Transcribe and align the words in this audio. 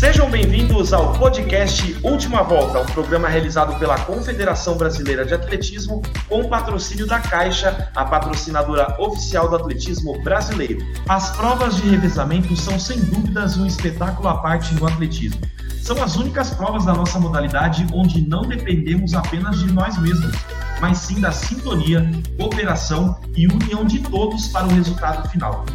Sejam 0.00 0.30
bem-vindos 0.30 0.94
ao 0.94 1.12
podcast 1.18 1.94
Última 2.02 2.42
Volta, 2.42 2.80
um 2.80 2.86
programa 2.86 3.28
realizado 3.28 3.78
pela 3.78 4.00
Confederação 4.00 4.74
Brasileira 4.74 5.26
de 5.26 5.34
Atletismo 5.34 6.00
com 6.26 6.48
patrocínio 6.48 7.06
da 7.06 7.20
Caixa, 7.20 7.90
a 7.94 8.02
patrocinadora 8.06 8.96
oficial 8.98 9.50
do 9.50 9.56
atletismo 9.56 10.18
brasileiro. 10.22 10.82
As 11.06 11.36
provas 11.36 11.76
de 11.76 11.86
revezamento 11.86 12.56
são 12.56 12.80
sem 12.80 12.98
dúvidas 12.98 13.58
um 13.58 13.66
espetáculo 13.66 14.26
à 14.28 14.38
parte 14.38 14.74
no 14.74 14.86
atletismo. 14.86 15.42
São 15.82 16.02
as 16.02 16.16
únicas 16.16 16.48
provas 16.48 16.86
da 16.86 16.94
nossa 16.94 17.20
modalidade 17.20 17.86
onde 17.92 18.26
não 18.26 18.40
dependemos 18.40 19.12
apenas 19.12 19.58
de 19.58 19.70
nós 19.70 19.98
mesmos, 19.98 20.34
mas 20.80 20.96
sim 20.96 21.20
da 21.20 21.30
sintonia, 21.30 22.10
cooperação 22.38 23.20
e 23.36 23.46
união 23.46 23.84
de 23.84 23.98
todos 23.98 24.46
para 24.46 24.66
o 24.66 24.70
resultado 24.70 25.28
final. 25.28 25.66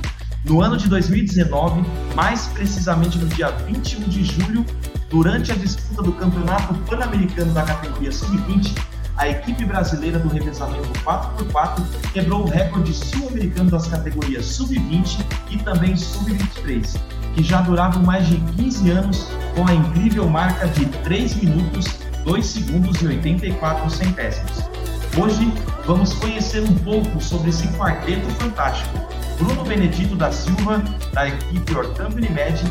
No 0.45 0.61
ano 0.61 0.77
de 0.77 0.87
2019, 0.87 1.83
mais 2.13 2.45
precisamente 2.49 3.17
no 3.17 3.25
dia 3.25 3.49
21 3.49 4.01
de 4.01 4.23
julho, 4.23 4.63
durante 5.09 5.51
a 5.51 5.55
disputa 5.55 6.03
do 6.03 6.11
Campeonato 6.13 6.75
Pan-Americano 6.87 7.51
da 7.51 7.63
categoria 7.63 8.11
Sub-20, 8.11 8.77
a 9.17 9.27
equipe 9.27 9.65
brasileira 9.65 10.19
do 10.19 10.29
revezamento 10.29 10.87
4x4 11.03 11.83
quebrou 12.13 12.43
o 12.43 12.47
recorde 12.47 12.93
sul-americano 12.93 13.71
das 13.71 13.87
categorias 13.87 14.45
Sub-20 14.45 15.25
e 15.49 15.57
também 15.57 15.97
Sub-23, 15.97 16.95
que 17.33 17.43
já 17.43 17.61
duravam 17.61 18.03
mais 18.03 18.27
de 18.27 18.37
15 18.37 18.91
anos 18.91 19.27
com 19.55 19.67
a 19.67 19.73
incrível 19.73 20.29
marca 20.29 20.67
de 20.67 20.85
3 20.85 21.35
minutos, 21.37 21.87
2 22.23 22.45
segundos 22.45 23.01
e 23.01 23.07
84 23.07 23.89
centésimos. 23.89 24.69
Hoje 25.17 25.51
vamos 25.87 26.13
conhecer 26.13 26.61
um 26.61 26.75
pouco 26.75 27.19
sobre 27.19 27.49
esse 27.49 27.67
quarteto 27.69 28.29
fantástico 28.35 29.24
Bruno 29.37 29.63
Benedito 29.65 30.15
da 30.15 30.31
Silva, 30.31 30.81
da 31.13 31.27
equipe 31.27 31.75
Orcamp 31.75 32.15
Unimed, 32.15 32.61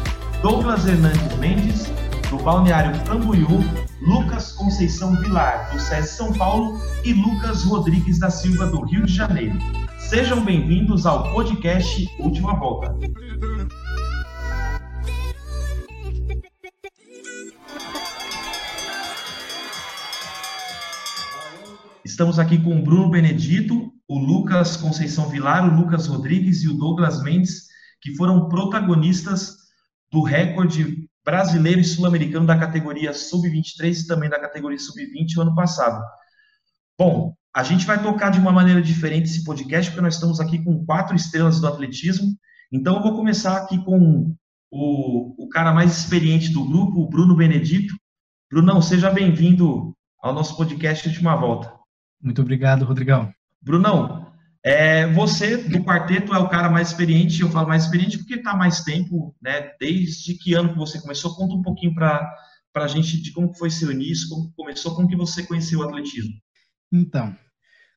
Douglas 0.41 0.87
Hernandes 0.87 1.37
Mendes, 1.37 1.93
do 2.31 2.39
Balneário 2.39 2.99
Camboriú, 3.05 3.61
Lucas 4.01 4.53
Conceição 4.53 5.15
Vilar, 5.17 5.71
do 5.73 5.79
SES 5.79 6.11
São 6.11 6.33
Paulo 6.33 6.81
e 7.05 7.13
Lucas 7.13 7.65
Rodrigues 7.65 8.19
da 8.19 8.31
Silva, 8.31 8.67
do 8.67 8.83
Rio 8.87 9.05
de 9.05 9.13
Janeiro. 9.13 9.59
Sejam 9.99 10.43
bem-vindos 10.43 11.05
ao 11.07 11.31
podcast 11.33 12.09
Última 12.19 12.55
Volta. 12.55 12.97
Estamos 22.05 22.39
aqui 22.39 22.59
com 22.59 22.79
o 22.79 22.83
Bruno 22.83 23.11
Benedito, 23.11 23.93
o 24.09 24.19
Lucas 24.19 24.77
Conceição 24.77 25.29
Vilar, 25.29 25.67
o 25.67 25.77
Lucas 25.77 26.07
Rodrigues 26.07 26.63
e 26.63 26.69
o 26.69 26.75
Douglas 26.75 27.23
Mendes, 27.23 27.67
que 28.01 28.15
foram 28.17 28.49
protagonistas 28.49 29.57
do 30.13 30.23
recorde 30.23 31.09
brasileiro 31.25 31.81
e 31.81 31.85
sul-americano 31.85 32.47
da 32.47 32.59
categoria 32.59 33.13
sub-23 33.13 34.03
e 34.03 34.07
também 34.07 34.29
da 34.29 34.39
categoria 34.39 34.79
sub-20 34.79 35.37
o 35.39 35.41
ano 35.41 35.55
passado. 35.55 36.05
Bom, 36.99 37.35
a 37.55 37.63
gente 37.63 37.87
vai 37.87 38.03
tocar 38.03 38.31
de 38.31 38.39
uma 38.39 38.53
maneira 38.53 38.83
diferente 38.83 39.31
esse 39.31 39.45
podcast, 39.45 39.91
porque 39.91 40.03
nós 40.03 40.15
estamos 40.15 40.39
aqui 40.39 40.63
com 40.63 40.85
quatro 40.85 41.17
estrelas 41.17 41.61
do 41.61 41.67
atletismo. 41.67 42.37
Então, 42.71 42.97
eu 42.97 43.03
vou 43.03 43.17
começar 43.17 43.57
aqui 43.57 43.83
com 43.85 44.35
o, 44.71 45.45
o 45.45 45.49
cara 45.49 45.73
mais 45.73 45.97
experiente 45.97 46.53
do 46.53 46.65
grupo, 46.65 47.01
o 47.01 47.09
Bruno 47.09 47.37
Benedito. 47.37 47.95
Brunão, 48.51 48.83
seja 48.83 49.11
bem-vindo 49.11 49.97
ao 50.21 50.35
nosso 50.35 50.57
podcast 50.57 51.09
Última 51.09 51.37
Volta. 51.37 51.73
Muito 52.21 52.43
obrigado, 52.43 52.85
Rodrigão. 52.85 53.33
Brunão, 53.65 54.33
é, 54.63 55.07
você 55.13 55.57
do 55.57 55.83
quarteto 55.83 56.35
é 56.35 56.39
o 56.39 56.49
cara 56.49 56.69
mais 56.69 56.89
experiente, 56.89 57.41
eu 57.41 57.51
falo 57.51 57.69
mais 57.69 57.85
experiente 57.85 58.19
porque 58.19 58.35
está 58.35 58.55
mais 58.55 58.81
tempo, 58.83 59.35
né? 59.43 59.73
Desde 59.81 60.35
que 60.35 60.55
ano 60.55 60.71
que 60.71 60.79
você 60.79 61.01
começou? 61.01 61.35
Conta 61.35 61.55
um 61.55 61.63
pouquinho 61.63 61.95
para 61.95 62.35
a 62.75 62.87
gente 62.87 63.21
de 63.21 63.33
como 63.33 63.55
foi 63.55 63.71
seu 63.71 63.91
início, 63.91 64.29
como 64.29 64.53
começou, 64.53 64.95
como 64.95 65.09
que 65.09 65.17
você 65.17 65.43
conheceu 65.47 65.81
o 65.81 65.83
atletismo. 65.83 66.35
Então, 66.93 67.37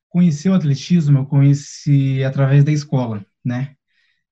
conhecer 0.08 0.50
o 0.50 0.54
atletismo 0.54 1.18
eu 1.18 1.26
conheci 1.26 2.22
através 2.24 2.64
da 2.64 2.72
escola, 2.72 3.24
né? 3.44 3.74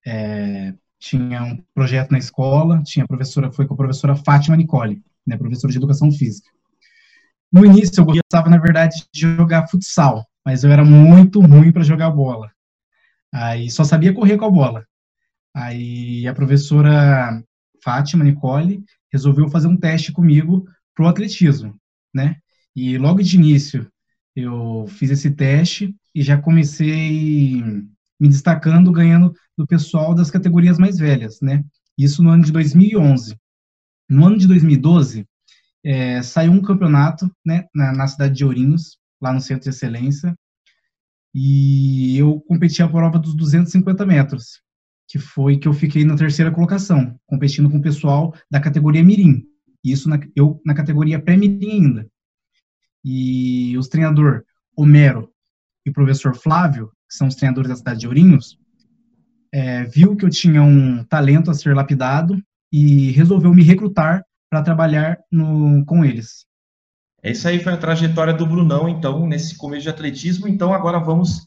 É, 0.06 0.75
tinha 0.98 1.42
um 1.42 1.62
projeto 1.75 2.10
na 2.10 2.19
escola, 2.19 2.82
tinha 2.82 3.06
professora, 3.06 3.52
foi 3.52 3.66
com 3.66 3.75
a 3.75 3.76
professora 3.76 4.16
Fátima 4.16 4.56
Nicole, 4.56 5.02
né, 5.26 5.36
professora 5.36 5.70
de 5.70 5.78
educação 5.78 6.10
física. 6.10 6.50
No 7.52 7.64
início 7.64 8.00
eu 8.00 8.04
gostava, 8.04 8.48
na 8.48 8.58
verdade, 8.58 9.04
de 9.12 9.20
jogar 9.20 9.69
futsal, 9.69 10.26
mas 10.46 10.62
eu 10.62 10.70
era 10.70 10.84
muito 10.84 11.40
ruim 11.40 11.72
para 11.72 11.82
jogar 11.82 12.08
bola. 12.08 12.52
Aí 13.34 13.68
só 13.68 13.82
sabia 13.82 14.14
correr 14.14 14.38
com 14.38 14.44
a 14.44 14.50
bola. 14.50 14.86
Aí 15.52 16.24
a 16.28 16.32
professora 16.32 17.42
Fátima 17.82 18.22
Nicole 18.22 18.84
resolveu 19.12 19.48
fazer 19.48 19.66
um 19.66 19.76
teste 19.76 20.12
comigo 20.12 20.64
pro 20.94 21.08
atletismo, 21.08 21.74
né? 22.14 22.36
E 22.76 22.96
logo 22.96 23.20
de 23.24 23.34
início 23.34 23.90
eu 24.36 24.86
fiz 24.86 25.10
esse 25.10 25.32
teste 25.32 25.92
e 26.14 26.22
já 26.22 26.40
comecei 26.40 27.60
me 28.20 28.28
destacando, 28.28 28.92
ganhando 28.92 29.34
do 29.58 29.66
pessoal 29.66 30.14
das 30.14 30.30
categorias 30.30 30.78
mais 30.78 30.96
velhas, 30.96 31.40
né? 31.40 31.64
Isso 31.98 32.22
no 32.22 32.30
ano 32.30 32.44
de 32.44 32.52
2011. 32.52 33.36
No 34.08 34.26
ano 34.26 34.38
de 34.38 34.46
2012, 34.46 35.26
é, 35.84 36.22
saiu 36.22 36.52
um 36.52 36.62
campeonato, 36.62 37.28
né, 37.44 37.64
na, 37.74 37.92
na 37.92 38.06
cidade 38.06 38.34
de 38.34 38.44
Ourinhos, 38.44 38.98
lá 39.21 39.32
no 39.32 39.41
Centro 39.41 39.65
de 39.65 39.71
Excelência, 39.71 40.34
e 41.34 42.16
eu 42.19 42.41
competi 42.41 42.82
a 42.82 42.88
prova 42.88 43.19
dos 43.19 43.34
250 43.34 44.06
metros, 44.06 44.62
que 45.09 45.19
foi 45.19 45.59
que 45.59 45.69
eu 45.69 45.72
fiquei 45.72 46.04
na 46.04 46.16
terceira 46.16 46.50
colocação, 46.50 47.19
competindo 47.26 47.71
com 47.71 47.78
o 47.78 47.82
pessoal 47.82 48.34
da 48.50 48.60
categoria 48.60 49.05
Mirim, 49.05 49.44
isso 49.84 50.09
na, 50.09 50.19
eu 50.34 50.60
na 50.65 50.75
categoria 50.75 51.21
pré-Mirim 51.21 51.71
ainda. 51.71 52.09
E 53.05 53.76
os 53.78 53.88
treinador 53.88 54.44
Homero 54.76 55.31
e 55.84 55.91
o 55.91 55.93
professor 55.93 56.34
Flávio, 56.34 56.91
que 57.09 57.16
são 57.16 57.28
os 57.28 57.37
treinadores 57.37 57.69
da 57.69 57.76
cidade 57.76 58.00
de 58.00 58.09
Ourinhos, 58.09 58.59
é, 59.53 59.84
viu 59.84 60.16
que 60.16 60.25
eu 60.25 60.31
tinha 60.31 60.62
um 60.62 61.05
talento 61.05 61.50
a 61.50 61.55
ser 61.55 61.75
lapidado 61.75 62.37
e 62.72 63.12
resolveu 63.12 63.55
me 63.55 63.62
recrutar 63.62 64.25
para 64.50 64.62
trabalhar 64.62 65.19
no, 65.31 65.84
com 65.84 66.05
eles. 66.05 66.47
Essa 67.22 67.49
aí 67.49 67.62
foi 67.62 67.72
a 67.72 67.77
trajetória 67.77 68.32
do 68.32 68.47
Brunão, 68.47 68.88
então, 68.88 69.27
nesse 69.27 69.56
começo 69.56 69.82
de 69.82 69.88
atletismo. 69.88 70.47
Então, 70.47 70.72
agora 70.72 70.99
vamos, 70.99 71.47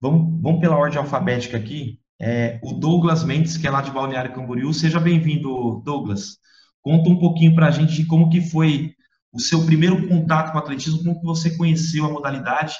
vamos, 0.00 0.40
vamos 0.40 0.60
pela 0.60 0.76
ordem 0.76 0.98
alfabética 0.98 1.56
aqui. 1.56 1.98
É, 2.20 2.58
o 2.62 2.72
Douglas 2.72 3.24
Mendes, 3.24 3.56
que 3.56 3.66
é 3.66 3.70
lá 3.70 3.82
de 3.82 3.90
Balneário 3.90 4.32
Camboriú. 4.32 4.72
Seja 4.72 5.00
bem-vindo, 5.00 5.82
Douglas. 5.84 6.38
Conta 6.80 7.10
um 7.10 7.18
pouquinho 7.18 7.54
para 7.54 7.66
a 7.66 7.70
gente 7.70 7.94
de 7.94 8.06
como 8.06 8.30
que 8.30 8.40
foi 8.40 8.94
o 9.32 9.40
seu 9.40 9.64
primeiro 9.66 10.08
contato 10.08 10.52
com 10.52 10.58
o 10.58 10.60
atletismo, 10.60 11.02
como 11.02 11.18
que 11.18 11.26
você 11.26 11.56
conheceu 11.56 12.06
a 12.06 12.10
modalidade. 12.10 12.74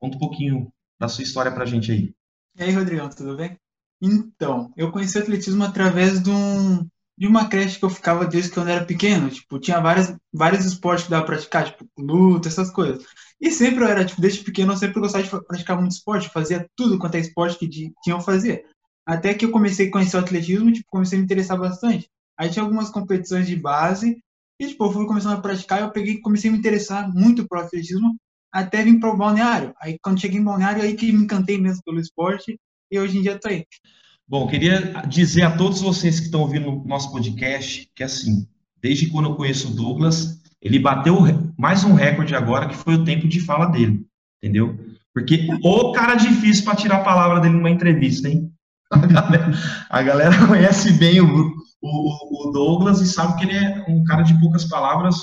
Conta 0.00 0.16
um 0.16 0.20
pouquinho 0.20 0.72
da 0.98 1.08
sua 1.08 1.22
história 1.22 1.52
para 1.52 1.64
a 1.64 1.66
gente 1.66 1.92
aí. 1.92 2.14
E 2.56 2.62
aí, 2.62 2.72
Rodrigão, 2.72 3.08
tudo 3.08 3.36
bem? 3.36 3.58
Então, 4.00 4.72
eu 4.76 4.90
conheci 4.90 5.18
o 5.18 5.22
atletismo 5.22 5.62
através 5.62 6.22
de 6.22 6.30
um, 6.30 6.86
de 7.16 7.26
uma 7.26 7.48
creche 7.48 7.78
que 7.78 7.84
eu 7.84 7.90
ficava 7.90 8.26
desde 8.26 8.50
que 8.50 8.58
eu 8.58 8.66
era 8.66 8.84
pequeno. 8.84 9.30
Tipo, 9.30 9.58
tinha 9.58 9.80
várias, 9.80 10.16
vários 10.32 10.64
esportes 10.64 11.04
que 11.04 11.10
dava 11.10 11.24
pra 11.24 11.36
praticar, 11.36 11.64
tipo, 11.66 11.86
luta, 11.98 12.48
essas 12.48 12.70
coisas. 12.70 13.04
E 13.40 13.50
sempre 13.50 13.84
eu 13.84 13.88
era, 13.88 14.04
tipo, 14.04 14.20
desde 14.20 14.42
pequeno 14.42 14.72
eu 14.72 14.76
sempre 14.76 15.00
gostava 15.00 15.24
de 15.24 15.30
praticar 15.46 15.78
muito 15.78 15.92
esporte, 15.92 16.28
fazia 16.28 16.66
tudo 16.76 16.98
quanto 16.98 17.14
é 17.16 17.20
esporte 17.20 17.58
que 17.58 17.68
tinha 17.68 17.92
eu 18.08 18.20
fazer. 18.20 18.64
Até 19.06 19.34
que 19.34 19.44
eu 19.44 19.50
comecei 19.50 19.88
a 19.88 19.90
conhecer 19.90 20.16
o 20.16 20.20
atletismo, 20.20 20.72
tipo, 20.72 20.88
comecei 20.90 21.18
a 21.18 21.20
me 21.20 21.24
interessar 21.24 21.58
bastante. 21.58 22.08
Aí 22.38 22.50
tinha 22.50 22.62
algumas 22.62 22.90
competições 22.90 23.46
de 23.46 23.54
base, 23.54 24.18
e, 24.58 24.66
tipo, 24.68 24.84
eu 24.84 24.92
fui 24.92 25.06
começando 25.06 25.36
a 25.36 25.40
praticar, 25.40 25.80
eu 25.80 25.90
peguei 25.90 26.20
comecei 26.20 26.48
a 26.48 26.52
me 26.52 26.58
interessar 26.58 27.12
muito 27.12 27.46
pro 27.46 27.60
atletismo, 27.60 28.16
até 28.52 28.82
vim 28.82 28.98
pro 28.98 29.16
balneário. 29.16 29.74
Aí, 29.80 29.98
quando 30.00 30.20
cheguei 30.20 30.38
em 30.38 30.44
balneário, 30.44 30.82
aí 30.82 30.94
que 30.94 31.12
me 31.12 31.24
encantei 31.24 31.58
mesmo 31.58 31.82
pelo 31.84 32.00
esporte, 32.00 32.58
e 32.90 32.98
hoje 32.98 33.18
em 33.18 33.22
dia 33.22 33.38
tô 33.38 33.48
aí. 33.48 33.66
Bom, 34.26 34.46
queria 34.46 34.80
dizer 35.06 35.42
a 35.42 35.54
todos 35.54 35.82
vocês 35.82 36.18
que 36.18 36.26
estão 36.26 36.40
ouvindo 36.40 36.70
o 36.70 36.88
nosso 36.88 37.12
podcast 37.12 37.90
que, 37.94 38.02
assim, 38.02 38.48
desde 38.80 39.10
quando 39.10 39.28
eu 39.28 39.36
conheço 39.36 39.68
o 39.68 39.74
Douglas, 39.74 40.40
ele 40.62 40.78
bateu 40.78 41.18
mais 41.58 41.84
um 41.84 41.92
recorde 41.92 42.34
agora, 42.34 42.66
que 42.66 42.74
foi 42.74 42.94
o 42.94 43.04
tempo 43.04 43.28
de 43.28 43.38
fala 43.38 43.66
dele, 43.66 44.06
entendeu? 44.42 44.78
Porque 45.12 45.46
o 45.62 45.92
cara 45.92 46.14
difícil 46.14 46.64
para 46.64 46.74
tirar 46.74 46.96
a 46.96 47.04
palavra 47.04 47.38
dele 47.38 47.54
numa 47.54 47.70
entrevista, 47.70 48.28
hein? 48.28 48.50
A 48.90 49.06
galera, 49.06 49.52
a 49.90 50.02
galera 50.02 50.46
conhece 50.46 50.92
bem 50.92 51.20
o, 51.20 51.52
o, 51.82 52.48
o, 52.48 52.52
Douglas 52.52 53.00
e 53.00 53.06
sabe 53.06 53.36
que 53.36 53.44
ele 53.44 53.56
é 53.56 53.84
um 53.88 54.04
cara 54.04 54.22
de 54.22 54.38
poucas 54.38 54.64
palavras, 54.66 55.16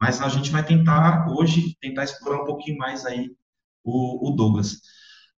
mas 0.00 0.20
a 0.20 0.28
gente 0.28 0.50
vai 0.50 0.62
tentar 0.62 1.26
hoje, 1.28 1.76
tentar 1.80 2.04
explorar 2.04 2.42
um 2.42 2.46
pouquinho 2.46 2.78
mais 2.78 3.04
aí 3.04 3.30
o, 3.82 4.28
o 4.28 4.36
Douglas. 4.36 4.76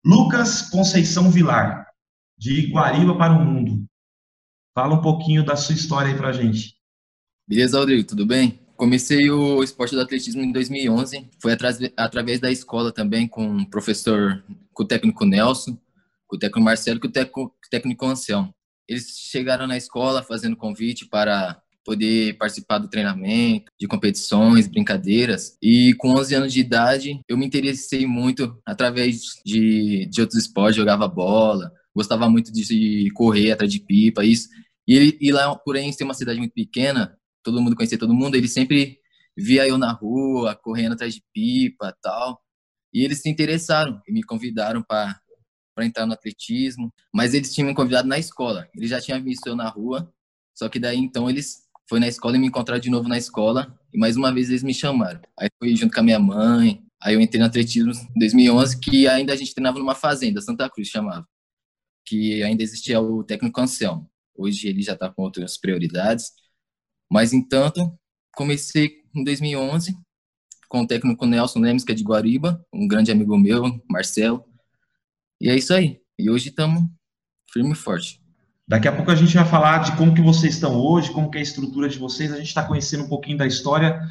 Lucas 0.05 0.63
Conceição 0.63 1.31
Vilar, 1.31 1.87
de 2.41 2.69
Guariba 2.73 3.19
para 3.19 3.35
o 3.35 3.45
mundo. 3.45 3.85
Fala 4.75 4.95
um 4.95 5.03
pouquinho 5.03 5.45
da 5.45 5.57
sua 5.57 5.75
história 5.75 6.11
aí 6.11 6.17
para 6.17 6.33
gente. 6.33 6.75
Beleza, 7.47 7.79
Rodrigo, 7.79 8.09
tudo 8.09 8.25
bem? 8.25 8.59
Comecei 8.77 9.31
o 9.31 9.63
esporte 9.63 9.95
do 9.95 10.01
atletismo 10.01 10.41
em 10.41 10.51
2011, 10.51 11.29
foi 11.39 11.55
através 11.99 12.41
da 12.41 12.51
escola 12.51 12.91
também 12.91 13.29
com 13.29 13.59
o 13.59 13.69
professor, 13.69 14.43
com 14.73 14.85
o 14.85 14.87
técnico 14.87 15.27
Nelson, 15.27 15.77
com 16.27 16.37
o 16.37 16.39
técnico 16.39 16.65
Marcelo 16.65 16.97
e 16.97 17.27
com 17.27 17.43
o 17.43 17.53
técnico 17.71 18.07
Anselmo. 18.07 18.55
Eles 18.89 19.19
chegaram 19.19 19.67
na 19.67 19.77
escola 19.77 20.23
fazendo 20.23 20.57
convite 20.57 21.07
para 21.07 21.61
poder 21.85 22.39
participar 22.39 22.79
do 22.79 22.89
treinamento, 22.89 23.71
de 23.79 23.87
competições, 23.87 24.67
brincadeiras. 24.67 25.59
E 25.63 25.93
com 25.99 26.17
11 26.17 26.35
anos 26.35 26.53
de 26.53 26.61
idade, 26.61 27.21
eu 27.29 27.37
me 27.37 27.45
interessei 27.45 28.07
muito 28.07 28.59
através 28.65 29.21
de, 29.45 30.07
de 30.07 30.21
outros 30.23 30.41
esportes, 30.41 30.77
jogava 30.77 31.07
bola, 31.07 31.71
gostava 31.95 32.29
muito 32.29 32.53
de 32.53 33.11
correr 33.15 33.53
atrás 33.53 33.73
de 33.73 33.81
pipa, 33.81 34.25
isso. 34.25 34.49
E, 34.87 34.95
ele, 34.95 35.19
e 35.21 35.33
lá, 35.33 35.55
porém, 35.57 35.93
ser 35.93 36.05
uma 36.05 36.15
cidade 36.15 36.39
muito 36.39 36.53
pequena, 36.53 37.17
todo 37.43 37.61
mundo 37.61 37.77
conhecia 37.77 37.99
todo 37.99 38.15
mundo, 38.15 38.35
ele 38.35 38.49
sempre 38.49 38.99
via 39.37 39.67
eu 39.67 39.79
na 39.79 39.93
rua, 39.93 40.55
correndo 40.55 40.93
atrás 40.93 41.15
de 41.15 41.23
pipa 41.33 41.95
tal. 42.03 42.41
E 42.93 43.05
eles 43.05 43.21
se 43.23 43.29
interessaram 43.29 44.01
e 44.07 44.13
me 44.13 44.23
convidaram 44.23 44.83
para 44.83 45.21
entrar 45.81 46.07
no 46.07 46.13
atletismo, 46.13 46.93
mas 47.15 47.35
eles 47.35 47.55
tinham 47.55 47.69
me 47.69 47.75
convidado 47.75 48.09
na 48.09 48.19
escola. 48.19 48.69
Eles 48.75 48.91
já 48.91 49.01
tinham 49.01 49.23
visto 49.23 49.47
eu 49.47 49.57
na 49.57 49.69
rua, 49.69 50.13
só 50.55 50.69
que 50.69 50.79
daí 50.79 50.99
então 50.99 51.31
eles 51.31 51.69
foi 51.89 51.99
na 51.99 52.07
escola 52.07 52.37
e 52.37 52.39
me 52.39 52.47
encontraram 52.47 52.81
de 52.81 52.91
novo 52.91 53.09
na 53.09 53.19
escola 53.19 53.77
e 53.93 53.99
mais 53.99 54.17
uma 54.17 54.33
vez 54.33 54.49
eles 54.49 54.63
me 54.63 54.73
chamaram. 54.75 55.21
Aí 55.39 55.49
fui 55.59 55.75
junto 55.75 55.93
com 55.93 56.01
a 56.01 56.03
minha 56.05 56.19
mãe, 56.19 56.83
aí 57.03 57.15
eu 57.15 57.21
entrei 57.21 57.41
no 57.41 57.47
atletismo 57.47 57.93
em 57.93 58.19
2011, 58.19 58.79
que 58.79 59.09
ainda 59.09 59.33
a 59.33 59.37
gente 59.37 59.55
treinava 59.55 59.79
numa 59.79 59.95
fazenda, 59.95 60.41
Santa 60.41 60.69
Cruz 60.71 60.89
chamava, 60.89 61.27
que 62.11 62.43
ainda 62.43 62.65
existia 62.65 63.01
o 63.01 63.23
técnico 63.23 63.61
Anselmo. 63.61 64.11
Hoje 64.37 64.67
ele 64.67 64.83
já 64.83 64.95
está 64.95 65.09
com 65.09 65.23
outras 65.23 65.57
prioridades, 65.57 66.33
mas 67.09 67.33
entanto 67.33 67.97
comecei 68.35 69.05
em 69.15 69.23
2011 69.23 69.97
com 70.69 70.81
o 70.83 70.87
técnico 70.89 71.25
Nelson 71.25 71.61
Lemes, 71.61 71.85
que 71.85 71.93
é 71.93 71.95
de 71.95 72.03
Guariba, 72.03 72.61
um 72.73 72.89
grande 72.89 73.13
amigo 73.13 73.39
meu, 73.39 73.81
Marcelo. 73.89 74.45
E 75.41 75.49
é 75.49 75.55
isso 75.55 75.73
aí. 75.73 76.01
E 76.19 76.29
hoje 76.29 76.49
estamos 76.49 76.83
firme 77.53 77.73
e 77.73 77.77
forte. 77.77 78.21
Daqui 78.67 78.89
a 78.89 78.93
pouco 78.93 79.13
a 79.13 79.15
gente 79.15 79.35
vai 79.35 79.45
falar 79.45 79.79
de 79.79 79.97
como 79.97 80.13
que 80.13 80.21
vocês 80.21 80.55
estão 80.55 80.75
hoje, 80.81 81.13
como 81.13 81.31
que 81.31 81.39
é 81.39 81.41
a 81.41 81.45
estrutura 81.45 81.89
de 81.89 81.99
vocês. 81.99 82.33
A 82.33 82.39
gente 82.39 82.49
está 82.49 82.65
conhecendo 82.65 83.05
um 83.05 83.09
pouquinho 83.09 83.39
da 83.39 83.47
história 83.47 84.03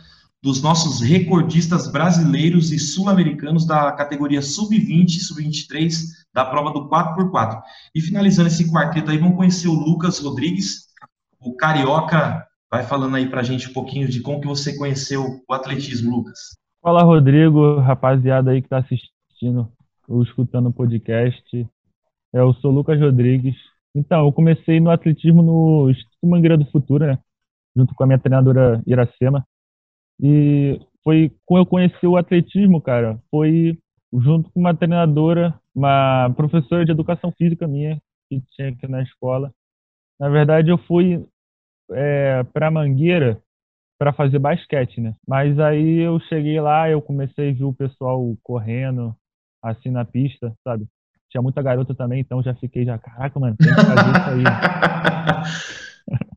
dos 0.42 0.62
nossos 0.62 1.02
recordistas 1.02 1.92
brasileiros 1.92 2.72
e 2.72 2.80
sul-americanos 2.80 3.66
da 3.66 3.92
categoria 3.92 4.42
sub-20 4.42 5.08
e 5.08 5.20
sub-23 5.20 5.94
da 6.34 6.46
prova 6.46 6.72
do 6.72 6.90
4x4. 6.90 7.62
E 7.94 8.02
finalizando 8.02 8.48
esse 8.48 8.72
quarteto 8.72 9.12
aí, 9.12 9.18
vamos 9.18 9.36
conhecer 9.36 9.68
o 9.68 9.74
Lucas 9.74 10.20
Rodrigues, 10.20 10.88
o 11.40 11.56
carioca. 11.56 12.46
Vai 12.72 12.84
falando 12.84 13.16
aí 13.16 13.28
para 13.28 13.42
a 13.42 13.44
gente 13.44 13.70
um 13.70 13.74
pouquinho 13.74 14.08
de 14.08 14.22
como 14.22 14.40
que 14.40 14.48
você 14.48 14.78
conheceu 14.78 15.42
o 15.48 15.54
atletismo, 15.54 16.16
Lucas. 16.16 16.38
Fala, 16.82 17.04
Rodrigo, 17.04 17.80
rapaziada 17.80 18.52
aí 18.52 18.62
que 18.62 18.68
está 18.68 18.78
assistindo 18.78 19.70
ou 20.08 20.24
escutando 20.24 20.70
o 20.70 20.74
podcast. 20.74 21.68
Eu 22.32 22.54
sou 22.54 22.72
o 22.72 22.76
Lucas 22.76 23.00
Rodrigues, 23.00 23.56
então, 23.96 24.26
eu 24.26 24.32
comecei 24.32 24.80
no 24.80 24.92
atletismo 24.92 25.42
no 25.42 25.90
Instituto 25.90 26.28
Mangueira 26.28 26.58
do 26.58 26.66
Futuro, 26.66 27.06
né? 27.06 27.18
Junto 27.76 27.96
com 27.96 28.04
a 28.04 28.08
minha 28.08 28.20
treinadora 28.20 28.82
Iracema. 28.86 29.46
E 30.22 30.80
foi 31.04 31.32
quando 31.46 31.62
eu 31.62 31.66
conheci 31.66 32.08
o 32.08 32.18
atletismo, 32.18 32.82
cara, 32.82 33.20
foi 33.32 33.78
junto 34.14 34.50
com 34.52 34.60
uma 34.60 34.76
treinadora, 34.76 35.60
uma 35.74 36.34
professora 36.36 36.86
de 36.86 36.92
educação 36.92 37.32
física 37.32 37.68
minha, 37.68 38.02
que 38.30 38.42
tinha 38.52 38.70
aqui 38.70 38.88
na 38.88 39.02
escola. 39.02 39.52
Na 40.20 40.30
verdade, 40.30 40.70
eu 40.70 40.78
fui 40.78 41.26
é, 41.92 42.44
para 42.54 42.72
Mangueira 42.72 43.42
para 44.00 44.14
fazer 44.14 44.40
basquete, 44.40 45.02
né? 45.02 45.16
Mas 45.28 45.60
aí 45.60 46.00
eu 46.00 46.20
cheguei 46.22 46.60
lá, 46.62 46.90
eu 46.90 47.02
comecei 47.02 47.52
a 47.52 47.54
ver 47.54 47.66
o 47.66 47.74
pessoal 47.74 48.36
correndo 48.44 49.16
assim 49.62 49.90
na 49.92 50.06
pista, 50.06 50.54
sabe? 50.64 50.88
Tinha 51.30 51.42
muita 51.42 51.62
garota 51.62 51.94
também, 51.94 52.20
então 52.22 52.42
já 52.42 52.54
fiquei 52.56 52.86
já, 52.86 52.98
caraca, 52.98 53.40
mano, 53.40 53.56
tem 53.58 53.68
que 53.68 53.76
fazer 53.76 54.10
isso 54.10 54.30
aí. 54.30 54.44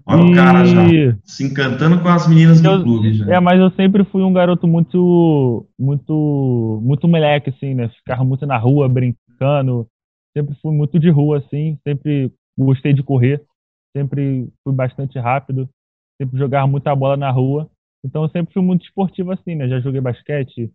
Olha 0.04 0.24
o 0.24 0.34
cara 0.34 0.64
já 0.64 1.16
se 1.24 1.44
encantando 1.44 2.00
com 2.00 2.08
as 2.08 2.28
meninas 2.28 2.60
do 2.60 2.68
eu, 2.68 2.82
clube. 2.82 3.14
Já. 3.14 3.36
É, 3.36 3.40
mas 3.40 3.58
eu 3.58 3.70
sempre 3.70 4.04
fui 4.04 4.22
um 4.22 4.32
garoto 4.32 4.66
muito, 4.66 5.66
muito, 5.78 6.80
muito 6.82 7.08
moleque, 7.08 7.50
assim, 7.50 7.74
né? 7.74 7.88
Ficava 7.88 8.24
muito 8.24 8.44
na 8.46 8.58
rua, 8.58 8.88
brincando. 8.88 9.86
Sempre 10.36 10.54
fui 10.60 10.72
muito 10.74 10.98
de 10.98 11.08
rua, 11.08 11.38
assim. 11.38 11.78
Sempre 11.86 12.32
gostei 12.58 12.92
de 12.92 13.02
correr. 13.02 13.42
Sempre 13.96 14.48
fui 14.64 14.74
bastante 14.74 15.18
rápido. 15.18 15.68
Sempre 16.20 16.38
jogava 16.38 16.66
muita 16.66 16.94
bola 16.94 17.16
na 17.16 17.30
rua. 17.30 17.70
Então 18.04 18.24
eu 18.24 18.28
sempre 18.30 18.52
fui 18.52 18.62
muito 18.62 18.84
esportivo, 18.84 19.30
assim, 19.30 19.54
né? 19.54 19.68
Já 19.68 19.80
joguei 19.80 20.00
basquete, 20.00 20.70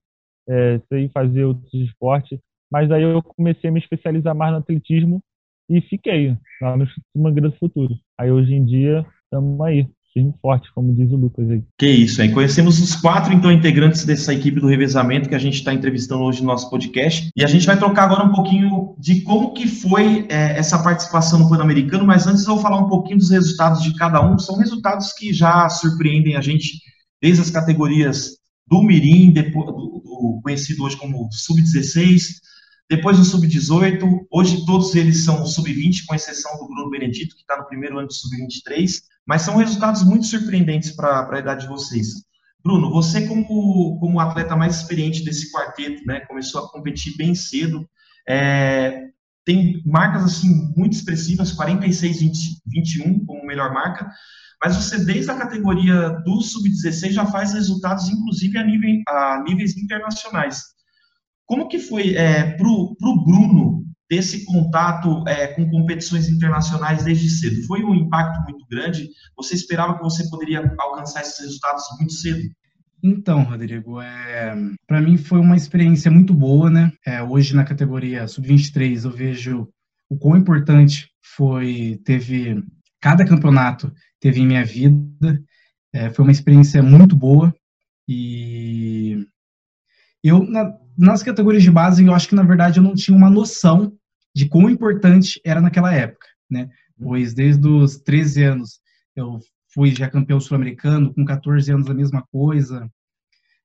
é, 0.48 0.80
sei 0.88 1.10
fazer 1.10 1.44
outros 1.44 1.74
esportes. 1.74 2.40
Mas 2.72 2.92
aí 2.92 3.04
eu 3.04 3.22
comecei 3.22 3.70
a 3.70 3.74
me 3.74 3.80
especializar 3.80 4.36
mais 4.36 4.52
no 4.52 4.60
atletismo 4.60 5.22
e 5.70 5.82
fiquei 5.82 6.36
lá 6.62 6.78
no 6.78 6.88
Mangueira 7.16 7.50
do 7.50 7.58
Futuro. 7.58 7.96
Aí 8.18 8.32
hoje 8.32 8.54
em 8.54 8.66
dia 8.66 9.06
estamos 9.24 9.60
aí, 9.62 9.88
firme 10.14 10.34
forte, 10.42 10.72
como 10.74 10.94
diz 10.94 11.12
o 11.12 11.16
Lucas 11.16 11.50
aí. 11.50 11.62
Que 11.78 11.88
isso, 11.88 12.22
aí 12.22 12.32
conhecemos 12.32 12.80
os 12.82 12.96
quatro, 12.96 13.34
então, 13.34 13.52
integrantes 13.52 14.06
dessa 14.06 14.34
equipe 14.34 14.60
do 14.60 14.68
revezamento 14.68 15.30
que 15.30 15.36
a 15.36 15.40
gente 15.40 15.56
está 15.56 15.74
entrevistando 15.74 16.24
hoje 16.24 16.42
no 16.42 16.48
nosso 16.48 16.70
podcast. 16.70 17.30
E 17.36 17.44
a 17.44 17.48
gente 17.48 17.66
vai 17.66 17.78
trocar 17.78 18.04
agora 18.04 18.24
um 18.24 18.32
pouquinho 18.32 18.96
de 18.98 19.22
como 19.22 19.54
que 19.54 19.68
foi 19.68 20.26
é, 20.30 20.58
essa 20.58 20.82
participação 20.82 21.40
no 21.40 21.50
Pan-Americano, 21.50 22.06
mas 22.06 22.26
antes 22.26 22.46
eu 22.46 22.54
vou 22.54 22.62
falar 22.62 22.78
um 22.78 22.90
pouquinho 22.90 23.18
dos 23.18 23.30
resultados 23.30 23.84
de 23.84 23.94
cada 23.96 24.22
um. 24.26 24.40
São 24.40 24.58
resultados 24.58 25.14
que 25.14 25.34
já 25.34 25.70
surpreendem 25.70 26.36
a 26.36 26.42
gente 26.42 26.80
desde 27.22 27.42
as 27.42 27.52
categorias 27.52 28.38
do 28.68 28.82
Mirim, 28.84 29.32
depois, 29.32 29.68
do, 29.68 29.74
do 29.74 30.42
conhecido 30.44 30.84
hoje 30.84 30.98
como 30.98 31.30
Sub-16, 31.32 32.48
depois 32.90 33.20
o 33.20 33.26
sub-18, 33.26 34.28
hoje 34.32 34.66
todos 34.66 34.96
eles 34.96 35.26
são 35.26 35.46
sub-20, 35.46 36.06
com 36.08 36.16
exceção 36.16 36.58
do 36.58 36.68
Bruno 36.68 36.90
Benedito, 36.90 37.36
que 37.36 37.42
está 37.42 37.58
no 37.58 37.66
primeiro 37.66 38.00
ano 38.00 38.08
de 38.08 38.16
sub-23, 38.16 39.02
mas 39.26 39.42
são 39.42 39.58
resultados 39.58 40.04
muito 40.04 40.26
surpreendentes 40.26 40.92
para 40.92 41.30
a 41.30 41.40
idade 41.40 41.62
de 41.62 41.68
vocês. 41.68 42.08
Bruno, 42.64 42.90
você 42.90 43.28
como, 43.28 44.00
como 44.00 44.20
atleta 44.20 44.56
mais 44.56 44.78
experiente 44.78 45.24
desse 45.24 45.52
quarteto, 45.52 46.06
né, 46.06 46.22
começou 46.22 46.64
a 46.64 46.70
competir 46.70 47.16
bem 47.18 47.36
cedo, 47.36 47.88
é, 48.28 49.08
tem 49.46 49.82
marcas 49.86 50.24
assim 50.24 50.74
muito 50.76 50.94
expressivas, 50.94 51.52
46 51.52 52.20
20, 52.20 52.62
21 52.68 53.26
como 53.26 53.46
melhor 53.46 53.74
marca, 53.74 54.10
mas 54.64 54.76
você 54.76 55.04
desde 55.04 55.30
a 55.30 55.38
categoria 55.38 56.10
do 56.26 56.42
sub-16 56.42 57.12
já 57.12 57.26
faz 57.26 57.54
resultados 57.54 58.10
inclusive 58.10 58.58
a, 58.58 58.64
nível, 58.64 59.02
a 59.08 59.44
níveis 59.44 59.78
internacionais. 59.78 60.77
Como 61.48 61.70
que 61.70 61.80
foi 61.80 62.14
é, 62.16 62.52
para 62.52 62.68
o 62.68 63.24
Bruno 63.24 63.86
esse 64.10 64.46
contato 64.46 65.28
é, 65.28 65.48
com 65.48 65.70
competições 65.70 66.30
internacionais 66.30 67.04
desde 67.04 67.30
cedo? 67.30 67.66
Foi 67.66 67.84
um 67.84 67.96
impacto 67.96 68.42
muito 68.44 68.66
grande? 68.70 69.10
Você 69.36 69.56
esperava 69.56 69.98
que 69.98 70.04
você 70.04 70.30
poderia 70.30 70.74
alcançar 70.78 71.22
esses 71.22 71.40
resultados 71.40 71.84
muito 71.98 72.14
cedo? 72.14 72.42
Então, 73.02 73.44
Rodrigo, 73.44 74.02
é, 74.02 74.56
para 74.86 75.02
mim 75.02 75.18
foi 75.18 75.40
uma 75.40 75.56
experiência 75.56 76.12
muito 76.12 76.34
boa, 76.34 76.70
né? 76.70 76.92
É, 77.06 77.24
hoje 77.24 77.56
na 77.56 77.64
categoria 77.64 78.28
sub-23 78.28 79.06
eu 79.06 79.12
vejo 79.12 79.70
o 80.10 80.18
quão 80.18 80.36
importante 80.38 81.10
foi 81.22 82.00
teve 82.04 82.64
cada 83.00 83.26
campeonato 83.26 83.92
teve 84.20 84.42
em 84.42 84.48
minha 84.48 84.66
vida. 84.66 85.42
É, 85.94 86.10
foi 86.10 86.24
uma 86.24 86.32
experiência 86.32 86.82
muito 86.84 87.16
boa 87.16 87.54
e 88.08 89.26
eu 90.24 90.44
na, 90.44 90.74
nas 90.98 91.22
categorias 91.22 91.64
de 91.64 91.72
base, 91.72 92.06
eu 92.06 92.14
acho 92.14 92.28
que, 92.28 92.36
na 92.36 92.44
verdade, 92.44 92.80
eu 92.80 92.84
não 92.84 92.96
tinha 92.96 93.16
uma 93.16 93.30
noção 93.30 93.96
de 94.34 94.48
quão 94.48 94.70
importante 94.70 95.40
era 95.46 95.62
naquela 95.62 95.94
época, 95.94 96.28
né? 96.50 96.70
Pois 97.00 97.34
desde 97.34 97.68
os 97.68 97.98
13 97.98 98.44
anos 98.44 98.80
eu 99.16 99.40
fui 99.74 99.94
já 99.94 100.10
campeão 100.10 100.40
sul-americano, 100.40 101.14
com 101.14 101.24
14 101.24 101.72
anos 101.72 101.90
a 101.90 101.94
mesma 101.94 102.24
coisa, 102.32 102.90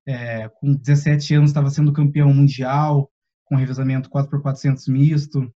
é, 0.06 0.48
com 0.48 0.74
17 0.74 1.34
anos 1.34 1.50
estava 1.50 1.70
sendo 1.70 1.92
campeão 1.92 2.32
mundial, 2.32 3.10
com 3.44 3.56
revezamento 3.56 4.10
4x400 4.10 4.90
misto. 4.90 5.52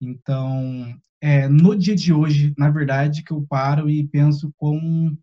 Então, 0.00 0.94
é, 1.20 1.48
no 1.48 1.76
dia 1.76 1.94
de 1.94 2.12
hoje, 2.12 2.54
na 2.58 2.70
verdade, 2.70 3.22
que 3.22 3.32
eu 3.32 3.46
paro 3.48 3.88
e 3.88 4.06
penso 4.06 4.52
quão, 4.56 5.16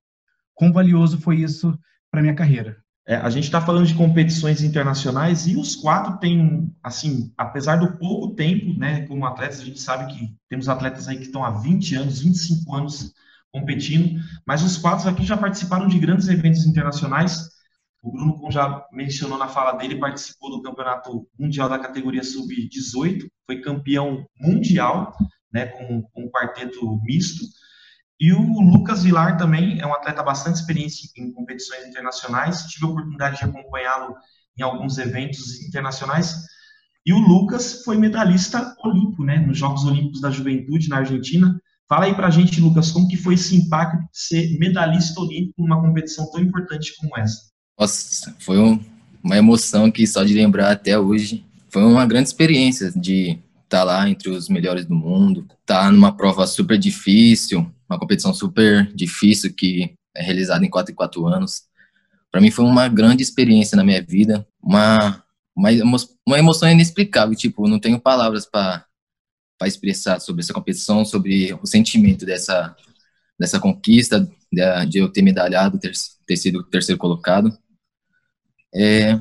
quão 0.54 0.72
valioso 0.72 1.20
foi 1.20 1.38
isso 1.38 1.78
para 2.12 2.22
minha 2.22 2.36
carreira. 2.36 2.83
É, 3.06 3.16
a 3.16 3.30
gente 3.30 3.44
está 3.44 3.60
falando 3.60 3.86
de 3.86 3.96
competições 3.96 4.62
internacionais 4.62 5.46
e 5.46 5.58
os 5.58 5.76
quatro 5.76 6.18
têm, 6.20 6.74
assim, 6.82 7.34
apesar 7.38 7.76
do 7.76 7.98
pouco 7.98 8.34
tempo, 8.34 8.78
né, 8.80 9.06
como 9.08 9.26
atletas, 9.26 9.60
a 9.60 9.66
gente 9.66 9.82
sabe 9.82 10.14
que 10.14 10.34
temos 10.48 10.70
atletas 10.70 11.08
aí 11.10 11.18
que 11.18 11.24
estão 11.26 11.44
há 11.44 11.52
20 11.52 11.96
anos, 11.96 12.22
25 12.22 12.74
anos 12.74 13.14
competindo, 13.52 14.20
mas 14.48 14.64
os 14.64 14.78
quatro 14.78 15.10
aqui 15.10 15.26
já 15.26 15.36
participaram 15.36 15.88
de 15.88 16.00
grandes 16.00 16.30
eventos 16.30 16.66
internacionais. 16.66 17.50
O 18.02 18.12
Bruno, 18.12 18.38
como 18.38 18.52
já 18.52 18.86
mencionou 18.92 19.38
na 19.38 19.48
fala 19.50 19.74
dele, 19.74 20.00
participou 20.00 20.50
do 20.50 20.62
Campeonato 20.62 21.28
Mundial 21.38 21.68
da 21.68 21.80
categoria 21.80 22.24
Sub-18, 22.24 23.28
foi 23.46 23.62
campeão 23.62 24.26
mundial, 24.40 25.14
né, 25.52 25.68
com, 25.68 26.02
com 26.02 26.24
um 26.24 26.30
quarteto 26.30 27.00
misto. 27.04 27.46
E 28.20 28.32
o 28.32 28.62
Lucas 28.62 29.04
Vilar 29.04 29.38
também 29.38 29.80
é 29.80 29.88
um 29.88 29.94
atleta 29.94 30.24
bastante 30.24 30.56
experiente 30.56 31.10
em 31.18 31.32
competições 31.32 31.86
internacionais. 31.88 32.64
Tive 32.64 32.86
a 32.86 32.90
oportunidade 32.90 33.38
de 33.38 33.46
acompanhá-lo 33.46 34.16
em 34.58 34.62
alguns 34.62 34.98
eventos 34.98 35.62
internacionais. 35.62 36.36
E 37.06 37.12
o 37.12 37.18
Lucas 37.18 37.84
foi 37.84 37.98
medalhista 37.98 38.76
olímpico, 38.84 39.24
né, 39.24 39.38
nos 39.40 39.58
Jogos 39.58 39.84
Olímpicos 39.84 40.22
da 40.22 40.32
Juventude 40.32 40.88
na 40.88 40.98
Argentina. 40.98 41.60
Fala 41.90 42.06
aí 42.06 42.16
pra 42.16 42.30
gente, 42.30 42.62
Lucas, 42.62 42.92
como 42.92 43.08
que 43.08 43.18
foi 43.18 43.34
esse 43.34 43.56
impacto 43.58 43.98
de 43.98 44.08
ser 44.14 44.58
medalhista 44.58 45.20
olímpico 45.20 45.62
numa 45.62 45.82
competição 45.82 46.30
tão 46.32 46.42
importante 46.42 46.94
como 46.98 47.18
essa? 47.18 47.52
Nossa, 47.78 48.34
foi 48.40 48.58
um, 48.58 48.80
uma 49.22 49.38
emoção 49.38 49.92
que 49.92 50.08
só 50.08 50.24
de 50.24 50.34
lembrar 50.34 50.72
até 50.72 50.98
hoje. 50.98 51.46
Foi 51.70 51.84
uma 51.84 52.06
grande 52.06 52.30
experiência 52.30 52.92
de 52.92 53.32
estar 53.64 53.80
tá 53.80 53.84
lá 53.84 54.10
entre 54.10 54.30
os 54.30 54.48
melhores 54.48 54.86
do 54.86 54.96
mundo, 54.96 55.46
estar 55.62 55.82
tá 55.82 55.92
numa 55.92 56.16
prova 56.16 56.48
super 56.48 56.78
difícil, 56.78 57.70
uma 57.90 58.00
competição 58.00 58.34
super 58.34 58.92
difícil 58.94 59.54
que 59.54 59.94
é 60.16 60.22
realizada 60.24 60.66
em 60.66 60.70
4 60.70 60.92
e 60.92 60.96
4 60.96 61.28
anos. 61.28 61.64
Para 62.32 62.42
mim 62.42 62.52
foi 62.52 62.66
uma 62.66 62.88
grande 62.88 63.24
experiência 63.24 63.76
na 63.76 63.84
minha 63.84 64.02
vida, 64.02 64.48
uma, 64.62 65.24
uma, 65.56 65.70
uma 66.26 66.40
emoção 66.40 66.70
inexplicável, 66.70 67.36
tipo, 67.36 67.68
não 67.68 67.80
tenho 67.80 68.00
palavras 68.00 68.46
para 68.46 68.86
para 69.56 69.68
expressar 69.68 70.20
sobre 70.20 70.42
essa 70.42 70.54
competição, 70.54 71.06
sobre 71.06 71.54
o 71.54 71.66
sentimento 71.66 72.26
dessa 72.26 72.76
dessa 73.40 73.60
conquista, 73.60 74.20
de, 74.52 74.86
de 74.88 74.98
eu 75.00 75.10
ter 75.10 75.22
medalhado, 75.22 75.80
ter, 75.80 75.92
ter 76.26 76.38
sido 76.38 76.64
terceiro 76.64 77.00
colocado. 77.00 77.56
É 78.74 79.20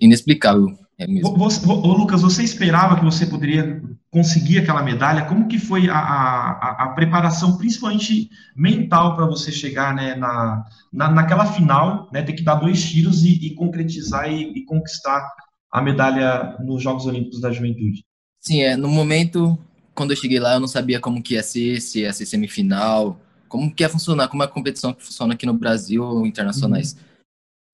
inexplicável. 0.00 0.76
É 1.00 1.06
você, 1.22 1.66
ô, 1.66 1.94
Lucas, 1.94 2.20
você 2.20 2.42
esperava 2.42 2.98
que 2.98 3.04
você 3.04 3.24
poderia 3.24 3.82
conseguir 4.10 4.58
aquela 4.58 4.82
medalha? 4.82 5.24
Como 5.24 5.48
que 5.48 5.58
foi 5.58 5.88
a, 5.88 5.96
a, 5.96 6.84
a 6.84 6.88
preparação, 6.90 7.56
principalmente 7.56 8.28
mental, 8.54 9.16
para 9.16 9.24
você 9.24 9.50
chegar 9.50 9.94
né, 9.94 10.14
na, 10.14 10.62
na, 10.92 11.10
naquela 11.10 11.46
final, 11.46 12.06
né, 12.12 12.22
ter 12.22 12.34
que 12.34 12.42
dar 12.42 12.56
dois 12.56 12.84
tiros 12.86 13.24
e, 13.24 13.46
e 13.46 13.54
concretizar 13.54 14.30
e, 14.30 14.52
e, 14.52 14.64
conquistar 14.66 15.26
a 15.72 15.80
medalha 15.80 16.54
nos 16.60 16.82
Jogos 16.82 17.06
Olímpicos 17.06 17.40
da 17.40 17.50
Juventude? 17.50 18.04
Sim, 18.38 18.60
é, 18.60 18.76
no 18.76 18.88
momento, 18.88 19.58
quando 19.94 20.10
eu 20.10 20.16
cheguei 20.18 20.38
lá, 20.38 20.52
eu 20.52 20.60
não 20.60 20.68
sabia 20.68 21.00
como 21.00 21.22
que 21.22 21.32
ia 21.32 21.42
ser, 21.42 21.80
se 21.80 22.00
ia 22.00 22.12
ser 22.12 22.26
semifinal, 22.26 23.18
como 23.48 23.74
que 23.74 23.82
ia 23.82 23.88
funcionar, 23.88 24.28
como 24.28 24.42
é 24.42 24.46
a 24.46 24.50
competição 24.50 24.92
que 24.92 25.02
funciona 25.02 25.32
aqui 25.32 25.46
no 25.46 25.54
Brasil 25.54 26.04
ou 26.04 26.26
internacionais. 26.26 26.92
Uhum. 26.92 27.00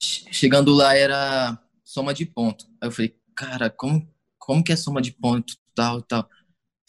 Chegando 0.01 0.73
lá 0.73 0.97
era 0.97 1.59
soma 1.87 2.13
de 2.13 2.27
ponto. 2.27 2.67
Aí 2.81 2.89
eu 2.89 2.93
falei, 2.93 3.16
cara, 3.37 3.71
como, 3.71 4.09
como 4.39 4.65
que 4.65 4.73
é 4.73 4.77
soma 4.77 5.03
de 5.03 5.13
ponto, 5.13 5.55
tal, 5.75 6.03
tal. 6.03 6.29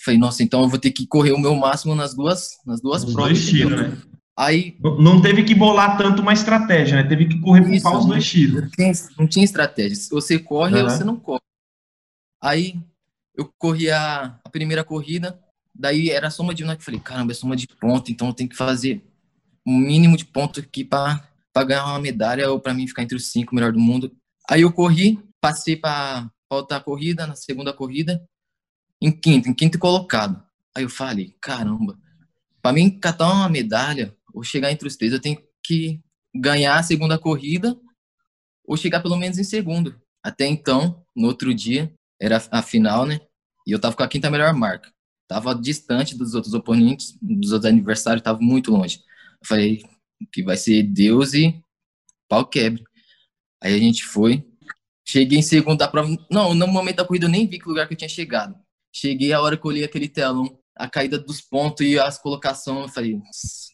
falei, 0.03 0.19
nossa, 0.19 0.41
então 0.41 0.61
eu 0.63 0.69
vou 0.69 0.79
ter 0.79 0.91
que 0.91 1.05
correr 1.05 1.33
o 1.33 1.39
meu 1.39 1.55
máximo 1.55 1.93
nas 1.93 2.15
duas, 2.15 2.57
nas 2.65 2.81
duas 2.81 3.03
os 3.03 3.13
provas. 3.13 3.33
Dois 3.33 3.49
tiros, 3.49 3.79
né? 3.79 3.97
Aí, 4.39 4.77
não 4.99 5.19
teve 5.19 5.43
que 5.43 5.55
bolar 5.55 5.97
tanto 5.97 6.21
uma 6.21 6.31
estratégia, 6.31 6.95
né? 6.95 7.09
Teve 7.09 7.25
que 7.27 7.39
correr 7.39 7.63
por 7.63 7.81
pau 7.81 7.97
os 7.97 8.05
dois 8.05 8.25
tiros. 8.25 8.61
Não 8.61 8.69
tinha, 8.69 8.91
não 9.17 9.27
tinha 9.27 9.43
estratégia. 9.43 9.95
Se 9.95 10.09
você 10.11 10.37
corre 10.37 10.75
uhum. 10.75 10.83
ou 10.83 10.89
você 10.89 11.03
não 11.03 11.15
corre. 11.15 11.41
Aí 12.41 12.79
eu 13.35 13.51
corri 13.57 13.89
a, 13.89 14.39
a 14.43 14.49
primeira 14.49 14.83
corrida, 14.83 15.39
daí 15.73 16.11
era 16.11 16.29
soma 16.29 16.53
de 16.53 16.63
ponto. 16.63 16.83
Falei, 16.83 16.99
caramba, 16.99 17.31
é 17.31 17.35
soma 17.35 17.55
de 17.55 17.67
ponto, 17.67 18.11
então 18.11 18.27
eu 18.27 18.33
tenho 18.33 18.49
que 18.49 18.55
fazer 18.55 19.03
o 19.65 19.71
um 19.71 19.77
mínimo 19.79 20.15
de 20.15 20.25
ponto 20.25 20.59
aqui 20.59 20.83
para 20.83 21.19
ganhar 21.65 21.85
uma 21.85 21.99
medalha 21.99 22.49
ou 22.51 22.59
para 22.59 22.75
mim 22.75 22.87
ficar 22.87 23.01
entre 23.01 23.17
os 23.17 23.31
cinco 23.31 23.55
melhor 23.55 23.73
do 23.73 23.79
mundo. 23.79 24.11
Aí 24.47 24.61
eu 24.61 24.71
corri, 24.71 25.19
passei 25.41 25.75
para 25.75 26.29
outra 26.49 26.79
corrida, 26.79 27.27
na 27.27 27.35
segunda 27.35 27.73
corrida, 27.73 28.27
em 29.01 29.11
quinto, 29.11 29.49
em 29.49 29.53
quinto 29.53 29.77
colocado. 29.77 30.41
Aí 30.75 30.83
eu 30.83 30.89
falei, 30.89 31.35
caramba, 31.41 31.97
para 32.61 32.73
mim 32.73 32.89
catar 32.89 33.31
uma 33.31 33.49
medalha 33.49 34.15
ou 34.33 34.43
chegar 34.43 34.71
entre 34.71 34.87
os 34.87 34.95
três, 34.95 35.13
eu 35.13 35.19
tenho 35.19 35.41
que 35.63 35.99
ganhar 36.33 36.77
a 36.77 36.83
segunda 36.83 37.17
corrida 37.17 37.79
ou 38.65 38.77
chegar 38.77 39.01
pelo 39.01 39.17
menos 39.17 39.37
em 39.37 39.43
segundo. 39.43 39.99
Até 40.23 40.45
então, 40.45 41.03
no 41.15 41.27
outro 41.27 41.53
dia, 41.53 41.93
era 42.19 42.41
a 42.51 42.61
final, 42.61 43.05
né? 43.05 43.19
E 43.65 43.71
eu 43.71 43.79
tava 43.79 43.95
com 43.95 44.03
a 44.03 44.07
quinta 44.07 44.29
melhor 44.29 44.53
marca. 44.53 44.91
Tava 45.27 45.53
distante 45.53 46.17
dos 46.17 46.33
outros 46.33 46.53
oponentes, 46.53 47.17
dos 47.21 47.51
outros 47.51 47.71
adversários, 47.71 48.23
tava 48.23 48.39
muito 48.39 48.71
longe. 48.71 48.99
Eu 49.41 49.47
falei 49.47 49.83
que 50.31 50.43
vai 50.43 50.57
ser 50.57 50.83
Deus 50.83 51.33
e 51.33 51.61
pau 52.27 52.45
quebre. 52.45 52.83
Aí 53.61 53.73
a 53.73 53.77
gente 53.77 54.03
foi. 54.03 54.45
Cheguei 55.07 55.39
em 55.39 55.41
segundo 55.41 55.77
da 55.77 55.87
prova. 55.87 56.09
Não, 56.29 56.53
no 56.53 56.67
momento 56.67 56.97
da 56.97 57.05
corrida 57.05 57.25
eu 57.25 57.29
nem 57.29 57.47
vi 57.47 57.59
que 57.59 57.67
lugar 57.67 57.87
que 57.87 57.93
eu 57.93 57.97
tinha 57.97 58.09
chegado. 58.09 58.55
Cheguei 58.93 59.31
a 59.31 59.41
hora 59.41 59.55
que 59.55 59.65
eu 59.65 59.69
olhei 59.69 59.85
aquele 59.85 60.09
telão, 60.09 60.57
a 60.75 60.89
caída 60.89 61.17
dos 61.17 61.39
pontos 61.39 61.85
e 61.85 61.97
as 61.97 62.17
colocações, 62.17 62.81
eu 62.81 62.89
falei. 62.89 63.21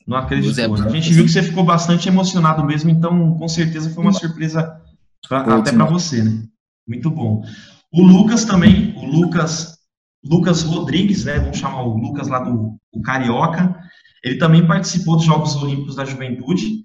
Não 0.05 0.17
acredito. 0.17 0.59
É 0.59 0.65
a 0.65 0.89
gente 0.89 1.11
viu 1.11 1.25
que 1.25 1.31
você 1.31 1.41
ficou 1.41 1.63
bastante 1.63 2.07
emocionado 2.07 2.63
mesmo, 2.63 2.91
então 2.91 3.35
com 3.35 3.47
certeza 3.47 3.89
foi 3.89 4.03
uma 4.03 4.13
surpresa 4.13 4.79
pra, 5.27 5.57
até 5.57 5.71
para 5.71 5.85
você, 5.85 6.23
né? 6.23 6.43
Muito 6.87 7.09
bom. 7.09 7.43
O 7.91 8.03
Lucas 8.03 8.45
também, 8.45 8.93
o 8.97 9.05
Lucas, 9.05 9.77
Lucas 10.23 10.61
Rodrigues, 10.61 11.25
né? 11.25 11.39
Vamos 11.39 11.57
chamar 11.57 11.81
o 11.81 11.97
Lucas 11.97 12.27
lá 12.27 12.39
do 12.39 12.77
Carioca. 13.03 13.75
Ele 14.23 14.37
também 14.37 14.67
participou 14.67 15.15
dos 15.15 15.25
Jogos 15.25 15.55
Olímpicos 15.55 15.95
da 15.95 16.05
Juventude 16.05 16.83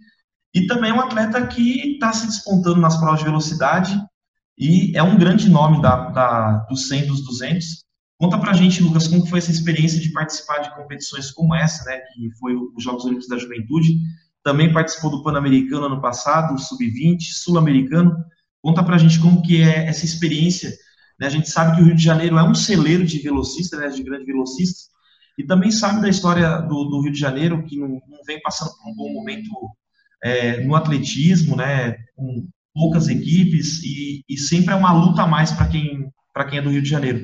e 0.54 0.66
também 0.66 0.90
é 0.90 0.94
um 0.94 1.00
atleta 1.00 1.46
que 1.46 1.94
está 1.94 2.12
se 2.12 2.26
despontando 2.26 2.80
nas 2.80 2.96
provas 2.96 3.18
de 3.18 3.26
velocidade 3.26 4.08
e 4.58 4.96
é 4.96 5.02
um 5.02 5.16
grande 5.16 5.48
nome 5.48 5.80
da, 5.80 6.10
da, 6.10 6.52
dos 6.68 6.88
100 6.88 7.06
dos 7.06 7.24
200. 7.24 7.84
Conta 8.18 8.36
pra 8.36 8.52
gente, 8.52 8.82
Lucas, 8.82 9.06
como 9.06 9.24
foi 9.24 9.38
essa 9.38 9.52
experiência 9.52 10.00
de 10.00 10.12
participar 10.12 10.58
de 10.58 10.74
competições 10.74 11.30
como 11.30 11.54
essa, 11.54 11.84
né, 11.84 11.98
que 12.12 12.30
foi 12.38 12.54
os 12.56 12.82
Jogos 12.82 13.04
Olímpicos 13.04 13.28
da 13.28 13.38
Juventude. 13.38 13.96
Também 14.42 14.72
participou 14.72 15.10
do 15.10 15.22
Pan-Americano 15.22 15.86
ano 15.86 16.00
passado, 16.00 16.58
Sub-20, 16.58 17.20
Sul-Americano. 17.20 18.16
Conta 18.60 18.82
pra 18.82 18.98
gente 18.98 19.20
como 19.20 19.42
que 19.42 19.62
é 19.62 19.86
essa 19.86 20.04
experiência. 20.04 20.76
Né? 21.20 21.28
A 21.28 21.30
gente 21.30 21.48
sabe 21.48 21.76
que 21.76 21.82
o 21.82 21.84
Rio 21.84 21.94
de 21.94 22.02
Janeiro 22.02 22.36
é 22.36 22.42
um 22.42 22.54
celeiro 22.54 23.06
de 23.06 23.18
velocistas, 23.20 23.78
né, 23.78 23.88
de 23.88 24.02
grandes 24.02 24.26
velocistas, 24.26 24.88
e 25.38 25.44
também 25.44 25.70
sabe 25.70 26.00
da 26.00 26.08
história 26.08 26.58
do, 26.62 26.84
do 26.84 27.00
Rio 27.02 27.12
de 27.12 27.18
Janeiro, 27.18 27.64
que 27.64 27.78
não, 27.78 27.88
não 27.88 28.24
vem 28.26 28.40
passando 28.42 28.72
por 28.76 28.90
um 28.90 28.94
bom 28.96 29.12
momento 29.12 29.50
é, 30.22 30.64
no 30.64 30.74
atletismo, 30.74 31.54
né, 31.54 31.96
com 32.16 32.48
poucas 32.78 33.08
equipes 33.08 33.82
e, 33.82 34.22
e 34.28 34.36
sempre 34.36 34.72
é 34.72 34.76
uma 34.76 34.92
luta 34.92 35.22
a 35.22 35.26
mais 35.26 35.50
para 35.50 35.66
quem 35.66 36.08
para 36.32 36.44
quem 36.44 36.60
é 36.60 36.62
do 36.62 36.70
Rio 36.70 36.82
de 36.82 36.88
Janeiro. 36.88 37.20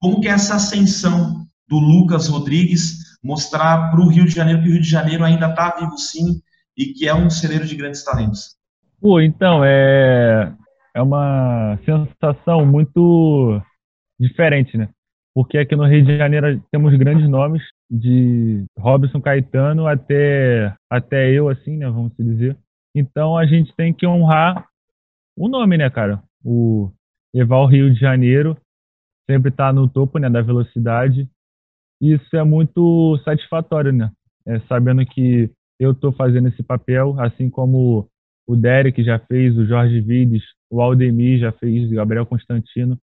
Como 0.00 0.20
que 0.20 0.26
é 0.26 0.32
essa 0.32 0.56
ascensão 0.56 1.46
do 1.68 1.78
Lucas 1.78 2.26
Rodrigues 2.26 2.98
mostrar 3.22 3.90
para 3.90 4.00
o 4.00 4.08
Rio 4.08 4.24
de 4.24 4.34
Janeiro 4.34 4.60
que 4.62 4.68
o 4.68 4.72
Rio 4.72 4.82
de 4.82 4.90
Janeiro 4.90 5.24
ainda 5.24 5.48
está 5.48 5.76
vivo 5.78 5.96
sim 5.96 6.40
e 6.76 6.86
que 6.86 7.06
é 7.06 7.14
um 7.14 7.30
celeiro 7.30 7.64
de 7.64 7.76
grandes 7.76 8.02
talentos? 8.02 8.56
Pô, 9.00 9.20
então 9.20 9.64
é 9.64 10.52
é 10.94 11.00
uma 11.02 11.78
sensação 11.84 12.66
muito 12.66 13.62
diferente, 14.18 14.76
né? 14.76 14.88
Porque 15.32 15.56
aqui 15.56 15.76
no 15.76 15.86
Rio 15.86 16.04
de 16.04 16.16
Janeiro 16.16 16.60
temos 16.72 16.96
grandes 16.96 17.28
nomes, 17.28 17.62
de 17.90 18.64
Robson 18.78 19.20
Caetano 19.20 19.86
até, 19.86 20.74
até 20.90 21.30
eu, 21.30 21.48
assim, 21.48 21.76
né? 21.76 21.86
Vamos 21.86 22.12
dizer. 22.18 22.56
Então 22.94 23.36
a 23.36 23.46
gente 23.46 23.72
tem 23.76 23.92
que 23.92 24.06
honrar 24.06 24.66
o 25.38 25.48
nome, 25.48 25.76
né, 25.76 25.88
cara? 25.88 26.22
O 26.44 26.90
levar 27.34 27.58
o 27.58 27.66
Rio 27.66 27.92
de 27.92 28.00
Janeiro 28.00 28.56
sempre 29.28 29.50
tá 29.50 29.72
no 29.72 29.88
topo, 29.88 30.18
né, 30.18 30.28
da 30.30 30.40
velocidade. 30.40 31.28
Isso 32.00 32.36
é 32.36 32.42
muito 32.42 33.18
satisfatório, 33.24 33.92
né? 33.92 34.10
É, 34.46 34.60
sabendo 34.60 35.04
que 35.04 35.50
eu 35.78 35.92
estou 35.92 36.12
fazendo 36.12 36.48
esse 36.48 36.62
papel, 36.62 37.20
assim 37.20 37.50
como 37.50 38.08
o 38.46 38.56
Derek 38.56 39.02
já 39.04 39.18
fez, 39.18 39.56
o 39.56 39.66
Jorge 39.66 40.00
Vides, 40.00 40.42
o 40.70 40.80
Aldemir 40.80 41.38
já 41.38 41.52
fez, 41.52 41.90
o 41.90 41.94
Gabriel 41.94 42.24
Constantino. 42.24 42.98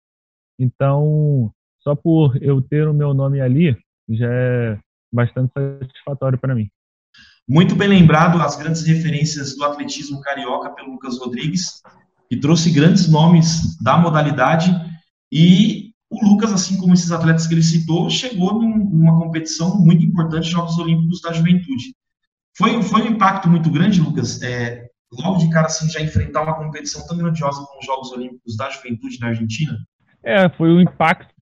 Então, 0.59 1.51
só 1.81 1.95
por 1.95 2.41
eu 2.41 2.61
ter 2.61 2.87
o 2.87 2.93
meu 2.93 3.13
nome 3.13 3.39
ali, 3.39 3.77
já 4.09 4.27
é 4.31 4.79
bastante 5.13 5.51
satisfatório 5.53 6.39
para 6.39 6.55
mim. 6.55 6.67
Muito 7.47 7.75
bem 7.75 7.87
lembrado 7.87 8.41
as 8.41 8.57
grandes 8.57 8.83
referências 8.85 9.55
do 9.55 9.63
atletismo 9.63 10.19
carioca 10.19 10.71
pelo 10.71 10.93
Lucas 10.93 11.19
Rodrigues, 11.19 11.83
que 12.29 12.37
trouxe 12.37 12.71
grandes 12.71 13.07
nomes 13.09 13.77
da 13.81 13.97
modalidade 13.97 14.71
e 15.31 15.91
o 16.09 16.23
Lucas, 16.23 16.53
assim 16.53 16.77
como 16.77 16.93
esses 16.93 17.11
atletas 17.11 17.47
que 17.47 17.53
ele 17.53 17.63
citou, 17.63 18.09
chegou 18.09 18.61
numa 18.61 19.19
competição 19.19 19.79
muito 19.79 20.05
importante, 20.05 20.49
Jogos 20.49 20.77
Olímpicos 20.77 21.21
da 21.21 21.33
Juventude. 21.33 21.93
Foi, 22.57 22.81
foi 22.83 23.01
um 23.01 23.11
impacto 23.13 23.49
muito 23.49 23.69
grande, 23.69 23.99
Lucas, 23.99 24.41
é, 24.41 24.87
logo 25.11 25.39
de 25.39 25.49
cara 25.49 25.65
assim 25.65 25.89
já 25.89 26.01
enfrentar 26.01 26.43
uma 26.43 26.55
competição 26.55 27.05
tão 27.07 27.17
grandiosa 27.17 27.63
como 27.65 27.79
os 27.79 27.85
Jogos 27.85 28.11
Olímpicos 28.11 28.55
da 28.55 28.69
Juventude 28.69 29.19
na 29.19 29.27
Argentina? 29.27 29.77
É, 30.23 30.49
foi 30.49 30.69
um 30.69 30.81
impacto 30.81 31.33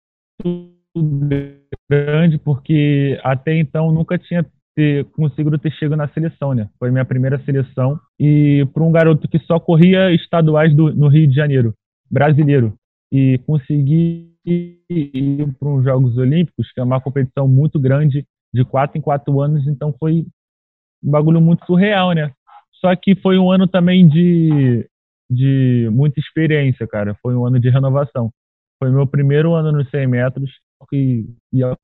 grande, 1.90 2.38
porque 2.38 3.20
até 3.24 3.58
então 3.58 3.92
nunca 3.92 4.18
tinha 4.18 4.46
ter, 4.76 5.06
conseguido 5.12 5.58
ter 5.58 5.72
chegado 5.72 5.98
na 5.98 6.08
seleção, 6.10 6.54
né? 6.54 6.70
Foi 6.80 6.92
minha 6.92 7.06
primeira 7.06 7.40
seleção. 7.44 8.00
E 8.20 8.66
para 8.74 8.84
um 8.84 8.92
garoto 8.92 9.28
que 9.28 9.40
só 9.40 9.60
corria 9.60 10.12
estaduais 10.12 10.76
do, 10.76 10.94
no 10.94 11.08
Rio 11.08 11.28
de 11.28 11.36
Janeiro, 11.36 11.74
brasileiro, 12.10 12.74
e 13.12 13.38
conseguir 13.46 14.34
ir 14.46 15.48
para 15.60 15.70
os 15.70 15.84
Jogos 15.84 16.18
Olímpicos, 16.18 16.72
que 16.72 16.80
é 16.80 16.84
uma 16.84 17.00
competição 17.00 17.48
muito 17.48 17.80
grande, 17.80 18.26
de 18.54 18.64
quatro 18.64 18.98
em 18.98 19.02
quatro 19.02 19.40
anos, 19.42 19.66
então 19.68 19.94
foi 20.00 20.26
um 21.04 21.12
bagulho 21.12 21.42
muito 21.42 21.66
surreal, 21.66 22.14
né? 22.14 22.32
Só 22.76 22.96
que 22.96 23.16
foi 23.16 23.38
um 23.38 23.52
ano 23.52 23.68
também 23.68 24.08
de, 24.08 24.88
de 25.30 25.90
muita 25.92 26.20
experiência, 26.20 26.88
cara. 26.88 27.16
Foi 27.22 27.36
um 27.36 27.46
ano 27.46 27.60
de 27.60 27.70
renovação. 27.70 28.30
Foi 28.78 28.92
meu 28.92 29.08
primeiro 29.08 29.54
ano 29.54 29.72
nos 29.72 29.90
100 29.90 30.08
metros, 30.08 30.52
que 30.90 31.26
ia 31.52 31.76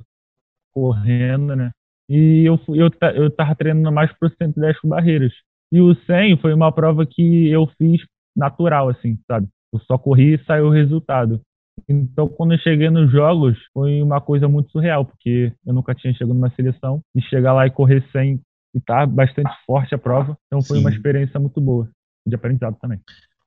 correndo, 0.73 1.55
né? 1.55 1.71
E 2.09 2.43
eu, 2.43 2.59
eu, 2.69 2.89
eu 3.13 3.29
tava 3.29 3.55
treinando 3.55 3.91
mais 3.91 4.11
pro 4.13 4.29
110 4.29 4.79
com 4.79 4.89
barreiras. 4.89 5.31
E 5.71 5.79
o 5.79 5.93
100 5.93 6.37
foi 6.37 6.53
uma 6.53 6.71
prova 6.71 7.05
que 7.05 7.47
eu 7.49 7.67
fiz 7.77 8.01
natural, 8.35 8.89
assim, 8.89 9.17
sabe? 9.27 9.47
Eu 9.71 9.79
só 9.81 9.97
corri 9.97 10.33
e 10.33 10.43
saiu 10.45 10.65
o 10.65 10.71
resultado. 10.71 11.39
Então, 11.87 12.27
quando 12.27 12.53
eu 12.53 12.59
cheguei 12.59 12.89
nos 12.89 13.11
jogos, 13.11 13.57
foi 13.71 14.01
uma 14.01 14.19
coisa 14.19 14.47
muito 14.47 14.71
surreal, 14.71 15.05
porque 15.05 15.53
eu 15.65 15.73
nunca 15.73 15.93
tinha 15.93 16.11
chegado 16.13 16.33
numa 16.33 16.49
seleção 16.51 16.99
e 17.15 17.21
chegar 17.21 17.53
lá 17.53 17.67
e 17.67 17.71
correr 17.71 18.03
100 18.11 18.41
e 18.75 18.79
tá 18.79 19.05
bastante 19.05 19.51
forte 19.65 19.93
a 19.93 19.97
prova. 19.97 20.35
Então, 20.47 20.63
foi 20.63 20.77
Sim. 20.77 20.83
uma 20.83 20.91
experiência 20.91 21.39
muito 21.39 21.61
boa 21.61 21.87
de 22.27 22.35
aprendizado 22.35 22.75
também. 22.81 22.99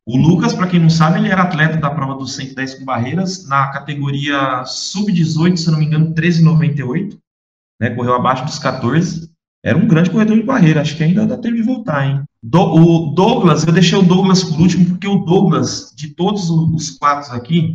O 0.04 0.16
Lucas, 0.16 0.52
para 0.52 0.66
quem 0.66 0.80
não 0.80 0.90
sabe, 0.90 1.18
ele 1.18 1.28
era 1.28 1.42
atleta 1.42 1.76
da 1.76 1.90
prova 1.90 2.16
dos 2.16 2.34
110 2.34 2.74
com 2.74 2.84
barreiras 2.84 3.48
na 3.48 3.70
categoria 3.70 4.64
sub-18, 4.64 5.56
se 5.56 5.70
não 5.70 5.78
me 5.78 5.86
engano, 5.86 6.12
13,98, 6.12 7.18
né? 7.82 7.90
Correu 7.90 8.14
abaixo 8.14 8.44
dos 8.44 8.60
14. 8.60 9.28
Era 9.64 9.76
um 9.76 9.88
grande 9.88 10.10
corredor 10.10 10.36
de 10.36 10.44
barreira, 10.44 10.80
acho 10.80 10.96
que 10.96 11.02
ainda 11.02 11.26
dá 11.26 11.36
tempo 11.36 11.56
de 11.56 11.62
voltar, 11.62 12.06
hein? 12.06 12.22
Do, 12.40 12.60
o 12.60 13.14
Douglas, 13.14 13.64
eu 13.64 13.72
deixei 13.72 13.98
o 13.98 14.02
Douglas 14.02 14.44
por 14.44 14.60
último, 14.60 14.86
porque 14.86 15.06
o 15.06 15.18
Douglas, 15.18 15.92
de 15.96 16.14
todos 16.14 16.48
os 16.48 16.90
quatro 16.90 17.32
aqui, 17.34 17.74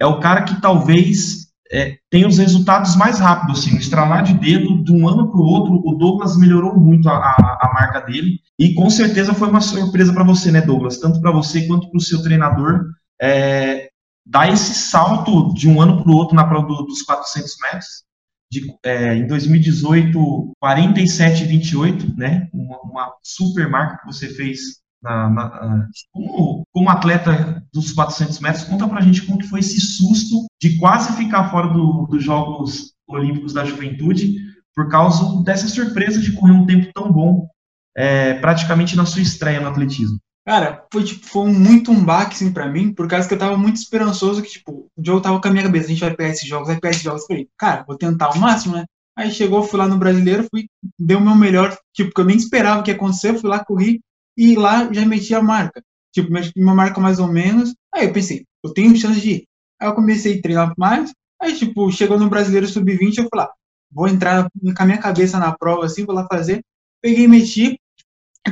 é 0.00 0.06
o 0.06 0.20
cara 0.20 0.42
que 0.42 0.60
talvez 0.60 1.48
é, 1.70 1.96
tenha 2.10 2.28
os 2.28 2.38
resultados 2.38 2.96
mais 2.96 3.18
rápidos, 3.18 3.60
assim, 3.60 3.76
estralar 3.76 4.22
de 4.22 4.34
dedo 4.34 4.82
de 4.82 4.92
um 4.92 5.08
ano 5.08 5.30
para 5.30 5.40
o 5.40 5.44
outro, 5.44 5.82
o 5.84 5.94
Douglas 5.96 6.36
melhorou 6.36 6.78
muito 6.78 7.08
a, 7.08 7.16
a, 7.16 7.58
a, 7.62 7.72
marca 7.74 8.00
dele, 8.00 8.38
e 8.58 8.74
com 8.74 8.88
certeza 8.88 9.34
foi 9.34 9.48
uma 9.48 9.60
surpresa 9.60 10.12
para 10.12 10.24
você, 10.24 10.50
né, 10.50 10.60
Douglas? 10.60 10.98
Tanto 10.98 11.20
para 11.20 11.30
você 11.30 11.66
quanto 11.66 11.90
para 11.90 11.98
o 11.98 12.02
seu 12.02 12.22
treinador, 12.22 12.86
é, 13.20 13.88
dar 14.24 14.52
esse 14.52 14.74
salto 14.74 15.54
de 15.54 15.68
um 15.68 15.80
ano 15.80 16.02
para 16.02 16.12
o 16.12 16.14
outro 16.14 16.36
na 16.36 16.46
prova 16.46 16.66
do, 16.66 16.82
dos 16.84 17.02
400 17.02 17.52
metros, 17.62 18.05
de, 18.50 18.74
é, 18.84 19.16
em 19.16 19.26
2018, 19.26 20.52
47,28, 20.62 22.16
né? 22.16 22.48
Uma, 22.52 22.80
uma, 22.82 23.14
super 23.22 23.68
marca 23.68 23.98
que 23.98 24.06
você 24.06 24.28
fez 24.28 24.80
na, 25.02 25.30
na, 25.30 25.88
como, 26.12 26.62
como 26.72 26.90
atleta 26.90 27.62
dos 27.72 27.92
400 27.92 28.40
metros. 28.40 28.64
Conta 28.64 28.88
pra 28.88 29.00
gente 29.00 29.22
como 29.22 29.38
que 29.38 29.48
foi 29.48 29.60
esse 29.60 29.80
susto 29.80 30.46
de 30.60 30.76
quase 30.78 31.16
ficar 31.16 31.50
fora 31.50 31.68
do, 31.68 32.06
dos 32.06 32.22
Jogos 32.24 32.92
Olímpicos 33.08 33.52
da 33.52 33.64
Juventude 33.64 34.36
por 34.74 34.88
causa 34.88 35.42
dessa 35.42 35.68
surpresa 35.68 36.20
de 36.20 36.32
correr 36.32 36.52
um 36.52 36.66
tempo 36.66 36.90
tão 36.92 37.10
bom 37.10 37.48
é, 37.96 38.34
praticamente 38.34 38.94
na 38.94 39.06
sua 39.06 39.22
estreia 39.22 39.60
no 39.60 39.68
atletismo. 39.68 40.18
Cara, 40.46 40.86
foi, 40.92 41.02
tipo, 41.02 41.26
foi 41.26 41.50
muito 41.50 41.90
um 41.90 42.04
baque, 42.04 42.34
assim, 42.34 42.52
pra 42.52 42.68
mim, 42.68 42.92
por 42.94 43.08
causa 43.08 43.26
que 43.26 43.34
eu 43.34 43.38
tava 43.38 43.58
muito 43.58 43.76
esperançoso 43.76 44.40
que, 44.42 44.48
tipo, 44.48 44.88
o 44.96 45.04
jogo 45.04 45.20
tava 45.20 45.40
com 45.40 45.48
a 45.48 45.50
minha 45.50 45.64
cabeça, 45.64 45.86
a 45.86 45.88
gente 45.88 46.00
vai 46.00 46.14
pegar 46.14 46.30
esses 46.30 46.48
jogos, 46.48 46.68
vai 46.68 46.76
pegar 46.76 46.90
esses 46.90 47.02
jogos. 47.02 47.26
Falei, 47.26 47.48
cara, 47.58 47.84
vou 47.84 47.96
tentar 47.98 48.30
o 48.30 48.38
máximo, 48.38 48.76
né? 48.76 48.84
Aí 49.16 49.30
chegou, 49.32 49.62
fui 49.64 49.78
lá 49.78 49.88
no 49.88 49.98
Brasileiro, 49.98 50.46
fui, 50.48 50.68
dei 50.98 51.16
o 51.16 51.20
meu 51.20 51.34
melhor, 51.34 51.76
tipo, 51.92 52.12
que 52.14 52.20
eu 52.20 52.24
nem 52.24 52.36
esperava 52.36 52.82
que 52.82 52.90
ia 52.90 52.94
acontecer, 52.96 53.36
fui 53.38 53.50
lá, 53.50 53.64
corri, 53.64 54.00
e 54.36 54.54
lá 54.54 54.92
já 54.92 55.04
meti 55.04 55.34
a 55.34 55.42
marca. 55.42 55.82
Tipo, 56.12 56.30
uma 56.56 56.74
marca 56.74 57.00
mais 57.00 57.18
ou 57.18 57.26
menos. 57.26 57.74
Aí 57.92 58.06
eu 58.06 58.12
pensei, 58.12 58.44
eu 58.64 58.72
tenho 58.72 58.96
chance 58.96 59.20
de 59.20 59.30
ir. 59.30 59.44
Aí 59.80 59.88
eu 59.88 59.94
comecei 59.94 60.38
a 60.38 60.42
treinar 60.42 60.72
mais, 60.78 61.12
aí, 61.42 61.54
tipo, 61.56 61.90
chegou 61.90 62.18
no 62.20 62.30
Brasileiro 62.30 62.68
Sub-20, 62.68 63.18
eu 63.18 63.28
falei, 63.28 63.46
ah, 63.46 63.52
vou 63.90 64.06
entrar 64.08 64.48
com 64.76 64.82
a 64.82 64.86
minha 64.86 64.98
cabeça 64.98 65.38
na 65.40 65.52
prova, 65.56 65.86
assim, 65.86 66.04
vou 66.04 66.14
lá 66.14 66.26
fazer. 66.30 66.62
Peguei, 67.02 67.26
meti, 67.26 67.78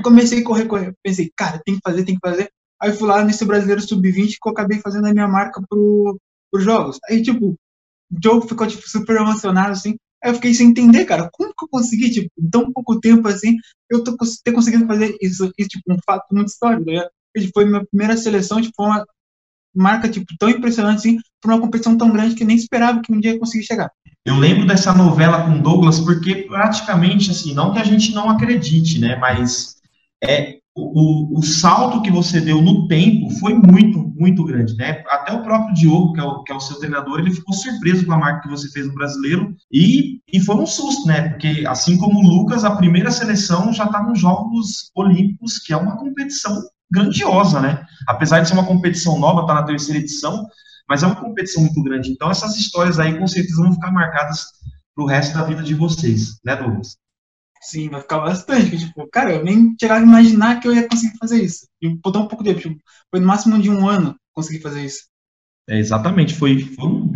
Comecei 0.03 0.41
a 0.41 0.45
correr, 0.45 0.67
correr. 0.67 0.95
Pensei, 1.03 1.31
cara, 1.37 1.61
tem 1.65 1.75
que 1.77 1.81
fazer, 1.83 2.05
tem 2.05 2.15
que 2.15 2.29
fazer. 2.29 2.51
Aí 2.81 2.93
fui 2.93 3.09
lá 3.09 3.25
nesse 3.25 3.45
brasileiro 3.45 3.81
sub-20 3.81 4.37
que 4.41 4.49
eu 4.49 4.53
acabei 4.53 4.79
fazendo 4.81 5.07
a 5.07 5.13
minha 5.13 5.29
marca 5.29 5.63
pro, 5.69 6.19
pros 6.51 6.65
jogos. 6.65 6.99
Aí, 7.09 7.23
tipo, 7.23 7.51
o 7.51 7.57
jogo 8.23 8.47
ficou, 8.47 8.67
tipo, 8.67 8.89
super 8.89 9.17
emocionado, 9.17 9.73
assim. 9.73 9.97
Aí 10.23 10.31
eu 10.31 10.35
fiquei 10.35 10.55
sem 10.55 10.69
entender, 10.69 11.05
cara, 11.05 11.29
como 11.33 11.51
que 11.51 11.65
eu 11.65 11.69
consegui, 11.69 12.11
tipo, 12.11 12.29
em 12.39 12.49
tão 12.49 12.73
pouco 12.73 12.99
tempo, 12.99 13.29
assim, 13.29 13.57
eu 13.91 14.03
tô, 14.03 14.17
ter 14.43 14.53
conseguido 14.53 14.87
fazer 14.87 15.17
isso, 15.21 15.53
isso, 15.59 15.69
tipo, 15.69 15.93
um 15.93 15.99
fato 16.05 16.27
muito 16.33 16.49
histórico, 16.49 16.91
né? 16.91 17.07
Foi 17.53 17.65
minha 17.65 17.85
primeira 17.85 18.17
seleção, 18.17 18.61
tipo, 18.61 18.83
uma 18.83 19.05
marca, 19.75 20.09
tipo, 20.09 20.27
tão 20.39 20.49
impressionante, 20.49 20.99
assim, 20.99 21.19
por 21.43 21.53
uma 21.53 21.61
competição 21.61 21.97
tão 21.97 22.11
grande 22.11 22.35
que 22.35 22.45
nem 22.45 22.57
esperava 22.57 23.03
que 23.03 23.13
um 23.13 23.21
dia 23.21 23.33
ia 23.33 23.39
conseguir 23.39 23.65
chegar. 23.65 23.91
Eu 24.25 24.37
lembro 24.37 24.67
dessa 24.67 24.95
novela 24.95 25.45
com 25.45 25.61
Douglas 25.61 26.01
porque 26.01 26.35
praticamente, 26.49 27.31
assim, 27.31 27.53
não 27.53 27.73
que 27.73 27.79
a 27.79 27.85
gente 27.85 28.15
não 28.15 28.31
acredite, 28.31 28.99
né, 28.99 29.17
mas 29.17 29.77
é, 30.29 30.59
o, 30.77 31.39
o, 31.39 31.43
salto 31.43 32.03
que 32.03 32.11
você 32.11 32.41
deu 32.41 32.61
no 32.61 32.89
tempo 32.89 33.31
foi 33.39 33.55
muito, 33.55 34.13
muito 34.17 34.45
grande, 34.45 34.75
né? 34.77 35.05
Até 35.09 35.33
o 35.33 35.43
próprio 35.43 35.75
Diogo, 35.75 36.13
que 36.13 36.21
é 36.21 36.25
o, 36.25 36.43
que 36.43 36.53
é 36.53 36.57
o 36.57 36.61
seu 36.61 36.79
treinador, 36.79 37.21
ele 37.21 37.33
ficou 37.33 37.55
surpreso 37.55 38.05
com 38.05 38.13
a 38.13 38.19
marca 38.19 38.43
que 38.43 38.49
você 38.49 38.69
fez 38.71 38.87
no 38.87 38.95
brasileiro 38.95 39.55
e, 39.73 40.21
e 40.33 40.41
foi 40.41 40.57
um 40.57 40.67
susto, 40.67 41.07
né? 41.07 41.29
Porque 41.29 41.65
assim 41.69 41.97
como 41.97 42.19
o 42.19 42.27
Lucas, 42.27 42.65
a 42.65 42.75
primeira 42.75 43.11
seleção 43.11 43.73
já 43.73 43.85
está 43.85 44.03
nos 44.03 44.19
Jogos 44.19 44.91
Olímpicos, 44.97 45.59
que 45.59 45.73
é 45.73 45.77
uma 45.77 45.97
competição 45.97 46.61
grandiosa, 46.91 47.61
né? 47.61 47.85
Apesar 48.09 48.41
de 48.41 48.49
ser 48.49 48.55
uma 48.55 48.67
competição 48.67 49.19
nova, 49.19 49.43
está 49.43 49.55
na 49.55 49.63
terceira 49.63 50.01
edição, 50.01 50.45
mas 50.89 51.05
é 51.05 51.07
uma 51.07 51.17
competição 51.17 51.63
muito 51.63 51.83
grande. 51.83 52.11
Então 52.11 52.31
essas 52.31 52.57
histórias 52.57 52.99
aí 52.99 53.17
com 53.17 53.27
certeza 53.29 53.63
vão 53.63 53.73
ficar 53.73 53.93
marcadas 53.93 54.45
para 54.95 55.05
o 55.05 55.09
resto 55.09 55.35
da 55.35 55.45
vida 55.45 55.63
de 55.63 55.75
vocês, 55.75 56.41
né, 56.45 56.57
Douglas? 56.57 56.97
Sim, 57.65 57.89
vai 57.89 58.03
ficar 58.03 58.21
bastante. 58.21 58.79
Tipo, 58.79 59.09
cara, 59.11 59.33
eu 59.33 59.43
nem 59.43 59.75
chegava 59.81 60.01
a 60.01 60.05
imaginar 60.05 60.61
que 60.61 60.69
eu 60.69 60.75
ia 60.75 60.87
conseguir 60.87 61.17
fazer 61.17 61.43
isso. 61.43 61.67
E 61.81 61.89
botar 61.89 62.21
um 62.21 62.29
pouco 62.29 62.45
de 62.45 62.55
tempo. 62.55 62.61
Tipo, 62.61 62.83
foi 63.11 63.21
no 63.21 63.27
máximo 63.27 63.61
de 63.61 63.71
um 63.71 63.89
ano 63.89 64.15
conseguir 64.35 64.61
fazer 64.61 64.85
isso. 64.85 65.05
É, 65.69 65.79
exatamente, 65.79 66.35
foi, 66.35 66.61
foi 66.61 66.87
um, 66.87 67.13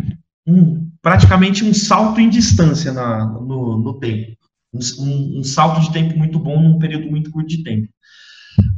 um, 0.47 0.91
praticamente 1.03 1.63
um 1.63 1.71
salto 1.71 2.19
em 2.19 2.29
distância 2.29 2.91
na, 2.91 3.25
no, 3.27 3.77
no 3.77 3.99
tempo. 3.99 4.35
Um, 4.73 5.39
um, 5.39 5.43
salto 5.43 5.81
de 5.81 5.93
tempo 5.93 6.17
muito 6.17 6.39
bom 6.39 6.59
num 6.59 6.79
período 6.79 7.09
muito 7.09 7.29
curto 7.29 7.47
de 7.47 7.63
tempo. 7.63 7.87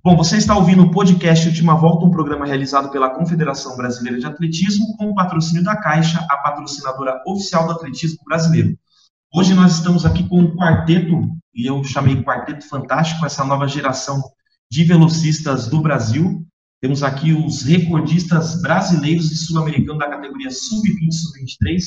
Bom, 0.04 0.18
você 0.18 0.38
está 0.38 0.56
ouvindo 0.56 0.84
o 0.84 0.92
podcast 0.92 1.48
Última 1.48 1.76
Volta, 1.76 2.06
um 2.06 2.12
programa 2.12 2.46
realizado 2.46 2.92
pela 2.92 3.10
Confederação 3.10 3.78
Brasileira 3.78 4.20
de 4.20 4.26
Atletismo 4.26 4.96
com 4.98 5.10
o 5.10 5.16
patrocínio 5.16 5.64
da 5.64 5.76
Caixa, 5.78 6.20
a 6.30 6.38
patrocinadora 6.38 7.22
oficial 7.26 7.66
do 7.66 7.74
atletismo 7.74 8.20
brasileiro. 8.26 8.78
Hoje 9.34 9.54
nós 9.54 9.78
estamos 9.78 10.06
aqui 10.06 10.28
com 10.28 10.40
um 10.40 10.56
quarteto, 10.56 11.22
e 11.54 11.70
eu 11.70 11.84
chamei 11.84 12.24
Quarteto 12.24 12.68
Fantástico, 12.68 13.26
essa 13.26 13.44
nova 13.44 13.68
geração 13.68 14.22
de 14.70 14.84
velocistas 14.84 15.68
do 15.68 15.82
Brasil. 15.82 16.46
Temos 16.82 17.04
aqui 17.04 17.34
os 17.34 17.64
recordistas 17.64 18.62
brasileiros 18.62 19.32
e 19.32 19.36
sul-americanos 19.36 20.00
da 20.00 20.10
categoria 20.10 20.50
sub-20 20.50 21.08
e 21.08 21.14
sub-23, 21.14 21.82